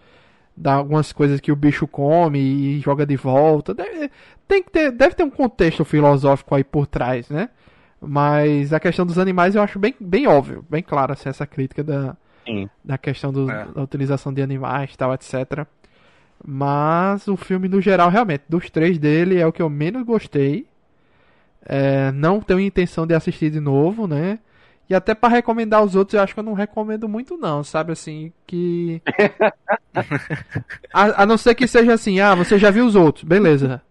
[0.56, 3.74] da algumas coisas que o bicho come e joga de volta.
[3.74, 4.10] Deve,
[4.48, 7.50] tem que ter, deve ter um contexto filosófico aí por trás, né?
[8.06, 11.84] Mas a questão dos animais eu acho bem, bem óbvio, bem claro assim, essa crítica
[11.84, 12.18] da,
[12.84, 13.66] da questão do, é.
[13.66, 15.66] da utilização de animais tal, etc.
[16.46, 20.68] Mas o filme no geral, realmente, dos três dele é o que eu menos gostei.
[21.66, 24.40] É, não tenho intenção de assistir de novo, né?
[24.90, 27.94] E até para recomendar os outros, eu acho que eu não recomendo muito, não, sabe?
[27.94, 29.02] Assim, que.
[30.94, 33.82] a, a não ser que seja assim, ah, você já viu os outros, beleza.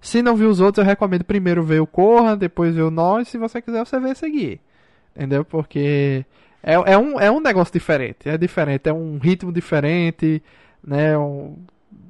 [0.00, 3.28] Se não viu os outros, eu recomendo primeiro ver o Corra, depois ver o Nós.
[3.28, 4.60] Se você quiser, você vê seguir.
[5.14, 5.44] Entendeu?
[5.44, 6.24] Porque
[6.62, 8.28] é, é, um, é um negócio diferente.
[8.28, 8.88] É diferente.
[8.88, 10.42] É um ritmo diferente.
[10.82, 11.18] Né?
[11.18, 11.56] Um,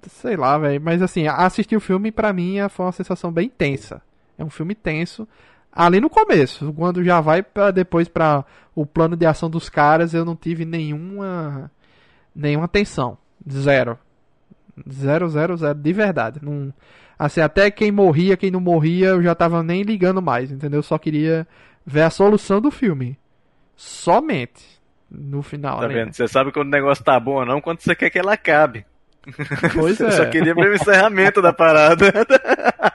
[0.09, 0.81] sei lá, velho.
[0.81, 4.03] Mas assim, assistir o filme pra mim foi uma sensação bem tensa.
[4.37, 5.27] É um filme tenso.
[5.73, 8.45] Ali no começo, quando já vai para depois para
[8.75, 11.71] o plano de ação dos caras, eu não tive nenhuma
[12.35, 13.19] nenhuma tensão.
[13.49, 13.99] Zero.
[14.91, 15.79] Zero, zero, zero.
[15.79, 16.41] De verdade.
[16.43, 16.73] Não,
[17.19, 20.79] Assim, até quem morria, quem não morria, eu já tava nem ligando mais, entendeu?
[20.79, 21.47] Eu só queria
[21.85, 23.19] ver a solução do filme.
[23.75, 24.79] Somente.
[25.11, 25.81] No final.
[25.81, 25.95] Tá né?
[25.95, 26.13] vendo?
[26.13, 28.85] Você sabe quando o negócio tá bom ou não quando você quer que ela acabe.
[29.75, 30.11] Pois é.
[30.11, 32.13] só queria ver o encerramento da parada.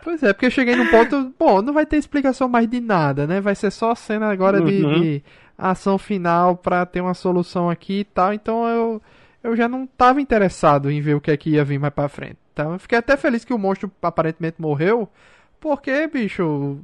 [0.03, 1.33] Pois é, porque eu cheguei num ponto.
[1.39, 3.41] Bom, não vai ter explicação mais de nada, né?
[3.41, 4.65] Vai ser só cena agora uhum.
[4.65, 5.23] de, de,
[5.57, 8.33] ação final pra ter uma solução aqui e tal.
[8.33, 9.01] Então eu,
[9.43, 12.07] eu já não tava interessado em ver o que é que ia vir mais pra
[12.07, 12.37] frente.
[12.53, 15.09] Então eu fiquei até feliz que o monstro aparentemente morreu.
[15.59, 16.79] Porque, bicho,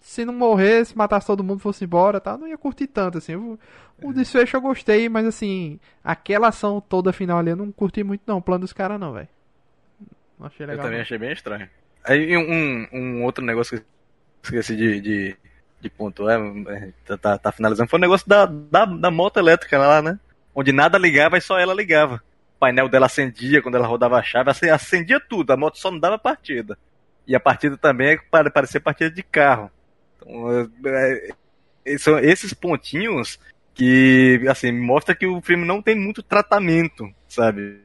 [0.00, 2.36] se não morresse, matasse todo mundo fosse embora, tá?
[2.36, 3.34] Não ia curtir tanto, assim.
[3.34, 3.58] O,
[4.02, 4.12] o é.
[4.12, 8.38] desfecho eu gostei, mas assim, aquela ação toda final ali eu não curti muito não,
[8.38, 9.28] o plano dos caras não, velho.
[10.38, 10.80] Não achei legal.
[10.80, 11.02] Eu também não.
[11.02, 11.68] achei bem estranho.
[12.04, 13.84] Aí um, um outro negócio que
[14.54, 15.36] eu esqueci de, de,
[15.80, 16.38] de pontuar,
[16.68, 20.02] é, tá, tá, tá, finalizando, foi o um negócio da, da, da moto elétrica lá,
[20.02, 20.18] né?
[20.54, 22.22] Onde nada ligava e só ela ligava
[22.64, 26.18] painel dela acendia quando ela rodava a chave, acendia tudo, a moto só não dava
[26.18, 26.78] partida.
[27.26, 29.70] E a partida também é parecer partida de carro.
[30.16, 31.28] Então, é,
[31.84, 33.38] é, são esses pontinhos
[33.74, 37.80] que, assim, mostra que o filme não tem muito tratamento, sabe?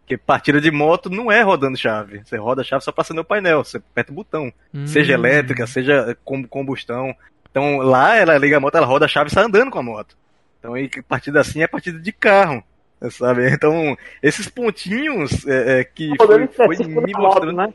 [0.00, 2.22] Porque partida de moto não é rodando chave.
[2.24, 4.52] Você roda a chave só pra acender o painel, você aperta o botão.
[4.74, 4.86] Hum.
[4.86, 7.14] Seja elétrica, seja com combustão.
[7.50, 9.82] Então lá ela liga a moto, ela roda a chave e sai andando com a
[9.82, 10.16] moto.
[10.62, 12.62] Então aí partida assim é partida de carro.
[13.10, 13.50] Sabe?
[13.52, 17.52] Então, esses pontinhos é, é, que foi, foi me mostrando.
[17.52, 17.74] Moto, né?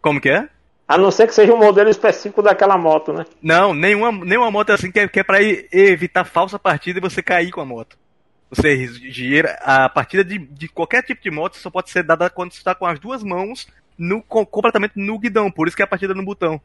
[0.00, 0.48] Como que é?
[0.88, 3.24] A não ser que seja um modelo específico daquela moto, né?
[3.40, 7.00] Não, nenhuma, nenhuma moto é assim que é, que é pra evitar falsa partida e
[7.00, 7.96] você cair com a moto.
[8.50, 9.56] Você gira.
[9.62, 12.74] A partida de, de qualquer tipo de moto só pode ser dada quando você está
[12.74, 15.52] com as duas mãos no, completamente no guidão.
[15.52, 16.60] Por isso que é a partida no botão.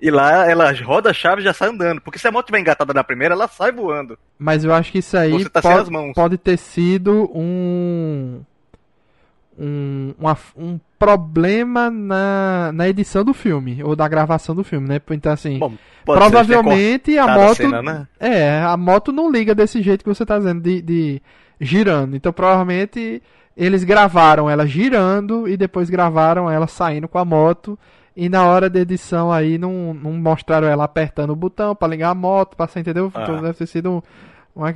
[0.00, 2.00] E lá ela roda a chave e já sai andando.
[2.00, 4.18] Porque se a moto estiver engatada na primeira, ela sai voando.
[4.38, 8.40] Mas eu acho que isso aí tá pode, pode, ter sido um.
[9.58, 15.00] Um, uma, um problema na, na edição do filme, ou da gravação do filme, né?
[15.10, 15.72] Então, assim, Bom,
[16.04, 17.52] provavelmente a moto.
[17.52, 18.06] A cena, né?
[18.20, 21.22] É, a moto não liga desse jeito que você tá dizendo, de, de
[21.58, 22.14] girando.
[22.14, 23.22] Então, provavelmente
[23.56, 27.78] eles gravaram ela girando e depois gravaram ela saindo com a moto
[28.16, 32.10] e na hora da edição aí não, não mostraram ela apertando o botão para ligar
[32.10, 33.12] a moto, pra você entendeu?
[33.14, 33.22] Ah.
[33.22, 34.02] Então deve ter sido
[34.54, 34.72] uma,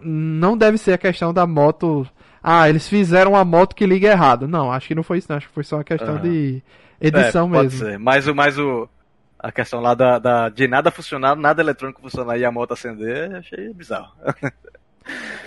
[0.00, 2.06] não deve ser a questão da moto.
[2.40, 4.46] Ah, eles fizeram uma moto que liga errado.
[4.46, 5.36] Não, acho que não foi isso, não.
[5.36, 6.22] Acho que foi só uma questão uhum.
[6.22, 6.62] de
[7.00, 7.78] edição é, mesmo.
[7.78, 7.98] Ser.
[7.98, 8.88] Mas o mais o
[9.38, 13.34] a questão lá da, da, de nada funcionar, nada eletrônico funcionar e a moto acender,
[13.34, 14.12] achei bizarro.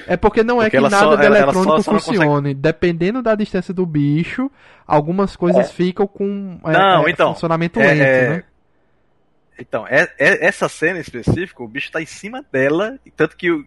[0.08, 2.28] É porque não é porque é que nada só, de eletrônico só, só funcione.
[2.28, 2.54] Consegue...
[2.56, 4.50] Dependendo da distância do bicho,
[4.88, 5.72] algumas coisas é.
[5.72, 8.30] ficam com é, não, é, então, funcionamento é, lento, é.
[8.30, 8.44] né?
[9.60, 9.86] Então,
[10.18, 13.66] essa cena em específico, o bicho tá em cima dela, tanto que o,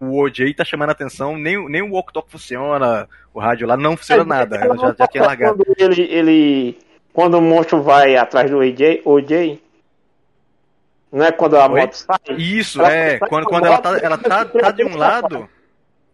[0.00, 3.76] o, o OJ tá chamando a atenção, nem, nem o walk-talk funciona, o rádio lá
[3.76, 5.62] não funciona nada, ela já, já tinha largado.
[5.62, 6.78] Quando ele, ele,
[7.12, 9.61] quando o monstro vai atrás do OJ, OJ
[11.12, 11.80] não é quando a Oi?
[11.80, 12.18] moto sai?
[12.38, 13.18] Isso, é.
[13.18, 15.48] Quando, quando ela tá, ela tá, tá de um lado,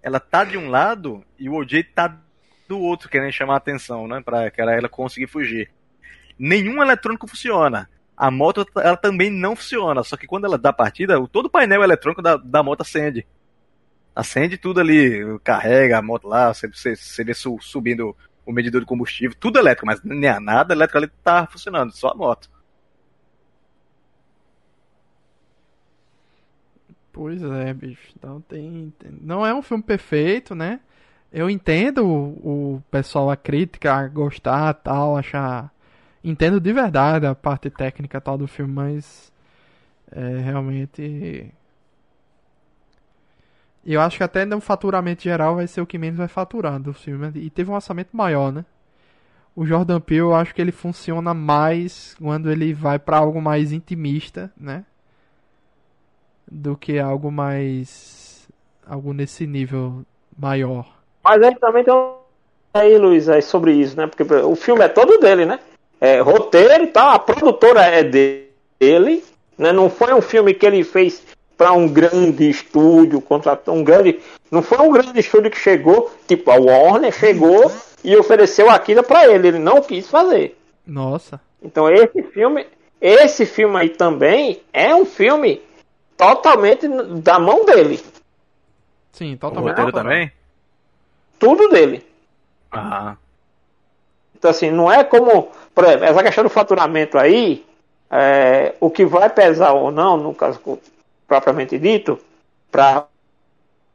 [0.02, 2.18] ela tá de um lado e o OJ tá
[2.66, 4.20] do outro, querendo chamar a atenção, né?
[4.20, 5.70] Pra ela conseguir fugir.
[6.36, 7.88] Nenhum eletrônico funciona.
[8.16, 11.84] A moto ela também não funciona, só que quando ela dá partida, todo o painel
[11.84, 13.24] eletrônico da, da moto acende.
[14.14, 18.86] Acende tudo ali, carrega a moto lá, você, você, você vê subindo o medidor de
[18.86, 22.50] combustível, tudo elétrico, mas nem nada elétrico ali tá funcionando, só a moto.
[27.18, 28.12] Pois é, bicho.
[28.16, 30.78] Então tem, tem, Não é um filme perfeito, né?
[31.32, 35.72] Eu entendo o, o pessoal, a crítica, gostar tal, achar.
[36.22, 39.32] Entendo de verdade a parte técnica tal do filme, mas.
[40.12, 41.52] É, realmente.
[43.84, 46.92] Eu acho que até no faturamento geral vai ser o que menos vai faturar do
[46.94, 47.32] filme.
[47.34, 48.64] E teve um orçamento maior, né?
[49.56, 53.72] O Jordan Peele, eu acho que ele funciona mais quando ele vai para algo mais
[53.72, 54.84] intimista, né?
[56.50, 58.48] Do que algo mais.
[58.86, 60.02] algo nesse nível
[60.38, 60.86] maior.
[61.22, 62.14] Mas ele também tem um.
[62.74, 64.06] Aí, Luiz, é sobre isso, né?
[64.06, 65.58] Porque o filme é todo dele, né?
[66.00, 69.24] É roteiro e tal, a produtora é dele,
[69.56, 69.72] né?
[69.72, 71.22] Não foi um filme que ele fez
[71.56, 74.20] para um grande estúdio, contratou um grande.
[74.50, 77.72] Não foi um grande estúdio que chegou, tipo, a Warner chegou
[78.04, 79.48] e ofereceu aquilo para ele.
[79.48, 80.56] Ele não quis fazer.
[80.86, 81.40] Nossa.
[81.60, 82.66] Então esse filme,
[83.00, 85.60] esse filme aí também é um filme
[86.18, 86.86] totalmente
[87.22, 88.04] da mão dele.
[89.12, 89.74] Sim, totalmente.
[89.74, 90.32] O roteiro também?
[91.38, 92.04] Tudo dele.
[92.70, 93.16] Ah.
[94.36, 95.50] Então, assim, não é como.
[95.74, 97.64] Por exemplo, essa questão do faturamento aí,
[98.10, 100.60] é, o que vai pesar ou não, no caso
[101.26, 102.18] propriamente dito,
[102.70, 103.06] para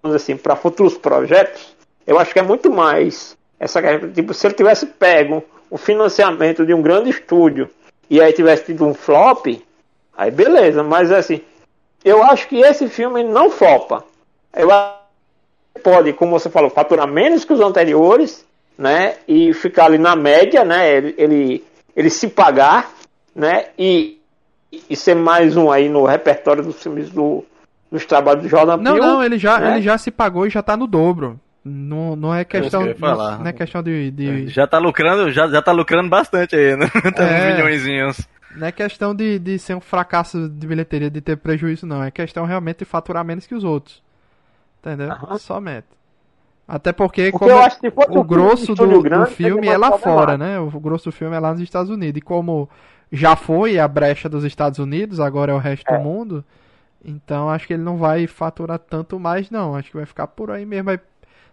[0.03, 1.75] assim, para futuros projetos,
[2.05, 6.73] eu acho que é muito mais essa tipo, se ele tivesse pego o financiamento de
[6.73, 7.69] um grande estúdio
[8.09, 9.47] e aí tivesse tido um flop,
[10.15, 11.41] aí beleza, mas assim,
[12.03, 14.03] eu acho que esse filme não flopa.
[14.55, 14.93] Eu acho
[15.75, 18.45] que pode, como você falou, faturar menos que os anteriores,
[18.77, 19.15] né?
[19.27, 20.91] E ficar ali na média, né?
[20.95, 21.63] Ele, ele,
[21.95, 22.91] ele se pagar,
[23.35, 23.67] né?
[23.77, 24.19] E,
[24.89, 27.43] e ser mais um aí no repertório dos filmes do,
[27.91, 28.99] dos trabalhos do Jordan Peele.
[28.99, 29.73] Não, não, ele já, né?
[29.73, 31.39] ele já se pagou e já tá no dobro.
[31.63, 35.47] Não, não é questão, que não, não, é questão de, de, Já tá lucrando, já,
[35.47, 36.87] já tá lucrando bastante aí, né?
[37.15, 38.27] Tá é, milhões.
[38.55, 42.03] Não é questão de, de ser um fracasso de bilheteria, de ter prejuízo, não.
[42.03, 44.01] É questão realmente de faturar menos que os outros.
[44.79, 45.09] Entendeu?
[45.09, 45.37] Uhum.
[45.37, 45.87] Somente.
[46.67, 50.59] Até porque, porque como o grosso do, grande, do filme é lá fora, né?
[50.59, 52.17] O grosso do filme é lá nos Estados Unidos.
[52.17, 52.69] E como
[53.11, 55.97] já foi a brecha dos Estados Unidos, agora é o resto é.
[55.97, 56.43] do mundo.
[57.03, 59.75] Então acho que ele não vai faturar tanto mais, não.
[59.75, 60.97] Acho que vai ficar por aí mesmo.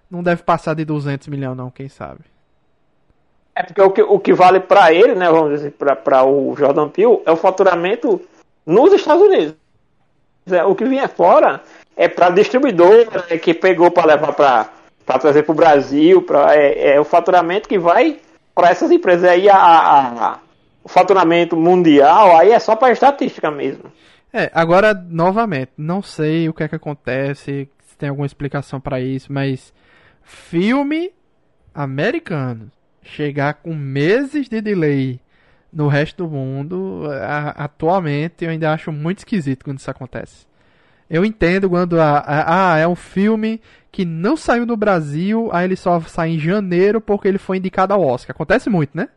[0.08, 2.20] Não deve passar de 200 milhões, não, quem sabe.
[3.54, 6.88] É porque o que, o que vale para ele, né, vamos dizer, para o Jordan
[6.88, 8.20] Peele, é o faturamento
[8.64, 9.54] nos Estados Unidos.
[10.50, 11.60] É, o que vinha fora
[11.96, 16.94] é para distribuidora é que pegou para levar para trazer para o Brasil, pra, é,
[16.94, 18.18] é, o faturamento que vai
[18.54, 19.28] para essas empresas.
[19.28, 20.38] Aí a, a, a,
[20.84, 23.92] o faturamento mundial aí é só para estatística mesmo.
[24.32, 29.00] É, agora novamente, não sei o que é que acontece, se tem alguma explicação para
[29.00, 29.72] isso, mas
[30.22, 31.12] filme
[31.74, 32.70] americano
[33.02, 35.20] chegar com meses de delay
[35.72, 40.46] no resto do mundo, a, atualmente eu ainda acho muito esquisito quando isso acontece.
[41.08, 43.60] Eu entendo quando a, a, ah, é um filme
[43.90, 47.92] que não saiu no Brasil, aí ele só sai em janeiro porque ele foi indicado
[47.92, 48.34] ao Oscar.
[48.34, 49.08] Acontece muito, né?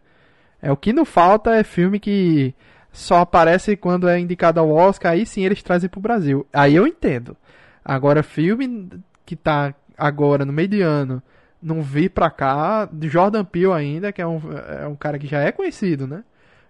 [0.61, 2.55] É o que não falta é filme que
[2.91, 6.47] só aparece quando é indicado ao Oscar, aí sim eles trazem pro Brasil.
[6.51, 7.35] Aí eu entendo.
[7.83, 8.89] Agora filme
[9.25, 11.21] que tá agora no meio de ano,
[11.63, 14.41] não vi pra cá, de Jordan Peele ainda, que é um,
[14.81, 16.23] é um cara que já é conhecido, né?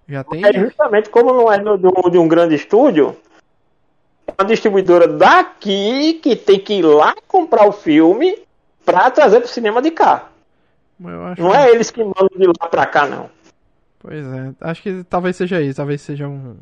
[0.08, 0.46] Já tem.
[0.46, 3.18] É justamente como não é do, de um grande estúdio,
[4.28, 8.38] é uma distribuidora daqui que tem que ir lá comprar o filme
[8.86, 10.30] pra trazer pro cinema de cá.
[11.00, 13.30] Não é eles que mandam de lá pra cá, não.
[14.00, 16.58] Pois é, acho que talvez seja isso, talvez seja um,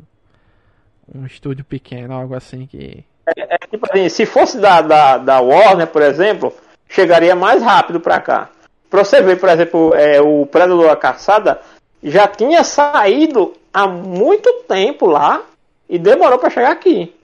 [1.12, 3.04] um estúdio pequeno, algo assim que.
[3.36, 6.54] É, é tipo assim, se fosse da, da, da Warner, por exemplo,
[6.92, 8.50] chegaria mais rápido pra cá.
[8.88, 11.60] Pra você ver, por exemplo, é, o Predador da Caçada
[12.02, 15.42] já tinha saído há muito tempo lá
[15.88, 17.14] e demorou para chegar aqui.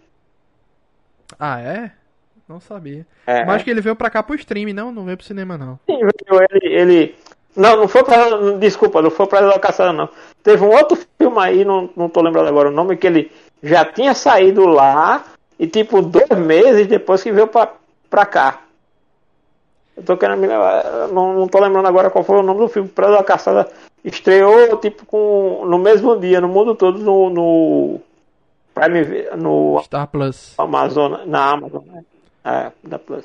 [1.39, 1.90] Ah, é?
[2.49, 3.07] Não sabia.
[3.27, 3.45] É.
[3.45, 4.90] Mas acho que ele veio pra cá pro stream, não?
[4.90, 5.78] Não veio pro cinema, não.
[5.86, 7.15] Sim, ele, ele.
[7.55, 8.57] Não, não foi pra.
[8.59, 10.09] Desculpa, não foi pra locação, não.
[10.43, 13.31] Teve um outro filme aí, não, não tô lembrando agora o nome, que ele
[13.62, 15.24] já tinha saído lá
[15.59, 17.70] e, tipo, dois meses depois que veio pra,
[18.09, 18.62] pra cá.
[19.99, 22.69] Eu tô querendo me lembrar, não, não tô lembrando agora qual foi o nome do
[22.69, 22.89] filme.
[22.89, 23.69] Preda da Caçada
[24.05, 28.01] estreou, tipo, com, no mesmo dia, no mundo todo, no, no
[28.73, 30.55] Prime, no Star Plus.
[30.57, 32.05] Amazon, na Amazon, né?
[32.45, 33.25] É, da Plus.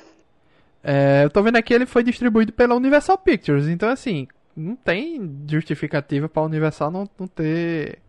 [0.83, 4.27] É, eu tô vendo aqui ele foi distribuído pela Universal Pictures, então assim,
[4.57, 7.99] não tem justificativa pra Universal não, não ter.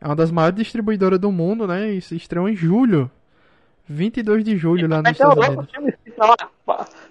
[0.00, 1.90] É uma das maiores distribuidoras do mundo, né?
[1.92, 3.10] E se estreou em julho.
[3.86, 5.66] 22 de julho lá nos Estados Unidos.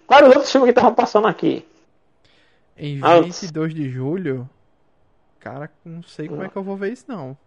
[0.09, 1.63] Quais os outros filmes que estavam passando aqui?
[2.75, 4.49] Em 22 de julho?
[5.39, 7.37] Cara, não sei como é que eu vou ver isso não.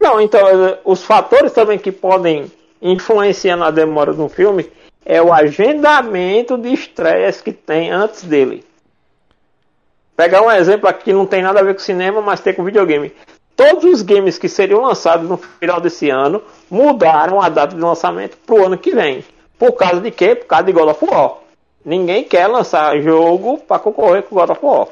[0.00, 0.40] Não, então,
[0.84, 2.50] os fatores também que podem
[2.82, 4.68] influenciar na demora de um filme
[5.04, 8.64] é o agendamento de estresse que tem antes dele.
[10.16, 12.64] Pegar um exemplo aqui que não tem nada a ver com cinema, mas tem com
[12.64, 13.14] videogame.
[13.54, 18.36] Todos os games que seriam lançados no final desse ano mudaram a data de lançamento
[18.38, 19.24] para o ano que vem.
[19.56, 20.34] Por causa de quê?
[20.34, 21.49] Por causa de God of War.
[21.84, 24.88] Ninguém quer lançar jogo para concorrer com God of War.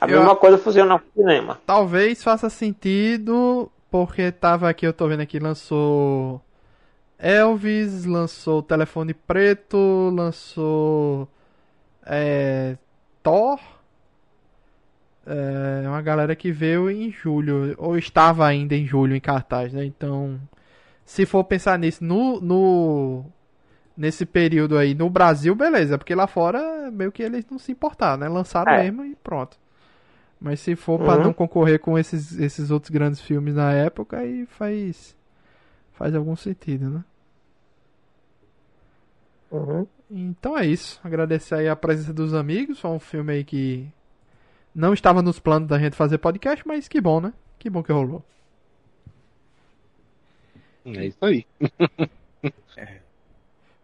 [0.00, 0.18] A eu...
[0.18, 1.60] mesma coisa funciona no cinema.
[1.66, 6.40] Talvez faça sentido porque tava aqui, eu tô vendo aqui, lançou
[7.18, 11.28] Elvis, lançou Telefone Preto, lançou
[12.06, 12.76] é,
[13.22, 13.58] Thor.
[15.26, 19.84] É uma galera que veio em julho, ou estava ainda em julho em cartaz, né?
[19.84, 20.40] Então,
[21.04, 23.24] se for pensar nisso no, no
[23.98, 28.18] nesse período aí no Brasil, beleza, porque lá fora meio que eles não se importaram,
[28.18, 28.28] né?
[28.28, 28.84] Lançaram é.
[28.84, 29.58] mesmo e pronto.
[30.40, 31.06] Mas se for uhum.
[31.06, 35.16] para não concorrer com esses, esses outros grandes filmes na época, aí faz
[35.94, 37.04] faz algum sentido, né?
[39.50, 39.84] Uhum.
[40.08, 41.00] Então é isso.
[41.02, 42.78] Agradecer aí a presença dos amigos.
[42.78, 43.88] Foi um filme aí que
[44.72, 47.32] não estava nos planos da gente fazer podcast, mas que bom, né?
[47.58, 48.24] Que bom que rolou.
[50.84, 51.44] É isso aí.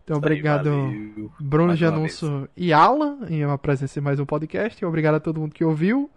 [0.05, 4.85] Então, obrigado, aí, Bruno de Anúncio e Alan, em uma presença em mais um podcast.
[4.85, 6.11] Obrigado a todo mundo que ouviu.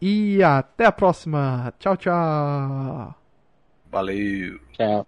[0.00, 1.74] E até a próxima.
[1.80, 3.14] Tchau, tchau.
[3.90, 4.60] Valeu.
[4.72, 5.06] Tchau.